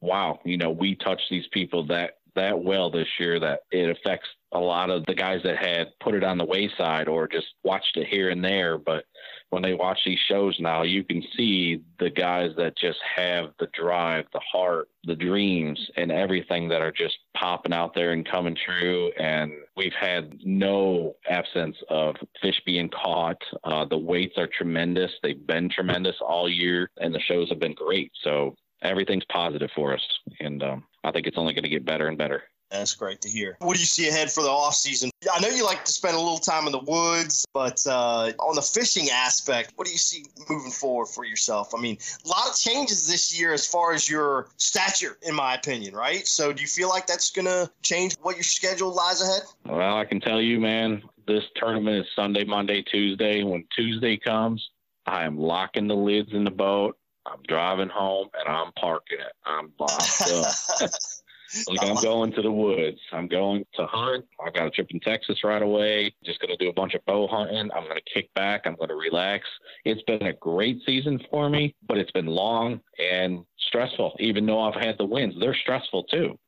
wow, 0.00 0.38
you 0.44 0.56
know, 0.56 0.70
we 0.70 0.94
touch 0.96 1.20
these 1.30 1.46
people 1.52 1.86
that 1.86 2.19
that 2.34 2.62
well 2.62 2.90
this 2.90 3.08
year 3.18 3.40
that 3.40 3.60
it 3.70 3.90
affects 3.90 4.28
a 4.52 4.58
lot 4.58 4.90
of 4.90 5.06
the 5.06 5.14
guys 5.14 5.40
that 5.44 5.56
had 5.56 5.88
put 6.00 6.14
it 6.14 6.24
on 6.24 6.36
the 6.36 6.44
wayside 6.44 7.08
or 7.08 7.28
just 7.28 7.46
watched 7.62 7.96
it 7.96 8.08
here 8.08 8.30
and 8.30 8.44
there. 8.44 8.78
But 8.78 9.04
when 9.50 9.62
they 9.62 9.74
watch 9.74 10.00
these 10.04 10.18
shows 10.28 10.56
now, 10.58 10.82
you 10.82 11.04
can 11.04 11.22
see 11.36 11.82
the 11.98 12.10
guys 12.10 12.50
that 12.56 12.76
just 12.76 12.98
have 13.16 13.50
the 13.58 13.68
drive, 13.72 14.24
the 14.32 14.40
heart, 14.40 14.88
the 15.04 15.14
dreams, 15.14 15.78
and 15.96 16.10
everything 16.10 16.68
that 16.68 16.82
are 16.82 16.92
just 16.92 17.16
popping 17.36 17.72
out 17.72 17.94
there 17.94 18.12
and 18.12 18.28
coming 18.28 18.56
true. 18.64 19.12
And 19.18 19.52
we've 19.76 19.92
had 19.98 20.38
no 20.44 21.14
absence 21.28 21.76
of 21.88 22.16
fish 22.42 22.60
being 22.66 22.90
caught. 22.90 23.40
Uh, 23.64 23.84
the 23.84 23.98
weights 23.98 24.36
are 24.36 24.48
tremendous. 24.48 25.12
They've 25.22 25.46
been 25.46 25.68
tremendous 25.68 26.16
all 26.20 26.48
year, 26.48 26.90
and 26.98 27.14
the 27.14 27.20
shows 27.20 27.48
have 27.50 27.60
been 27.60 27.74
great. 27.74 28.12
So 28.22 28.56
everything's 28.82 29.24
positive 29.26 29.70
for 29.74 29.94
us. 29.94 30.06
And 30.40 30.62
um, 30.62 30.84
I 31.04 31.10
think 31.10 31.26
it's 31.26 31.38
only 31.38 31.54
going 31.54 31.64
to 31.64 31.68
get 31.68 31.84
better 31.84 32.08
and 32.08 32.18
better. 32.18 32.44
That's 32.70 32.94
great 32.94 33.20
to 33.22 33.28
hear. 33.28 33.56
What 33.60 33.74
do 33.74 33.80
you 33.80 33.86
see 33.86 34.08
ahead 34.08 34.30
for 34.30 34.42
the 34.42 34.48
off 34.48 34.74
season? 34.74 35.10
I 35.32 35.40
know 35.40 35.48
you 35.48 35.64
like 35.64 35.84
to 35.84 35.92
spend 35.92 36.14
a 36.14 36.20
little 36.20 36.38
time 36.38 36.66
in 36.66 36.72
the 36.72 36.78
woods, 36.78 37.44
but 37.52 37.84
uh, 37.84 38.32
on 38.38 38.54
the 38.54 38.62
fishing 38.62 39.08
aspect, 39.10 39.72
what 39.74 39.86
do 39.86 39.92
you 39.92 39.98
see 39.98 40.24
moving 40.48 40.70
forward 40.70 41.06
for 41.06 41.24
yourself? 41.24 41.74
I 41.74 41.80
mean, 41.80 41.98
a 42.24 42.28
lot 42.28 42.48
of 42.48 42.56
changes 42.56 43.08
this 43.08 43.38
year 43.38 43.52
as 43.52 43.66
far 43.66 43.92
as 43.92 44.08
your 44.08 44.50
stature, 44.56 45.18
in 45.22 45.34
my 45.34 45.54
opinion, 45.54 45.94
right? 45.94 46.26
So 46.28 46.52
do 46.52 46.62
you 46.62 46.68
feel 46.68 46.88
like 46.88 47.08
that's 47.08 47.32
going 47.32 47.46
to 47.46 47.68
change 47.82 48.14
what 48.22 48.36
your 48.36 48.44
schedule 48.44 48.94
lies 48.94 49.20
ahead? 49.20 49.42
Well, 49.66 49.96
I 49.96 50.04
can 50.04 50.20
tell 50.20 50.40
you, 50.40 50.60
man, 50.60 51.02
this 51.26 51.42
tournament 51.56 52.06
is 52.06 52.06
Sunday, 52.14 52.44
Monday, 52.44 52.82
Tuesday. 52.82 53.42
When 53.42 53.64
Tuesday 53.74 54.16
comes, 54.16 54.64
I 55.06 55.24
am 55.24 55.36
locking 55.36 55.88
the 55.88 55.96
lids 55.96 56.32
in 56.32 56.44
the 56.44 56.52
boat. 56.52 56.96
I'm 57.30 57.42
driving 57.46 57.88
home 57.88 58.28
and 58.38 58.48
I'm 58.48 58.72
parking 58.72 59.18
it. 59.20 59.32
I'm 59.44 59.72
locked 59.78 60.22
up. 60.32 60.90
like 61.68 61.82
I'm 61.82 62.02
going 62.02 62.32
to 62.32 62.42
the 62.42 62.50
woods. 62.50 62.98
I'm 63.12 63.28
going 63.28 63.64
to 63.74 63.86
hunt. 63.86 64.24
I 64.44 64.50
got 64.50 64.66
a 64.66 64.70
trip 64.70 64.88
in 64.90 65.00
Texas 65.00 65.42
right 65.44 65.62
away. 65.62 66.14
Just 66.24 66.40
going 66.40 66.56
to 66.56 66.56
do 66.56 66.70
a 66.70 66.72
bunch 66.72 66.94
of 66.94 67.04
bow 67.06 67.26
hunting. 67.26 67.70
I'm 67.74 67.84
going 67.84 67.96
to 67.96 68.12
kick 68.12 68.32
back. 68.34 68.62
I'm 68.64 68.76
going 68.76 68.88
to 68.88 68.94
relax. 68.94 69.46
It's 69.84 70.02
been 70.02 70.26
a 70.26 70.32
great 70.34 70.80
season 70.84 71.20
for 71.30 71.48
me, 71.48 71.74
but 71.86 71.98
it's 71.98 72.12
been 72.12 72.26
long 72.26 72.80
and 72.98 73.44
stressful. 73.58 74.16
Even 74.20 74.46
though 74.46 74.60
I've 74.60 74.80
had 74.80 74.96
the 74.98 75.04
wins, 75.04 75.34
they're 75.40 75.54
stressful 75.54 76.04
too. 76.04 76.38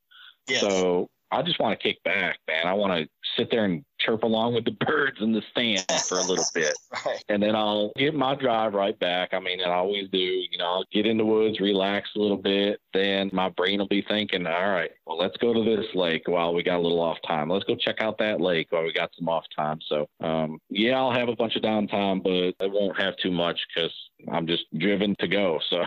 Yes. 0.47 0.61
So 0.61 1.09
I 1.31 1.41
just 1.41 1.59
want 1.59 1.79
to 1.79 1.83
kick 1.83 2.01
back, 2.03 2.37
man. 2.47 2.67
I 2.67 2.73
want 2.73 2.93
to 2.93 3.09
sit 3.37 3.49
there 3.49 3.65
and 3.65 3.83
chirp 4.03 4.23
along 4.23 4.53
with 4.55 4.65
the 4.65 4.71
birds 4.71 5.17
in 5.21 5.31
the 5.31 5.41
stand 5.51 5.85
for 6.07 6.19
a 6.19 6.23
little 6.23 6.45
bit. 6.53 6.73
right. 7.05 7.23
And 7.29 7.41
then 7.41 7.55
I'll 7.55 7.91
get 7.97 8.13
my 8.13 8.35
drive 8.35 8.73
right 8.73 8.97
back. 8.99 9.33
I 9.33 9.39
mean, 9.39 9.61
I 9.61 9.71
always 9.73 10.09
do. 10.09 10.17
You 10.17 10.57
know, 10.57 10.65
I'll 10.65 10.85
get 10.91 11.05
in 11.05 11.17
the 11.17 11.25
woods, 11.25 11.59
relax 11.59 12.09
a 12.15 12.19
little 12.19 12.37
bit. 12.37 12.79
Then 12.93 13.29
my 13.33 13.49
brain 13.49 13.79
will 13.79 13.87
be 13.87 14.03
thinking, 14.07 14.45
all 14.45 14.69
right, 14.69 14.91
well, 15.05 15.17
let's 15.17 15.37
go 15.37 15.53
to 15.53 15.63
this 15.63 15.87
lake 15.95 16.27
while 16.27 16.53
we 16.53 16.63
got 16.63 16.77
a 16.77 16.81
little 16.81 17.01
off 17.01 17.17
time. 17.27 17.49
Let's 17.49 17.65
go 17.65 17.75
check 17.75 18.01
out 18.01 18.17
that 18.19 18.41
lake 18.41 18.67
while 18.71 18.83
we 18.83 18.93
got 18.93 19.11
some 19.17 19.29
off 19.29 19.45
time. 19.55 19.79
So, 19.87 20.07
um, 20.21 20.59
yeah, 20.69 20.97
I'll 20.97 21.13
have 21.13 21.29
a 21.29 21.35
bunch 21.35 21.55
of 21.55 21.61
downtime, 21.61 22.23
but 22.23 22.63
I 22.63 22.69
won't 22.69 22.99
have 22.99 23.15
too 23.17 23.31
much 23.31 23.59
because 23.73 23.91
I'm 24.31 24.47
just 24.47 24.63
driven 24.77 25.15
to 25.19 25.27
go. 25.27 25.59
So 25.69 25.85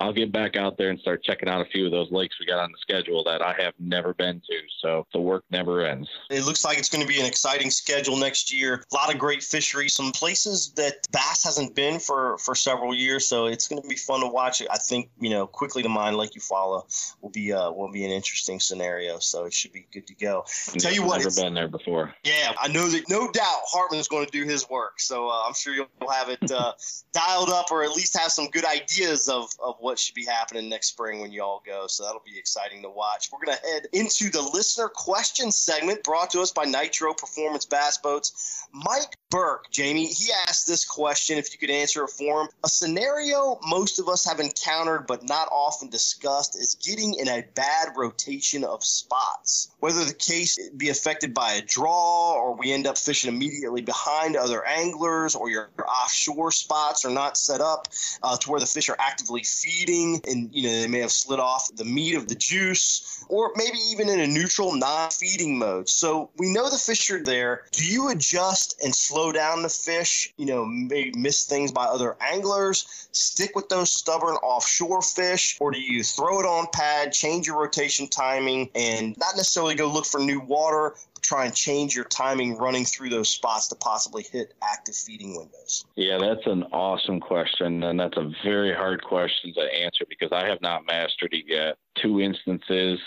I'll 0.00 0.12
get 0.12 0.30
back 0.32 0.56
out 0.56 0.76
there 0.76 0.90
and 0.90 1.00
start 1.00 1.22
checking 1.22 1.48
out 1.48 1.62
a 1.62 1.70
few 1.70 1.86
of 1.86 1.92
those 1.92 2.10
lakes 2.10 2.36
we 2.38 2.44
got 2.44 2.58
on 2.58 2.70
the 2.70 2.78
schedule 2.80 3.24
that 3.24 3.40
I 3.40 3.54
have 3.58 3.72
never 3.78 4.12
been 4.14 4.40
to. 4.40 4.56
So 4.80 5.06
the 5.14 5.20
work 5.20 5.44
never 5.50 5.86
ends. 5.86 6.08
It 6.28 6.44
looks 6.44 6.64
like 6.64 6.76
it's 6.76 6.90
going 6.90 7.00
to 7.00 7.08
be 7.08 7.18
an 7.18 7.24
exciting 7.24 7.51
schedule 7.70 8.16
next 8.16 8.52
year. 8.52 8.84
A 8.92 8.94
lot 8.94 9.12
of 9.12 9.18
great 9.18 9.42
fisheries, 9.42 9.94
some 9.94 10.12
places 10.12 10.72
that 10.76 11.06
bass 11.12 11.44
hasn't 11.44 11.74
been 11.74 11.98
for 11.98 12.38
for 12.38 12.54
several 12.54 12.94
years. 12.94 13.28
So 13.28 13.46
it's 13.46 13.68
going 13.68 13.82
to 13.82 13.88
be 13.88 13.96
fun 13.96 14.20
to 14.20 14.26
watch. 14.26 14.62
I 14.70 14.78
think 14.78 15.10
you 15.20 15.30
know 15.30 15.46
quickly 15.46 15.82
to 15.82 15.88
mind 15.88 16.16
Lake 16.16 16.32
Eufaula 16.32 16.82
will 17.20 17.30
be 17.30 17.52
uh, 17.52 17.70
will 17.70 17.90
be 17.90 18.04
an 18.04 18.10
interesting 18.10 18.60
scenario. 18.60 19.18
So 19.18 19.44
it 19.44 19.52
should 19.52 19.72
be 19.72 19.86
good 19.92 20.06
to 20.06 20.14
go. 20.14 20.44
Tell 20.78 20.92
you 20.92 21.04
what, 21.04 21.18
I've 21.18 21.24
never 21.24 21.42
been 21.42 21.54
there 21.54 21.68
before. 21.68 22.14
Yeah, 22.24 22.52
I 22.60 22.68
know 22.68 22.88
that 22.88 23.08
no 23.08 23.30
doubt 23.30 23.60
Hartman 23.66 24.00
is 24.00 24.08
going 24.08 24.26
to 24.26 24.32
do 24.32 24.44
his 24.44 24.68
work. 24.68 25.00
So 25.00 25.28
uh, 25.28 25.42
I'm 25.46 25.54
sure 25.54 25.74
you'll 25.74 25.88
have 26.10 26.28
it 26.28 26.50
uh, 26.50 26.72
dialed 27.12 27.50
up 27.50 27.70
or 27.70 27.82
at 27.82 27.90
least 27.90 28.16
have 28.18 28.30
some 28.32 28.48
good 28.48 28.64
ideas 28.64 29.28
of, 29.28 29.50
of 29.62 29.76
what 29.80 29.98
should 29.98 30.14
be 30.14 30.24
happening 30.24 30.68
next 30.68 30.88
spring 30.88 31.20
when 31.20 31.32
you 31.32 31.42
all 31.42 31.62
go. 31.64 31.86
So 31.86 32.04
that'll 32.04 32.22
be 32.24 32.38
exciting 32.38 32.82
to 32.82 32.90
watch. 32.90 33.30
We're 33.32 33.44
going 33.44 33.58
to 33.58 33.66
head 33.66 33.86
into 33.92 34.30
the 34.30 34.42
listener 34.42 34.88
question 34.88 35.50
segment 35.50 36.02
brought 36.04 36.30
to 36.30 36.40
us 36.40 36.52
by 36.52 36.64
Nitro 36.64 37.14
Performance 37.14 37.41
Performance 37.42 37.66
bass 37.66 37.98
Boats. 37.98 38.66
Mike 38.72 39.16
Burke, 39.32 39.70
Jamie, 39.70 40.08
he 40.08 40.30
asked 40.46 40.66
this 40.66 40.84
question 40.84 41.38
if 41.38 41.50
you 41.52 41.58
could 41.58 41.70
answer 41.70 42.04
it 42.04 42.10
for 42.10 42.42
him. 42.42 42.48
A 42.64 42.68
scenario 42.68 43.58
most 43.66 43.98
of 43.98 44.06
us 44.06 44.26
have 44.26 44.40
encountered 44.40 45.06
but 45.06 45.26
not 45.26 45.48
often 45.50 45.88
discussed 45.88 46.54
is 46.54 46.74
getting 46.74 47.14
in 47.14 47.28
a 47.28 47.42
bad 47.54 47.88
rotation 47.96 48.62
of 48.62 48.84
spots. 48.84 49.70
Whether 49.80 50.04
the 50.04 50.12
case 50.12 50.58
be 50.76 50.90
affected 50.90 51.32
by 51.32 51.52
a 51.52 51.62
draw 51.62 52.34
or 52.34 52.54
we 52.54 52.72
end 52.72 52.86
up 52.86 52.98
fishing 52.98 53.32
immediately 53.32 53.80
behind 53.80 54.36
other 54.36 54.66
anglers 54.66 55.34
or 55.34 55.48
your 55.48 55.70
offshore 55.88 56.52
spots 56.52 57.06
are 57.06 57.10
not 57.10 57.38
set 57.38 57.62
up 57.62 57.88
uh, 58.22 58.36
to 58.36 58.50
where 58.50 58.60
the 58.60 58.66
fish 58.66 58.90
are 58.90 58.96
actively 58.98 59.42
feeding 59.44 60.20
and 60.28 60.50
you 60.52 60.64
know 60.64 60.80
they 60.82 60.88
may 60.88 61.00
have 61.00 61.10
slid 61.10 61.40
off 61.40 61.74
the 61.76 61.84
meat 61.86 62.16
of 62.16 62.28
the 62.28 62.34
juice 62.34 63.24
or 63.30 63.50
maybe 63.56 63.78
even 63.90 64.10
in 64.10 64.20
a 64.20 64.26
neutral 64.26 64.76
non-feeding 64.76 65.58
mode 65.58 65.88
so 65.88 66.28
we 66.36 66.52
know 66.52 66.68
the 66.68 66.76
fish 66.76 67.10
are 67.10 67.22
there 67.22 67.64
do 67.72 67.86
you 67.86 68.10
adjust 68.10 68.78
and 68.84 68.94
slow 68.94 69.21
down 69.30 69.62
the 69.62 69.68
fish 69.68 70.32
you 70.36 70.46
know 70.46 70.64
maybe 70.64 71.12
miss 71.16 71.44
things 71.44 71.70
by 71.70 71.84
other 71.84 72.16
anglers 72.20 73.08
stick 73.12 73.54
with 73.54 73.68
those 73.68 73.92
stubborn 73.92 74.34
offshore 74.36 75.02
fish 75.02 75.56
or 75.60 75.70
do 75.70 75.80
you 75.80 76.02
throw 76.02 76.40
it 76.40 76.46
on 76.46 76.66
pad 76.72 77.12
change 77.12 77.46
your 77.46 77.60
rotation 77.60 78.08
timing 78.08 78.68
and 78.74 79.16
not 79.18 79.36
necessarily 79.36 79.74
go 79.74 79.86
look 79.86 80.06
for 80.06 80.18
new 80.18 80.40
water 80.40 80.94
try 81.22 81.44
and 81.46 81.54
change 81.54 81.94
your 81.94 82.04
timing 82.04 82.56
running 82.58 82.84
through 82.84 83.08
those 83.08 83.30
spots 83.30 83.68
to 83.68 83.76
possibly 83.76 84.24
hit 84.24 84.54
active 84.62 84.94
feeding 84.94 85.36
windows? 85.36 85.86
Yeah, 85.94 86.18
that's 86.18 86.46
an 86.46 86.64
awesome 86.72 87.20
question. 87.20 87.82
And 87.84 87.98
that's 87.98 88.16
a 88.16 88.30
very 88.44 88.74
hard 88.74 89.02
question 89.02 89.54
to 89.54 89.60
answer 89.60 90.04
because 90.08 90.32
I 90.32 90.46
have 90.46 90.60
not 90.60 90.84
mastered 90.86 91.32
it 91.32 91.44
yet. 91.46 91.78
two 91.94 92.20
instances 92.20 92.98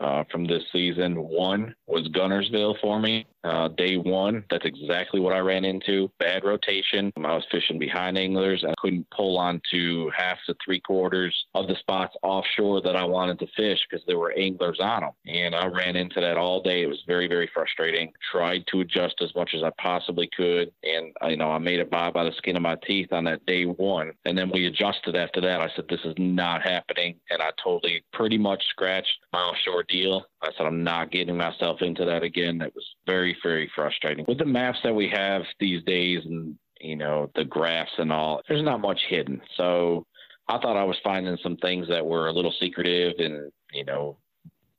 uh, 0.00 0.24
from 0.30 0.46
this 0.46 0.62
season. 0.72 1.14
One 1.16 1.74
was 1.86 2.08
Guntersville 2.08 2.80
for 2.80 2.98
me. 3.00 3.26
Uh, 3.42 3.68
day 3.68 3.96
one, 3.96 4.44
that's 4.50 4.66
exactly 4.66 5.18
what 5.18 5.32
I 5.32 5.38
ran 5.38 5.64
into. 5.64 6.10
Bad 6.18 6.44
rotation. 6.44 7.10
I 7.16 7.34
was 7.34 7.44
fishing 7.50 7.78
behind 7.78 8.18
anglers. 8.18 8.64
I 8.68 8.74
couldn't 8.78 9.06
pull 9.16 9.38
onto 9.38 10.10
half 10.14 10.36
to 10.46 10.54
three 10.62 10.80
quarters 10.80 11.34
of 11.54 11.66
the 11.66 11.74
spots 11.76 12.14
offshore 12.22 12.82
that 12.82 12.96
I 12.96 13.04
wanted 13.04 13.38
to 13.38 13.46
fish 13.56 13.78
because 13.88 14.04
there 14.06 14.18
were 14.18 14.32
anglers 14.32 14.78
on 14.80 15.00
them. 15.00 15.12
And 15.26 15.54
I 15.54 15.66
ran 15.66 15.96
into 15.96 16.20
that 16.20 16.36
all 16.36 16.62
day. 16.62 16.82
It 16.82 16.88
was 16.88 17.02
very, 17.06 17.28
very 17.28 17.48
frustrating. 17.54 18.12
Tried 18.30 18.64
to 18.72 18.80
adjust 18.80 19.14
as 19.22 19.34
much 19.34 19.54
as 19.54 19.62
I 19.62 19.70
possibly 19.80 20.28
could. 20.36 20.70
And, 20.82 21.14
you 21.30 21.38
know, 21.38 21.50
I 21.50 21.58
made 21.58 21.80
it 21.80 21.90
by 21.90 22.10
by 22.10 22.24
the 22.24 22.32
skin 22.36 22.56
of 22.56 22.62
my 22.62 22.76
teeth 22.86 23.12
on 23.12 23.24
that 23.24 23.46
day 23.46 23.64
one. 23.64 24.12
And 24.26 24.36
then 24.36 24.50
we 24.52 24.66
adjusted 24.66 25.16
after 25.16 25.40
that. 25.40 25.62
I 25.62 25.70
said, 25.74 25.86
this 25.88 26.04
is 26.04 26.14
not 26.18 26.62
happening. 26.62 27.16
And 27.30 27.40
I 27.40 27.50
totally 27.62 28.04
pretty 28.12 28.36
much 28.36 28.62
scratched 28.68 29.18
my 29.32 29.40
offshore 29.40 29.84
deal. 29.90 30.24
I 30.42 30.48
said, 30.56 30.66
I'm 30.66 30.82
not 30.82 31.10
getting 31.10 31.36
myself 31.36 31.82
into 31.82 32.04
that 32.06 32.22
again. 32.22 32.58
That 32.58 32.74
was 32.74 32.84
very, 33.06 33.36
very 33.42 33.70
frustrating. 33.74 34.24
With 34.26 34.38
the 34.38 34.46
maps 34.46 34.78
that 34.84 34.94
we 34.94 35.08
have 35.08 35.42
these 35.58 35.82
days 35.84 36.24
and, 36.24 36.56
you 36.80 36.96
know, 36.96 37.30
the 37.34 37.44
graphs 37.44 37.92
and 37.98 38.12
all, 38.12 38.40
there's 38.48 38.62
not 38.62 38.80
much 38.80 39.00
hidden. 39.08 39.40
So 39.56 40.06
I 40.48 40.58
thought 40.58 40.76
I 40.76 40.84
was 40.84 40.96
finding 41.04 41.36
some 41.42 41.56
things 41.58 41.88
that 41.88 42.04
were 42.04 42.28
a 42.28 42.32
little 42.32 42.54
secretive 42.58 43.14
and, 43.18 43.52
you 43.72 43.84
know, 43.84 44.16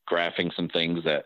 graphing 0.09 0.53
some 0.55 0.68
things 0.70 1.03
that 1.05 1.26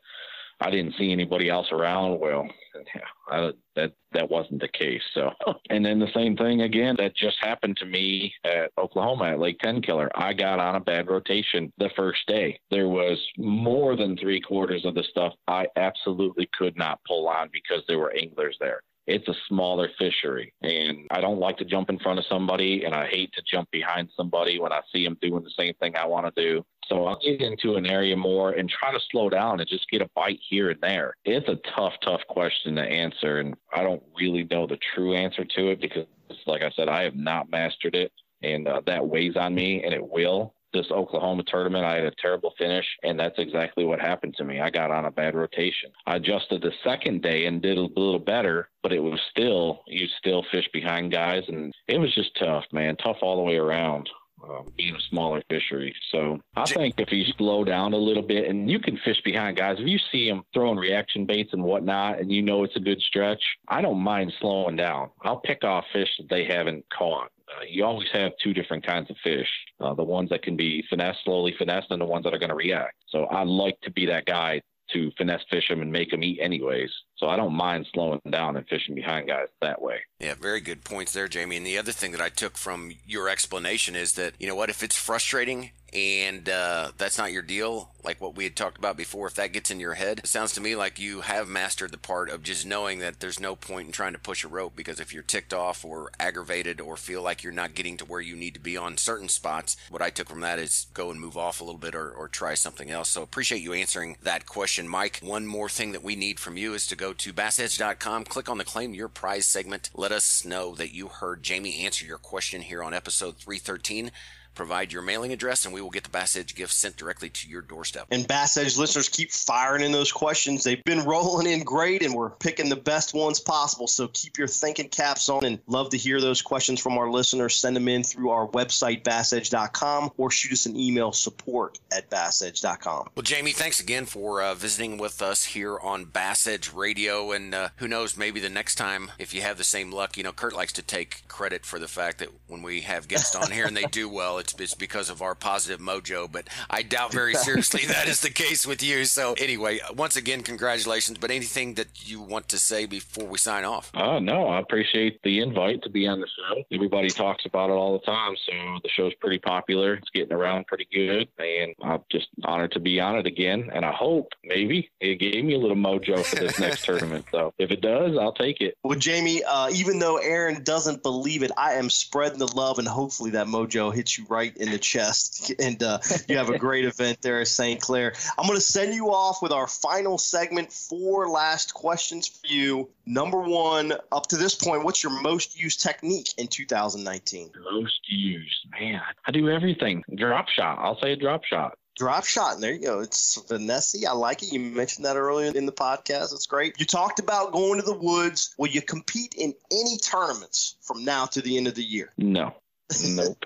I 0.62 0.70
didn't 0.70 0.96
see 0.98 1.12
anybody 1.12 1.50
else 1.50 1.68
around. 1.72 2.20
Well, 2.20 2.48
I, 3.30 3.52
that 3.76 3.94
that 4.14 4.30
wasn't 4.30 4.62
the 4.62 4.70
case. 4.70 5.02
So, 5.14 5.32
and 5.70 5.86
then 5.86 6.00
the 6.00 6.12
same 6.14 6.38
thing 6.38 6.62
again 6.62 6.96
that 6.98 7.16
just 7.16 7.38
happened 7.42 7.78
to 7.78 7.86
me 7.86 8.34
at 8.46 8.72
Oklahoma 8.78 9.32
at 9.32 9.40
Lake 9.40 9.60
Tenkiller. 9.60 10.10
I 10.16 10.34
got 10.34 10.60
on 10.60 10.76
a 10.76 10.80
bad 10.80 11.08
rotation 11.10 11.72
the 11.78 11.90
first 11.96 12.26
day. 12.28 12.60
There 12.72 12.88
was 12.88 13.20
more 13.38 13.96
than 13.96 14.18
three 14.18 14.40
quarters 14.40 14.86
of 14.86 14.96
the 14.96 15.04
stuff 15.04 15.34
I 15.48 15.68
absolutely 15.76 16.50
could 16.58 16.78
not 16.78 17.00
pull 17.08 17.28
on 17.28 17.50
because 17.52 17.84
there 17.88 18.00
were 18.00 18.14
anglers 18.16 18.58
there 18.60 18.82
it's 19.08 19.28
a 19.28 19.36
smaller 19.48 19.90
fishery 20.00 20.54
and 20.62 21.08
I 21.12 21.22
don't 21.22 21.40
like 21.40 21.58
to 21.58 21.66
jump 21.66 21.90
in 21.90 22.00
front 22.00 22.20
of 22.20 22.26
somebody 22.26 22.86
and 22.86 22.94
I 22.94 23.08
hate 23.08 23.32
to 23.34 23.44
jump 23.50 23.70
behind 23.72 24.10
somebody 24.16 24.60
when 24.60 24.72
I 24.72 24.82
see 24.92 25.04
them 25.04 25.18
doing 25.22 25.44
the 25.44 25.52
same 25.58 25.74
thing 25.76 25.96
I 25.96 26.06
want 26.06 26.34
to 26.34 26.42
do. 26.42 26.66
So 26.88 27.06
I'll 27.06 27.20
get 27.20 27.42
into 27.42 27.76
an 27.76 27.86
area 27.86 28.16
more 28.16 28.52
and 28.52 28.70
try 28.70 28.92
to 28.92 29.00
slow 29.12 29.30
down 29.30 29.60
and 29.60 29.68
just 29.68 29.90
get 29.90 30.02
a 30.02 30.10
bite 30.16 30.40
here 30.48 30.70
and 30.70 30.80
there. 30.82 31.16
It's 31.26 31.48
a 31.50 31.58
tough, 31.76 31.94
tough 32.04 32.22
question 32.30 32.76
to 32.76 32.84
answer, 32.84 33.40
and 33.40 33.56
I 33.74 33.82
don't 33.82 34.04
really 34.16 34.48
know 34.52 34.68
the 34.68 34.78
true 34.94 35.16
answer 35.16 35.44
to 35.44 35.70
it 35.70 35.82
because, 35.82 36.06
like 36.46 36.62
I 36.62 36.70
said, 36.76 36.88
I 36.88 37.04
have 37.04 37.16
not 37.16 37.50
mastered 37.50 37.96
it, 37.96 38.12
and 38.44 38.68
uh, 38.68 38.82
that 38.86 39.08
weighs 39.08 39.36
on 39.36 39.56
me, 39.56 39.84
and 39.84 39.94
it 39.94 40.08
will. 40.08 40.54
This 40.76 40.92
Oklahoma 40.92 41.44
tournament, 41.48 41.86
I 41.86 41.96
had 41.96 42.04
a 42.04 42.12
terrible 42.22 42.54
finish, 42.58 42.86
and 43.02 43.18
that's 43.18 43.40
exactly 43.40 43.86
what 43.86 44.02
happened 44.02 44.36
to 44.36 44.44
me. 44.44 44.60
I 44.60 44.70
got 44.70 44.92
on 44.92 45.06
a 45.06 45.12
bad 45.12 45.34
rotation. 45.34 45.90
I 46.06 46.18
adjusted 46.18 46.62
the 46.62 46.74
second 46.84 47.22
day 47.22 47.46
and 47.46 47.62
did 47.62 47.78
a 47.78 47.82
little 47.82 48.20
better, 48.20 48.68
but 48.84 48.92
it 48.92 49.00
was 49.00 49.22
still, 49.32 49.84
you 49.88 50.06
still 50.20 50.44
fish 50.52 50.68
behind 50.74 51.14
guys, 51.14 51.44
and 51.48 51.74
it 51.88 51.98
was 51.98 52.14
just 52.14 52.38
tough, 52.38 52.66
man. 52.74 52.98
Tough 52.98 53.20
all 53.22 53.38
the 53.38 53.44
way 53.44 53.56
around 53.56 54.10
um, 54.50 54.72
being 54.78 54.96
a 54.96 55.02
smaller 55.10 55.42
fishery. 55.50 55.94
So 56.12 56.40
I 56.56 56.66
think 56.66 56.96
if 57.00 57.12
you 57.12 57.24
slow 57.38 57.64
down 57.64 57.94
a 57.94 57.98
little 57.98 58.24
bit 58.24 58.50
and 58.50 58.70
you 58.70 58.80
can 58.80 58.98
fish 59.04 59.22
behind 59.24 59.58
guys, 59.58 59.78
if 59.80 59.88
you 59.88 60.00
see 60.12 60.30
them 60.30 60.44
throwing 60.54 60.78
reaction 60.78 61.26
baits 61.26 61.54
and 61.54 61.64
whatnot, 61.64 62.20
and 62.20 62.32
you 62.32 62.42
know 62.42 62.64
it's 62.64 62.76
a 62.76 62.80
good 62.80 63.02
stretch, 63.02 63.42
I 63.68 63.82
don't 63.82 64.00
mind 64.00 64.34
slowing 64.40 64.76
down. 64.76 65.10
I'll 65.24 65.40
pick 65.40 65.64
off 65.64 65.86
fish 65.94 66.10
that 66.18 66.30
they 66.30 66.46
haven't 66.46 66.86
caught. 66.96 67.30
Uh, 67.48 67.64
you 67.70 67.86
always 67.86 68.08
have 68.12 68.32
two 68.44 68.54
different 68.54 68.86
kinds 68.86 69.10
of 69.10 69.16
fish 69.24 69.48
uh, 69.80 69.94
the 69.94 70.04
ones 70.04 70.30
that 70.30 70.42
can 70.42 70.56
be 70.56 70.84
finessed, 70.90 71.20
slowly 71.24 71.54
finessed, 71.58 71.92
and 71.92 72.02
the 72.02 72.06
ones 72.06 72.24
that 72.24 72.34
are 72.34 72.40
going 72.40 72.50
to 72.50 72.56
react. 72.56 72.96
So 73.08 73.26
I 73.26 73.44
like 73.44 73.80
to 73.82 73.92
be 73.92 74.06
that 74.08 74.26
guy 74.26 74.62
to 74.94 75.12
finesse 75.18 75.44
fish 75.50 75.68
them 75.68 75.82
and 75.82 75.92
make 75.92 76.12
them 76.12 76.24
eat 76.24 76.40
anyways. 76.42 76.92
So 77.26 77.30
I 77.32 77.38
don't 77.38 77.56
mind 77.56 77.88
slowing 77.92 78.22
down 78.30 78.56
and 78.56 78.68
fishing 78.68 78.94
behind 78.94 79.28
guys 79.28 79.48
that 79.60 79.82
way. 79.82 79.96
Yeah, 80.20 80.36
very 80.36 80.62
good 80.62 80.84
points 80.84 81.12
there, 81.12 81.28
Jamie. 81.28 81.58
And 81.58 81.66
the 81.66 81.76
other 81.76 81.92
thing 81.92 82.12
that 82.12 82.22
I 82.22 82.30
took 82.30 82.56
from 82.56 82.92
your 83.04 83.30
explanation 83.30 83.96
is 83.96 84.14
that, 84.14 84.36
you 84.38 84.46
know 84.46 84.54
what, 84.54 84.70
if 84.70 84.84
it's 84.84 84.96
frustrating 84.96 85.72
and 85.96 86.50
uh, 86.50 86.92
that's 86.98 87.18
not 87.18 87.32
your 87.32 87.42
deal, 87.42 87.90
like 88.04 88.20
what 88.20 88.36
we 88.36 88.44
had 88.44 88.56
talked 88.58 88.78
about 88.78 88.98
before, 88.98 89.28
if 89.28 89.36
that 89.36 89.54
gets 89.54 89.72
in 89.72 89.80
your 89.80 89.94
head, 89.94 90.20
it 90.20 90.28
sounds 90.28 90.52
to 90.54 90.62
me 90.62 90.76
like 90.76 91.00
you 91.00 91.22
have 91.22 91.48
mastered 91.48 91.92
the 91.92 91.98
part 91.98 92.30
of 92.30 92.44
just 92.44 92.66
knowing 92.66 93.00
that 93.00 93.22
there's 93.22 93.40
no 93.40 93.56
point 93.56 93.88
in 93.88 93.92
trying 93.94 94.12
to 94.12 94.20
push 94.20 94.44
a 94.44 94.50
rope 94.50 94.76
because 94.76 95.00
if 95.00 95.14
you're 95.14 95.24
ticked 95.24 95.54
off 95.54 95.86
or 95.86 96.12
aggravated 96.20 96.82
or 96.82 96.98
feel 96.98 97.22
like 97.22 97.44
you're 97.44 97.54
not 97.54 97.76
getting 97.76 97.96
to 97.96 98.04
where 98.04 98.20
you 98.20 98.36
need 98.36 98.54
to 98.56 98.60
be 98.60 98.76
on 98.76 98.98
certain 98.98 99.30
spots, 99.30 99.78
what 99.90 100.02
I 100.02 100.10
took 100.10 100.28
from 100.28 100.42
that 100.42 100.60
is 100.60 100.88
go 100.94 101.12
and 101.12 101.22
move 101.22 101.38
off 101.38 101.62
a 101.62 101.64
little 101.64 101.80
bit 101.80 101.96
or, 101.96 102.12
or 102.12 102.28
try 102.28 102.56
something 102.56 102.92
else. 102.92 103.08
So 103.08 103.24
appreciate 103.24 103.62
you 103.62 103.72
answering 103.72 104.18
that 104.22 104.46
question, 104.46 104.90
Mike. 104.90 105.22
One 105.24 105.48
more 105.48 105.70
thing 105.70 105.94
that 105.94 106.04
we 106.04 106.18
need 106.18 106.42
from 106.42 106.58
you 106.58 106.74
is 106.74 106.86
to 106.88 106.98
go 106.98 107.14
to 107.14 107.32
bassedge.com, 107.32 108.26
click 108.26 108.50
on 108.50 108.58
the 108.58 108.66
claim 108.66 108.94
your 108.94 109.08
prize 109.08 109.46
segment. 109.46 109.92
Let 109.94 110.12
us 110.12 110.44
know 110.44 110.76
that 110.76 110.94
you 110.94 111.08
heard 111.08 111.42
Jamie 111.42 111.86
answer 111.86 112.06
your 112.06 112.18
question 112.18 112.64
here 112.64 112.84
on 112.84 112.94
episode 112.94 113.38
313. 113.38 114.12
Provide 114.56 114.92
your 114.92 115.02
mailing 115.02 115.34
address, 115.34 115.66
and 115.66 115.74
we 115.74 115.82
will 115.82 115.90
get 115.90 116.04
the 116.04 116.10
Bass 116.10 116.36
Edge 116.36 116.56
gift 116.56 116.74
sent 116.74 116.98
directly 116.98 117.30
to 117.30 117.50
your 117.50 117.62
doorstep. 117.62 118.08
And 118.10 118.28
Bass 118.28 118.58
Edge 118.58 118.78
listeners 118.78 119.10
keep 119.10 119.32
firing 119.32 119.84
in 119.84 119.92
those 119.92 120.12
questions. 120.12 120.64
They've 120.64 120.84
been 120.84 121.04
rolling 121.04 121.48
in 121.48 121.64
great, 121.64 122.02
and 122.02 122.14
we're 122.14 122.30
picking 122.30 122.70
the 122.70 122.76
best 122.76 123.14
ones 123.14 123.40
possible. 123.40 123.88
So 123.88 124.08
keep 124.08 124.38
your 124.38 124.48
thinking 124.48 124.90
caps 124.90 125.30
on, 125.30 125.44
and 125.44 125.60
love 125.68 125.90
to 125.90 125.98
hear 125.98 126.22
those 126.22 126.42
questions 126.42 126.80
from 126.80 126.98
our 126.98 127.12
listeners. 127.12 127.56
Send 127.56 127.76
them 127.76 127.88
in 127.88 128.04
through 128.04 128.30
our 128.30 128.48
website, 128.48 129.04
bassedge.com, 129.04 130.12
or 130.18 130.32
shoot 130.32 130.54
us 130.54 130.66
an 130.66 130.76
email, 130.76 131.12
support 131.12 131.80
at 131.92 132.10
bassedge.com. 132.10 133.10
Well, 133.16 133.24
Jamie, 133.24 133.52
thanks 133.52 133.80
again 133.80 134.06
for 134.06 134.42
uh, 134.42 134.54
visiting 134.54 134.98
with 134.98 135.22
us 135.22 135.44
here 135.44 135.78
on 135.78 136.06
Bass 136.06 136.48
Edge 136.48 136.72
Radio. 136.72 137.32
And 137.32 137.54
uh, 137.54 137.70
who 137.78 137.88
knows, 137.88 138.16
maybe 138.16 138.40
the 138.40 138.50
next 138.50 138.76
time, 138.76 139.12
if 139.20 139.34
you 139.34 139.42
have 139.42 139.58
the 139.58 139.64
same 139.64 139.92
luck, 139.92 140.18
you 140.18 140.24
know, 140.24 140.32
Kurt 140.32 140.56
likes 140.56 140.74
to 140.74 140.82
take 140.82 141.28
credit 141.28 141.66
for 141.66 141.80
the 141.80 141.88
fact 141.88 142.20
that 142.20 142.30
when 142.48 142.62
we 142.62 142.82
have 142.82 143.08
guests 143.08 143.36
on 143.36 143.52
here 143.52 143.66
and 143.66 143.76
they 143.76 143.86
do 143.86 144.08
well, 144.08 144.38
it's, 144.46 144.60
it's 144.60 144.76
because 144.76 145.10
of 145.10 145.22
our 145.22 145.36
positive 145.36 145.80
mojo, 145.80 146.32
but 146.32 146.48
I 146.70 146.84
doubt 146.84 147.12
very 147.12 147.34
seriously 147.34 147.86
that 147.88 148.08
is 148.08 148.22
the 148.22 148.30
case 148.30 148.68
with 148.68 148.84
you. 148.84 149.06
So, 149.06 149.34
anyway, 149.34 149.80
once 149.96 150.16
again, 150.16 150.44
congratulations. 150.44 151.18
But 151.18 151.32
anything 151.32 151.76
that 151.76 152.08
you 152.08 152.22
want 152.22 152.50
to 152.50 152.58
say 152.58 152.86
before 152.86 153.26
we 153.26 153.38
sign 153.38 153.66
off? 153.66 153.92
Uh, 153.94 154.20
no, 154.20 154.48
I 154.48 154.60
appreciate 154.60 155.22
the 155.24 155.40
invite 155.42 155.82
to 155.84 155.90
be 155.90 156.08
on 156.08 156.20
the 156.20 156.28
show. 156.28 156.64
Everybody 156.72 157.10
talks 157.10 157.46
about 157.46 157.70
it 157.70 157.74
all 157.74 157.94
the 157.94 158.06
time, 158.06 158.36
so 158.46 158.54
the 158.84 158.90
show's 158.90 159.14
pretty 159.16 159.40
popular. 159.40 159.96
It's 159.96 160.10
getting 160.14 160.34
around 160.34 160.68
pretty 160.68 160.88
good, 160.94 161.28
and 161.40 161.74
I'm 161.84 162.02
just 162.12 162.28
honored 162.44 162.74
to 162.74 162.80
be 162.80 163.00
on 163.00 163.18
it 163.18 163.26
again. 163.26 163.70
And 163.74 163.84
I 163.84 163.92
hope 163.92 164.34
maybe 164.44 164.92
it 165.00 165.16
gave 165.16 165.44
me 165.44 165.56
a 165.56 165.60
little 165.60 165.78
mojo 165.78 166.24
for 166.24 166.36
this 166.36 166.60
next 166.60 166.86
tournament. 166.86 167.26
So, 167.32 167.54
if 167.58 167.72
it 167.72 167.82
does, 167.82 168.18
I'll 168.20 168.34
take 168.34 168.62
it. 168.62 168.78
Well, 168.84 169.00
Jamie, 169.00 169.44
uh, 169.44 169.70
even 169.74 170.00
though 170.00 170.18
Aaron 170.18 170.64
doesn't 170.64 171.02
believe 171.02 171.42
it, 171.42 171.52
I 171.58 171.74
am 171.74 171.90
spreading 171.90 172.40
the 172.40 172.54
love, 172.56 172.80
and 172.80 172.88
hopefully 172.88 173.32
that 173.32 173.48
mojo 173.48 173.94
hits 173.94 174.18
you 174.18 174.26
right 174.30 174.35
in 174.44 174.72
the 174.72 174.80
chest. 174.80 175.54
And 175.66 175.82
uh, 175.82 176.00
you 176.28 176.38
have 176.38 176.50
a 176.50 176.60
great 176.60 176.86
event 176.86 177.22
there 177.22 177.40
at 177.40 177.48
St. 177.48 177.82
Clair. 177.82 178.14
I'm 178.38 178.46
going 178.46 178.58
to 178.58 178.62
send 178.62 178.94
you 178.94 179.08
off 179.08 179.42
with 179.42 179.52
our 179.52 179.68
final 179.68 180.18
segment. 180.18 180.72
Four 180.72 181.30
last 181.30 181.74
questions 181.74 182.28
for 182.28 182.46
you. 182.48 182.90
Number 183.06 183.40
one, 183.40 183.94
up 184.12 184.28
to 184.28 184.38
this 184.38 184.54
point, 184.54 184.84
what's 184.84 185.02
your 185.02 185.22
most 185.22 185.60
used 185.60 185.82
technique 185.82 186.34
in 186.38 186.48
2019? 186.48 187.52
Most 187.72 188.00
used, 188.08 188.68
man. 188.80 189.02
I 189.26 189.32
do 189.32 189.50
everything. 189.50 190.04
Drop 190.16 190.50
shot. 190.50 190.78
I'll 190.80 191.00
say 191.00 191.14
a 191.14 191.16
drop 191.16 191.44
shot. 191.46 191.78
Drop 191.96 192.26
shot, 192.26 192.56
and 192.56 192.64
there 192.64 192.74
you 192.74 192.82
go. 192.82 193.00
It's 193.00 193.42
Vanessa. 193.48 193.98
I 194.08 194.12
like 194.14 194.44
it. 194.44 194.52
You 194.52 194.60
mentioned 194.60 195.06
that 195.06 195.16
earlier 195.16 195.52
in 195.56 195.66
the 195.66 195.72
podcast. 195.72 196.34
It's 196.34 196.46
great. 196.46 196.78
You 196.78 196.86
talked 196.86 197.20
about 197.20 197.54
going 197.54 197.80
to 197.80 197.86
the 197.86 197.98
woods. 197.98 198.54
Will 198.58 198.68
you 198.68 198.82
compete 198.82 199.34
in 199.38 199.54
any 199.72 199.98
tournaments 199.98 200.76
from 200.82 201.06
now 201.06 201.26
to 201.28 201.42
the 201.42 201.58
end 201.58 201.68
of 201.68 201.76
the 201.76 201.84
year? 201.84 202.12
No. 202.18 202.54
Nope. 203.04 203.38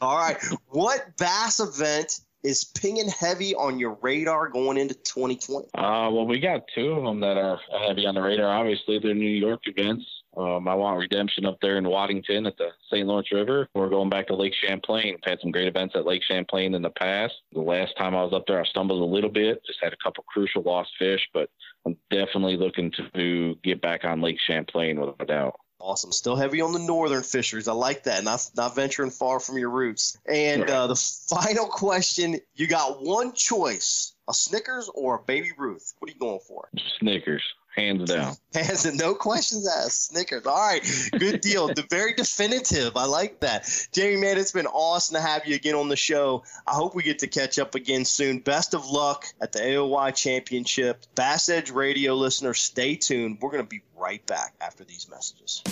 All 0.00 0.16
right. 0.16 0.36
What 0.68 1.16
bass 1.18 1.60
event 1.60 2.20
is 2.42 2.64
pinging 2.64 3.08
heavy 3.08 3.54
on 3.54 3.78
your 3.78 3.98
radar 4.00 4.48
going 4.48 4.78
into 4.78 4.94
2020? 4.94 5.66
Uh, 5.74 6.10
well, 6.10 6.26
we 6.26 6.40
got 6.40 6.62
two 6.74 6.92
of 6.92 7.04
them 7.04 7.20
that 7.20 7.36
are 7.36 7.58
heavy 7.86 8.06
on 8.06 8.14
the 8.14 8.22
radar. 8.22 8.48
Obviously, 8.48 8.98
they're 8.98 9.14
New 9.14 9.28
York 9.28 9.60
events. 9.64 10.04
Um, 10.36 10.68
I 10.68 10.74
want 10.74 10.98
redemption 10.98 11.44
up 11.44 11.58
there 11.60 11.76
in 11.76 11.88
Waddington 11.88 12.46
at 12.46 12.56
the 12.56 12.68
St. 12.88 13.06
Lawrence 13.06 13.32
River. 13.32 13.68
We're 13.74 13.88
going 13.88 14.10
back 14.10 14.28
to 14.28 14.36
Lake 14.36 14.54
Champlain. 14.54 15.16
I've 15.16 15.30
had 15.30 15.40
some 15.40 15.50
great 15.50 15.66
events 15.66 15.96
at 15.96 16.06
Lake 16.06 16.22
Champlain 16.22 16.74
in 16.74 16.82
the 16.82 16.90
past. 16.90 17.34
The 17.52 17.60
last 17.60 17.96
time 17.98 18.14
I 18.14 18.22
was 18.22 18.32
up 18.32 18.44
there, 18.46 18.60
I 18.60 18.64
stumbled 18.64 19.02
a 19.02 19.12
little 19.12 19.30
bit, 19.30 19.60
just 19.66 19.80
had 19.82 19.92
a 19.92 19.96
couple 20.02 20.24
crucial 20.28 20.62
lost 20.62 20.90
fish, 20.98 21.28
but 21.34 21.50
I'm 21.84 21.96
definitely 22.10 22.56
looking 22.56 22.92
to 23.14 23.56
get 23.64 23.82
back 23.82 24.04
on 24.04 24.20
Lake 24.20 24.38
Champlain 24.46 25.00
without 25.00 25.16
a 25.18 25.26
doubt. 25.26 25.54
Awesome. 25.80 26.12
Still 26.12 26.36
heavy 26.36 26.60
on 26.60 26.72
the 26.72 26.78
northern 26.78 27.22
fisheries. 27.22 27.68
I 27.68 27.72
like 27.72 28.04
that. 28.04 28.22
Not 28.24 28.48
not 28.56 28.74
venturing 28.74 29.10
far 29.10 29.40
from 29.40 29.58
your 29.58 29.70
roots. 29.70 30.18
And 30.26 30.68
uh, 30.68 30.86
the 30.86 30.96
final 30.96 31.66
question: 31.66 32.38
You 32.54 32.66
got 32.66 33.02
one 33.02 33.32
choice: 33.32 34.12
a 34.28 34.34
Snickers 34.34 34.90
or 34.94 35.16
a 35.16 35.22
Baby 35.22 35.52
Ruth. 35.56 35.94
What 35.98 36.10
are 36.10 36.14
you 36.14 36.20
going 36.20 36.40
for? 36.46 36.68
Snickers, 36.98 37.42
hands 37.80 38.10
down. 38.10 38.34
Hands 38.54 38.84
and 38.84 38.98
no 38.98 39.14
questions 39.14 39.68
asked. 39.68 40.06
Snickers. 40.06 40.44
All 40.44 40.56
right, 40.56 40.82
good 41.18 41.40
deal. 41.40 41.68
the 41.68 41.86
very 41.88 42.14
definitive. 42.14 42.96
I 42.96 43.04
like 43.04 43.40
that, 43.40 43.68
Jamie. 43.92 44.20
Man, 44.20 44.38
it's 44.38 44.52
been 44.52 44.66
awesome 44.66 45.14
to 45.14 45.20
have 45.20 45.46
you 45.46 45.54
again 45.54 45.74
on 45.74 45.88
the 45.88 45.96
show. 45.96 46.42
I 46.66 46.72
hope 46.72 46.94
we 46.94 47.02
get 47.02 47.20
to 47.20 47.26
catch 47.26 47.58
up 47.58 47.74
again 47.74 48.04
soon. 48.04 48.40
Best 48.40 48.74
of 48.74 48.88
luck 48.90 49.26
at 49.40 49.52
the 49.52 49.60
AOY 49.60 50.14
Championship. 50.14 51.04
Bass 51.14 51.48
Edge 51.48 51.70
Radio 51.70 52.14
listeners, 52.14 52.58
stay 52.58 52.96
tuned. 52.96 53.38
We're 53.40 53.50
going 53.50 53.62
to 53.62 53.68
be 53.68 53.82
right 53.96 54.24
back 54.26 54.54
after 54.60 54.82
these 54.84 55.08
messages. 55.08 55.62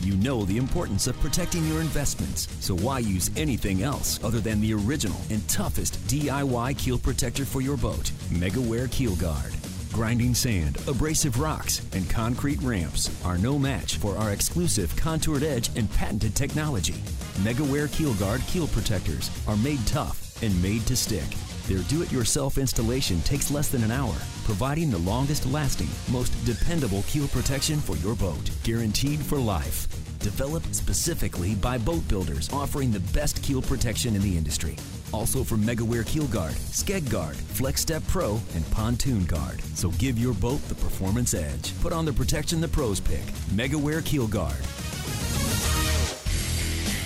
You 0.00 0.16
know 0.16 0.44
the 0.44 0.56
importance 0.56 1.06
of 1.06 1.20
protecting 1.20 1.66
your 1.68 1.80
investments, 1.80 2.48
so 2.60 2.74
why 2.76 3.00
use 3.00 3.30
anything 3.36 3.82
else 3.82 4.18
other 4.24 4.40
than 4.40 4.60
the 4.60 4.72
original 4.72 5.20
and 5.28 5.46
toughest 5.48 6.02
DIY 6.06 6.78
keel 6.78 6.98
protector 6.98 7.44
for 7.44 7.60
your 7.60 7.76
boat? 7.76 8.10
MegaWare 8.30 8.90
Keel 8.90 9.14
Guard. 9.16 9.52
Grinding 9.92 10.34
sand, 10.34 10.78
abrasive 10.86 11.40
rocks, 11.40 11.82
and 11.92 12.08
concrete 12.08 12.60
ramps 12.62 13.10
are 13.24 13.38
no 13.38 13.58
match 13.58 13.96
for 13.96 14.16
our 14.16 14.32
exclusive 14.32 14.94
contoured 14.96 15.42
edge 15.42 15.70
and 15.76 15.90
patented 15.92 16.34
technology. 16.34 16.94
MegaWare 17.38 17.90
Keel 17.92 18.14
Guard 18.14 18.40
keel 18.42 18.68
protectors 18.68 19.30
are 19.48 19.56
made 19.56 19.84
tough 19.86 20.42
and 20.42 20.62
made 20.62 20.86
to 20.86 20.94
stick. 20.94 21.28
Their 21.66 21.80
do 21.80 22.02
it 22.02 22.12
yourself 22.12 22.58
installation 22.58 23.20
takes 23.22 23.50
less 23.50 23.68
than 23.68 23.82
an 23.82 23.90
hour, 23.90 24.14
providing 24.44 24.90
the 24.90 24.98
longest 24.98 25.46
lasting, 25.46 25.88
most 26.10 26.30
dependable 26.44 27.02
keel 27.06 27.28
protection 27.28 27.80
for 27.80 27.96
your 27.96 28.14
boat, 28.14 28.50
guaranteed 28.62 29.20
for 29.20 29.38
life. 29.38 29.88
Developed 30.20 30.74
specifically 30.74 31.54
by 31.54 31.76
boat 31.78 32.06
builders 32.08 32.48
offering 32.52 32.92
the 32.92 33.00
best 33.12 33.42
keel 33.42 33.62
protection 33.62 34.14
in 34.14 34.22
the 34.22 34.36
industry. 34.36 34.76
Also 35.12 35.44
from 35.44 35.62
MegaWare 35.62 36.06
Keel 36.06 36.26
Guard, 36.26 36.52
Skeg 36.52 37.10
Guard, 37.10 37.36
Flex 37.36 37.80
Step 37.80 38.02
Pro, 38.08 38.40
and 38.54 38.70
Pontoon 38.70 39.24
Guard. 39.24 39.60
So 39.74 39.90
give 39.92 40.18
your 40.18 40.34
boat 40.34 40.60
the 40.68 40.74
performance 40.74 41.34
edge. 41.34 41.78
Put 41.80 41.92
on 41.92 42.04
the 42.04 42.12
protection 42.12 42.60
the 42.60 42.68
pros 42.68 43.00
pick. 43.00 43.24
MegaWare 43.52 44.04
Keel 44.04 44.26
Guard. 44.26 44.56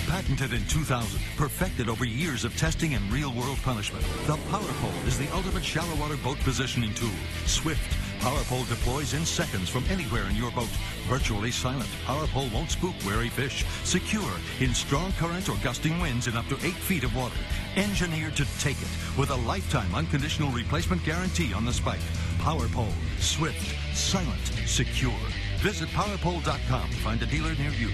Patented 0.07 0.53
in 0.53 0.63
2000, 0.67 1.19
perfected 1.37 1.89
over 1.89 2.05
years 2.05 2.45
of 2.45 2.55
testing 2.55 2.93
and 2.93 3.11
real-world 3.11 3.57
punishment, 3.63 4.05
the 4.27 4.37
Power 4.51 4.61
Pole 4.79 5.07
is 5.07 5.17
the 5.17 5.27
ultimate 5.33 5.63
shallow 5.63 5.95
water 5.99 6.17
boat 6.17 6.37
positioning 6.41 6.93
tool. 6.93 7.09
Swift. 7.45 8.02
Power 8.23 8.43
Pole 8.45 8.63
deploys 8.63 9.13
in 9.15 9.25
seconds 9.25 9.67
from 9.67 9.83
anywhere 9.89 10.23
in 10.29 10.37
your 10.37 10.49
boat. 10.51 10.69
Virtually 11.09 11.51
silent. 11.51 11.89
PowerPole 12.05 12.49
won't 12.53 12.71
spook 12.71 12.95
wary 13.05 13.27
fish. 13.27 13.65
Secure 13.83 14.31
in 14.61 14.73
strong 14.73 15.11
current 15.19 15.49
or 15.49 15.57
gusting 15.61 15.99
winds 15.99 16.27
in 16.27 16.37
up 16.37 16.47
to 16.47 16.55
8 16.55 16.73
feet 16.73 17.03
of 17.03 17.13
water. 17.17 17.35
Engineered 17.75 18.37
to 18.37 18.45
take 18.59 18.81
it 18.81 18.87
with 19.17 19.29
a 19.31 19.35
lifetime 19.35 19.93
unconditional 19.93 20.49
replacement 20.51 21.03
guarantee 21.03 21.53
on 21.53 21.65
the 21.65 21.73
spike. 21.73 21.99
PowerPole, 22.37 22.93
Swift. 23.19 23.75
Silent. 23.93 24.45
Secure. 24.65 25.19
Visit 25.57 25.89
powerpole.com 25.89 26.89
to 26.91 26.95
find 26.95 27.21
a 27.21 27.25
dealer 27.25 27.53
near 27.55 27.71
you. 27.71 27.89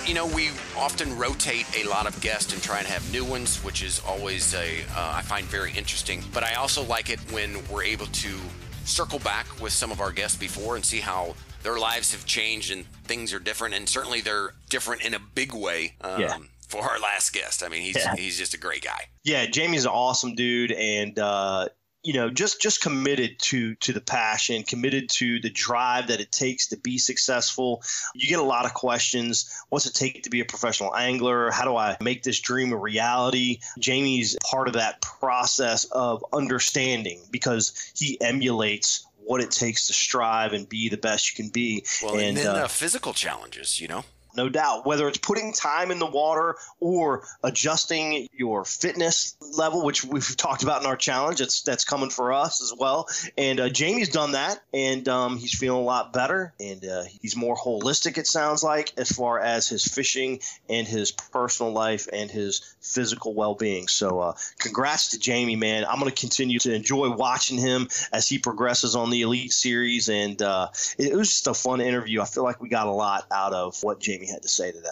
Kurt, 0.00 0.08
you 0.08 0.14
know, 0.14 0.26
we 0.26 0.50
often 0.76 1.16
rotate 1.16 1.66
a 1.76 1.88
lot 1.88 2.06
of 2.06 2.18
guests 2.20 2.52
and 2.52 2.62
try 2.62 2.78
and 2.78 2.86
have 2.86 3.10
new 3.12 3.24
ones, 3.24 3.58
which 3.62 3.82
is 3.82 4.00
always 4.06 4.54
a 4.54 4.80
uh, 4.96 5.12
I 5.14 5.22
find 5.22 5.46
very 5.46 5.72
interesting. 5.72 6.22
But 6.32 6.42
I 6.42 6.54
also 6.54 6.82
like 6.84 7.10
it 7.10 7.20
when 7.32 7.56
we're 7.68 7.84
able 7.84 8.06
to 8.06 8.38
circle 8.84 9.18
back 9.20 9.46
with 9.60 9.72
some 9.72 9.90
of 9.92 10.00
our 10.00 10.12
guests 10.12 10.36
before 10.36 10.76
and 10.76 10.84
see 10.84 11.00
how 11.00 11.34
their 11.62 11.78
lives 11.78 12.12
have 12.12 12.24
changed 12.24 12.70
and 12.72 12.86
things 13.04 13.32
are 13.32 13.38
different. 13.38 13.74
And 13.74 13.88
certainly 13.88 14.20
they're 14.20 14.54
different 14.68 15.02
in 15.04 15.14
a 15.14 15.18
big 15.18 15.54
way. 15.54 15.94
Um, 16.00 16.20
Yeah. 16.20 16.38
For 16.68 16.80
our 16.82 17.00
last 17.00 17.32
guest, 17.32 17.64
I 17.64 17.68
mean, 17.68 17.82
he's 17.82 17.96
Yeah. 17.96 18.14
he's 18.14 18.38
just 18.38 18.54
a 18.54 18.58
great 18.58 18.84
guy. 18.84 19.08
Yeah, 19.24 19.46
Jamie's 19.46 19.86
an 19.86 19.90
awesome 19.90 20.36
dude, 20.36 20.70
and 20.70 21.18
uh, 21.18 21.66
you 22.02 22.14
know, 22.14 22.30
just 22.30 22.62
just 22.62 22.80
committed 22.80 23.38
to 23.38 23.74
to 23.76 23.92
the 23.92 24.00
passion, 24.00 24.62
committed 24.62 25.10
to 25.10 25.40
the 25.40 25.50
drive 25.50 26.08
that 26.08 26.20
it 26.20 26.32
takes 26.32 26.68
to 26.68 26.76
be 26.78 26.98
successful. 26.98 27.82
You 28.14 28.28
get 28.28 28.38
a 28.38 28.44
lot 28.44 28.64
of 28.64 28.72
questions. 28.72 29.52
What's 29.68 29.86
it 29.86 29.94
take 29.94 30.22
to 30.22 30.30
be 30.30 30.40
a 30.40 30.44
professional 30.44 30.94
angler? 30.94 31.50
How 31.50 31.64
do 31.64 31.76
I 31.76 31.96
make 32.00 32.22
this 32.22 32.40
dream 32.40 32.72
a 32.72 32.76
reality? 32.76 33.58
Jamie's 33.78 34.36
part 34.50 34.68
of 34.68 34.74
that 34.74 35.02
process 35.02 35.84
of 35.84 36.24
understanding 36.32 37.20
because 37.30 37.92
he 37.94 38.18
emulates 38.20 39.06
what 39.18 39.42
it 39.42 39.50
takes 39.50 39.86
to 39.88 39.92
strive 39.92 40.54
and 40.54 40.68
be 40.68 40.88
the 40.88 40.96
best 40.96 41.30
you 41.30 41.44
can 41.44 41.52
be. 41.52 41.84
Well, 42.02 42.16
and, 42.16 42.36
then 42.36 42.46
uh, 42.46 42.64
uh, 42.64 42.68
physical 42.68 43.12
challenges, 43.12 43.80
you 43.80 43.88
know. 43.88 44.04
No 44.40 44.48
doubt. 44.48 44.86
Whether 44.86 45.06
it's 45.06 45.18
putting 45.18 45.52
time 45.52 45.90
in 45.90 45.98
the 45.98 46.06
water 46.06 46.56
or 46.80 47.24
adjusting 47.42 48.26
your 48.32 48.64
fitness 48.64 49.36
level, 49.56 49.84
which 49.84 50.02
we've 50.02 50.34
talked 50.36 50.62
about 50.62 50.80
in 50.80 50.86
our 50.86 50.96
challenge, 50.96 51.40
that's 51.40 51.62
that's 51.62 51.84
coming 51.84 52.08
for 52.08 52.32
us 52.32 52.62
as 52.62 52.72
well. 52.78 53.06
And 53.36 53.60
uh, 53.60 53.68
Jamie's 53.68 54.08
done 54.08 54.32
that, 54.32 54.62
and 54.72 55.06
um, 55.08 55.36
he's 55.36 55.58
feeling 55.58 55.82
a 55.82 55.84
lot 55.84 56.14
better, 56.14 56.54
and 56.58 56.82
uh, 56.86 57.02
he's 57.20 57.36
more 57.36 57.54
holistic. 57.54 58.16
It 58.16 58.26
sounds 58.26 58.62
like 58.62 58.94
as 58.96 59.10
far 59.12 59.38
as 59.38 59.68
his 59.68 59.84
fishing 59.84 60.40
and 60.70 60.88
his 60.88 61.10
personal 61.10 61.72
life 61.72 62.08
and 62.10 62.30
his 62.30 62.74
physical 62.80 63.34
well-being. 63.34 63.88
So, 63.88 64.20
uh, 64.20 64.32
congrats 64.58 65.10
to 65.10 65.18
Jamie, 65.18 65.56
man. 65.56 65.84
I'm 65.84 66.00
going 66.00 66.10
to 66.10 66.18
continue 66.18 66.58
to 66.60 66.72
enjoy 66.72 67.10
watching 67.10 67.58
him 67.58 67.88
as 68.10 68.26
he 68.26 68.38
progresses 68.38 68.96
on 68.96 69.10
the 69.10 69.20
Elite 69.20 69.52
Series, 69.52 70.08
and 70.08 70.40
uh, 70.40 70.68
it, 70.98 71.12
it 71.12 71.16
was 71.16 71.28
just 71.28 71.46
a 71.46 71.54
fun 71.54 71.82
interview. 71.82 72.22
I 72.22 72.24
feel 72.24 72.44
like 72.44 72.62
we 72.62 72.70
got 72.70 72.86
a 72.86 72.92
lot 72.92 73.26
out 73.30 73.52
of 73.52 73.76
what 73.82 74.00
Jamie 74.00 74.29
had 74.30 74.42
to 74.42 74.48
say 74.48 74.72
today. 74.72 74.88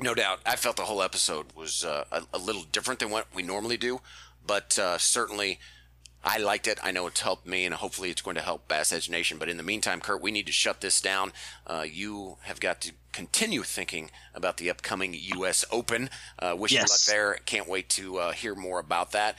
No 0.00 0.14
doubt. 0.14 0.40
I 0.46 0.56
felt 0.56 0.76
the 0.76 0.82
whole 0.84 1.02
episode 1.02 1.46
was 1.54 1.84
uh, 1.84 2.04
a, 2.10 2.22
a 2.34 2.38
little 2.38 2.62
different 2.72 3.00
than 3.00 3.10
what 3.10 3.26
we 3.34 3.42
normally 3.42 3.76
do, 3.76 4.00
but 4.44 4.78
uh, 4.78 4.98
certainly 4.98 5.60
I 6.24 6.38
liked 6.38 6.66
it. 6.66 6.78
I 6.82 6.92
know 6.92 7.06
it's 7.08 7.20
helped 7.20 7.46
me, 7.46 7.64
and 7.64 7.74
hopefully 7.74 8.10
it's 8.10 8.22
going 8.22 8.36
to 8.36 8.42
help 8.42 8.68
Bass 8.68 8.92
Edge 8.92 9.10
Nation. 9.10 9.38
But 9.38 9.48
in 9.48 9.56
the 9.58 9.62
meantime, 9.62 10.00
Kurt, 10.00 10.22
we 10.22 10.30
need 10.30 10.46
to 10.46 10.52
shut 10.52 10.80
this 10.80 11.00
down. 11.00 11.32
Uh, 11.66 11.84
you 11.88 12.36
have 12.42 12.60
got 12.60 12.80
to 12.82 12.92
continue 13.12 13.62
thinking 13.62 14.10
about 14.34 14.56
the 14.56 14.70
upcoming 14.70 15.14
U.S. 15.36 15.64
Open. 15.70 16.08
Uh, 16.38 16.54
wish 16.58 16.72
Yes. 16.72 16.82
you 16.82 16.92
luck 16.92 17.00
there. 17.16 17.34
Can't 17.44 17.68
wait 17.68 17.88
to 17.90 18.18
uh, 18.18 18.32
hear 18.32 18.54
more 18.54 18.78
about 18.78 19.12
that. 19.12 19.36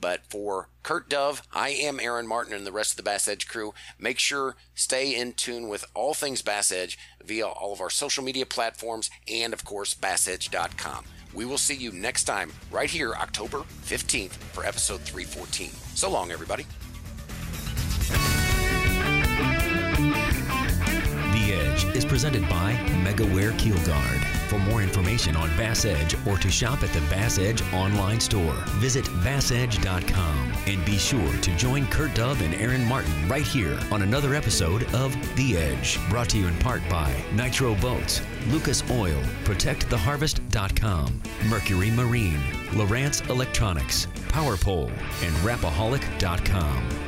But 0.00 0.20
for 0.28 0.68
Kurt 0.82 1.08
Dove, 1.08 1.42
I 1.52 1.70
am 1.70 2.00
Aaron 2.00 2.26
Martin 2.26 2.54
and 2.54 2.66
the 2.66 2.72
rest 2.72 2.92
of 2.92 2.96
the 2.96 3.02
Bass 3.02 3.28
Edge 3.28 3.48
crew. 3.48 3.74
Make 3.98 4.18
sure 4.18 4.56
stay 4.74 5.14
in 5.14 5.32
tune 5.32 5.68
with 5.68 5.84
all 5.94 6.14
things 6.14 6.42
Bass 6.42 6.70
Edge 6.70 6.98
via 7.24 7.46
all 7.46 7.72
of 7.72 7.80
our 7.80 7.90
social 7.90 8.22
media 8.22 8.46
platforms 8.46 9.10
and 9.28 9.52
of 9.52 9.64
course 9.64 9.94
bassedge.com. 9.94 11.04
We 11.34 11.44
will 11.44 11.58
see 11.58 11.74
you 11.74 11.92
next 11.92 12.24
time 12.24 12.52
right 12.70 12.90
here 12.90 13.14
October 13.14 13.58
15th 13.84 14.30
for 14.30 14.64
episode 14.64 15.00
314. 15.02 15.70
So 15.94 16.10
long 16.10 16.30
everybody. 16.30 16.66
Edge 21.52 21.84
is 21.96 22.04
presented 22.04 22.42
by 22.48 22.74
MegaWare 23.02 23.58
Keel 23.58 23.78
Guard. 23.84 24.20
For 24.48 24.58
more 24.58 24.82
information 24.82 25.36
on 25.36 25.48
Bass 25.56 25.84
Edge 25.84 26.14
or 26.26 26.36
to 26.38 26.50
shop 26.50 26.82
at 26.82 26.92
the 26.92 27.00
Bass 27.02 27.38
Edge 27.38 27.62
online 27.72 28.20
store, 28.20 28.54
visit 28.78 29.04
bassedge.com 29.24 30.52
and 30.66 30.84
be 30.84 30.98
sure 30.98 31.32
to 31.38 31.56
join 31.56 31.86
Kurt 31.88 32.14
Dove 32.14 32.40
and 32.42 32.54
Aaron 32.54 32.84
Martin 32.84 33.12
right 33.28 33.46
here 33.46 33.78
on 33.90 34.02
another 34.02 34.34
episode 34.34 34.84
of 34.94 35.14
The 35.36 35.56
Edge, 35.56 35.98
brought 36.08 36.28
to 36.30 36.38
you 36.38 36.46
in 36.46 36.56
part 36.58 36.82
by 36.88 37.14
Nitro 37.32 37.74
Boats, 37.76 38.20
Lucas 38.48 38.82
Oil, 38.90 39.20
ProtectTheHarvest.com, 39.44 41.22
Mercury 41.48 41.90
Marine, 41.90 42.40
Lowrance 42.70 43.28
Electronics, 43.28 44.06
PowerPole, 44.28 44.90
and 45.22 45.34
Rapaholic.com. 45.44 47.05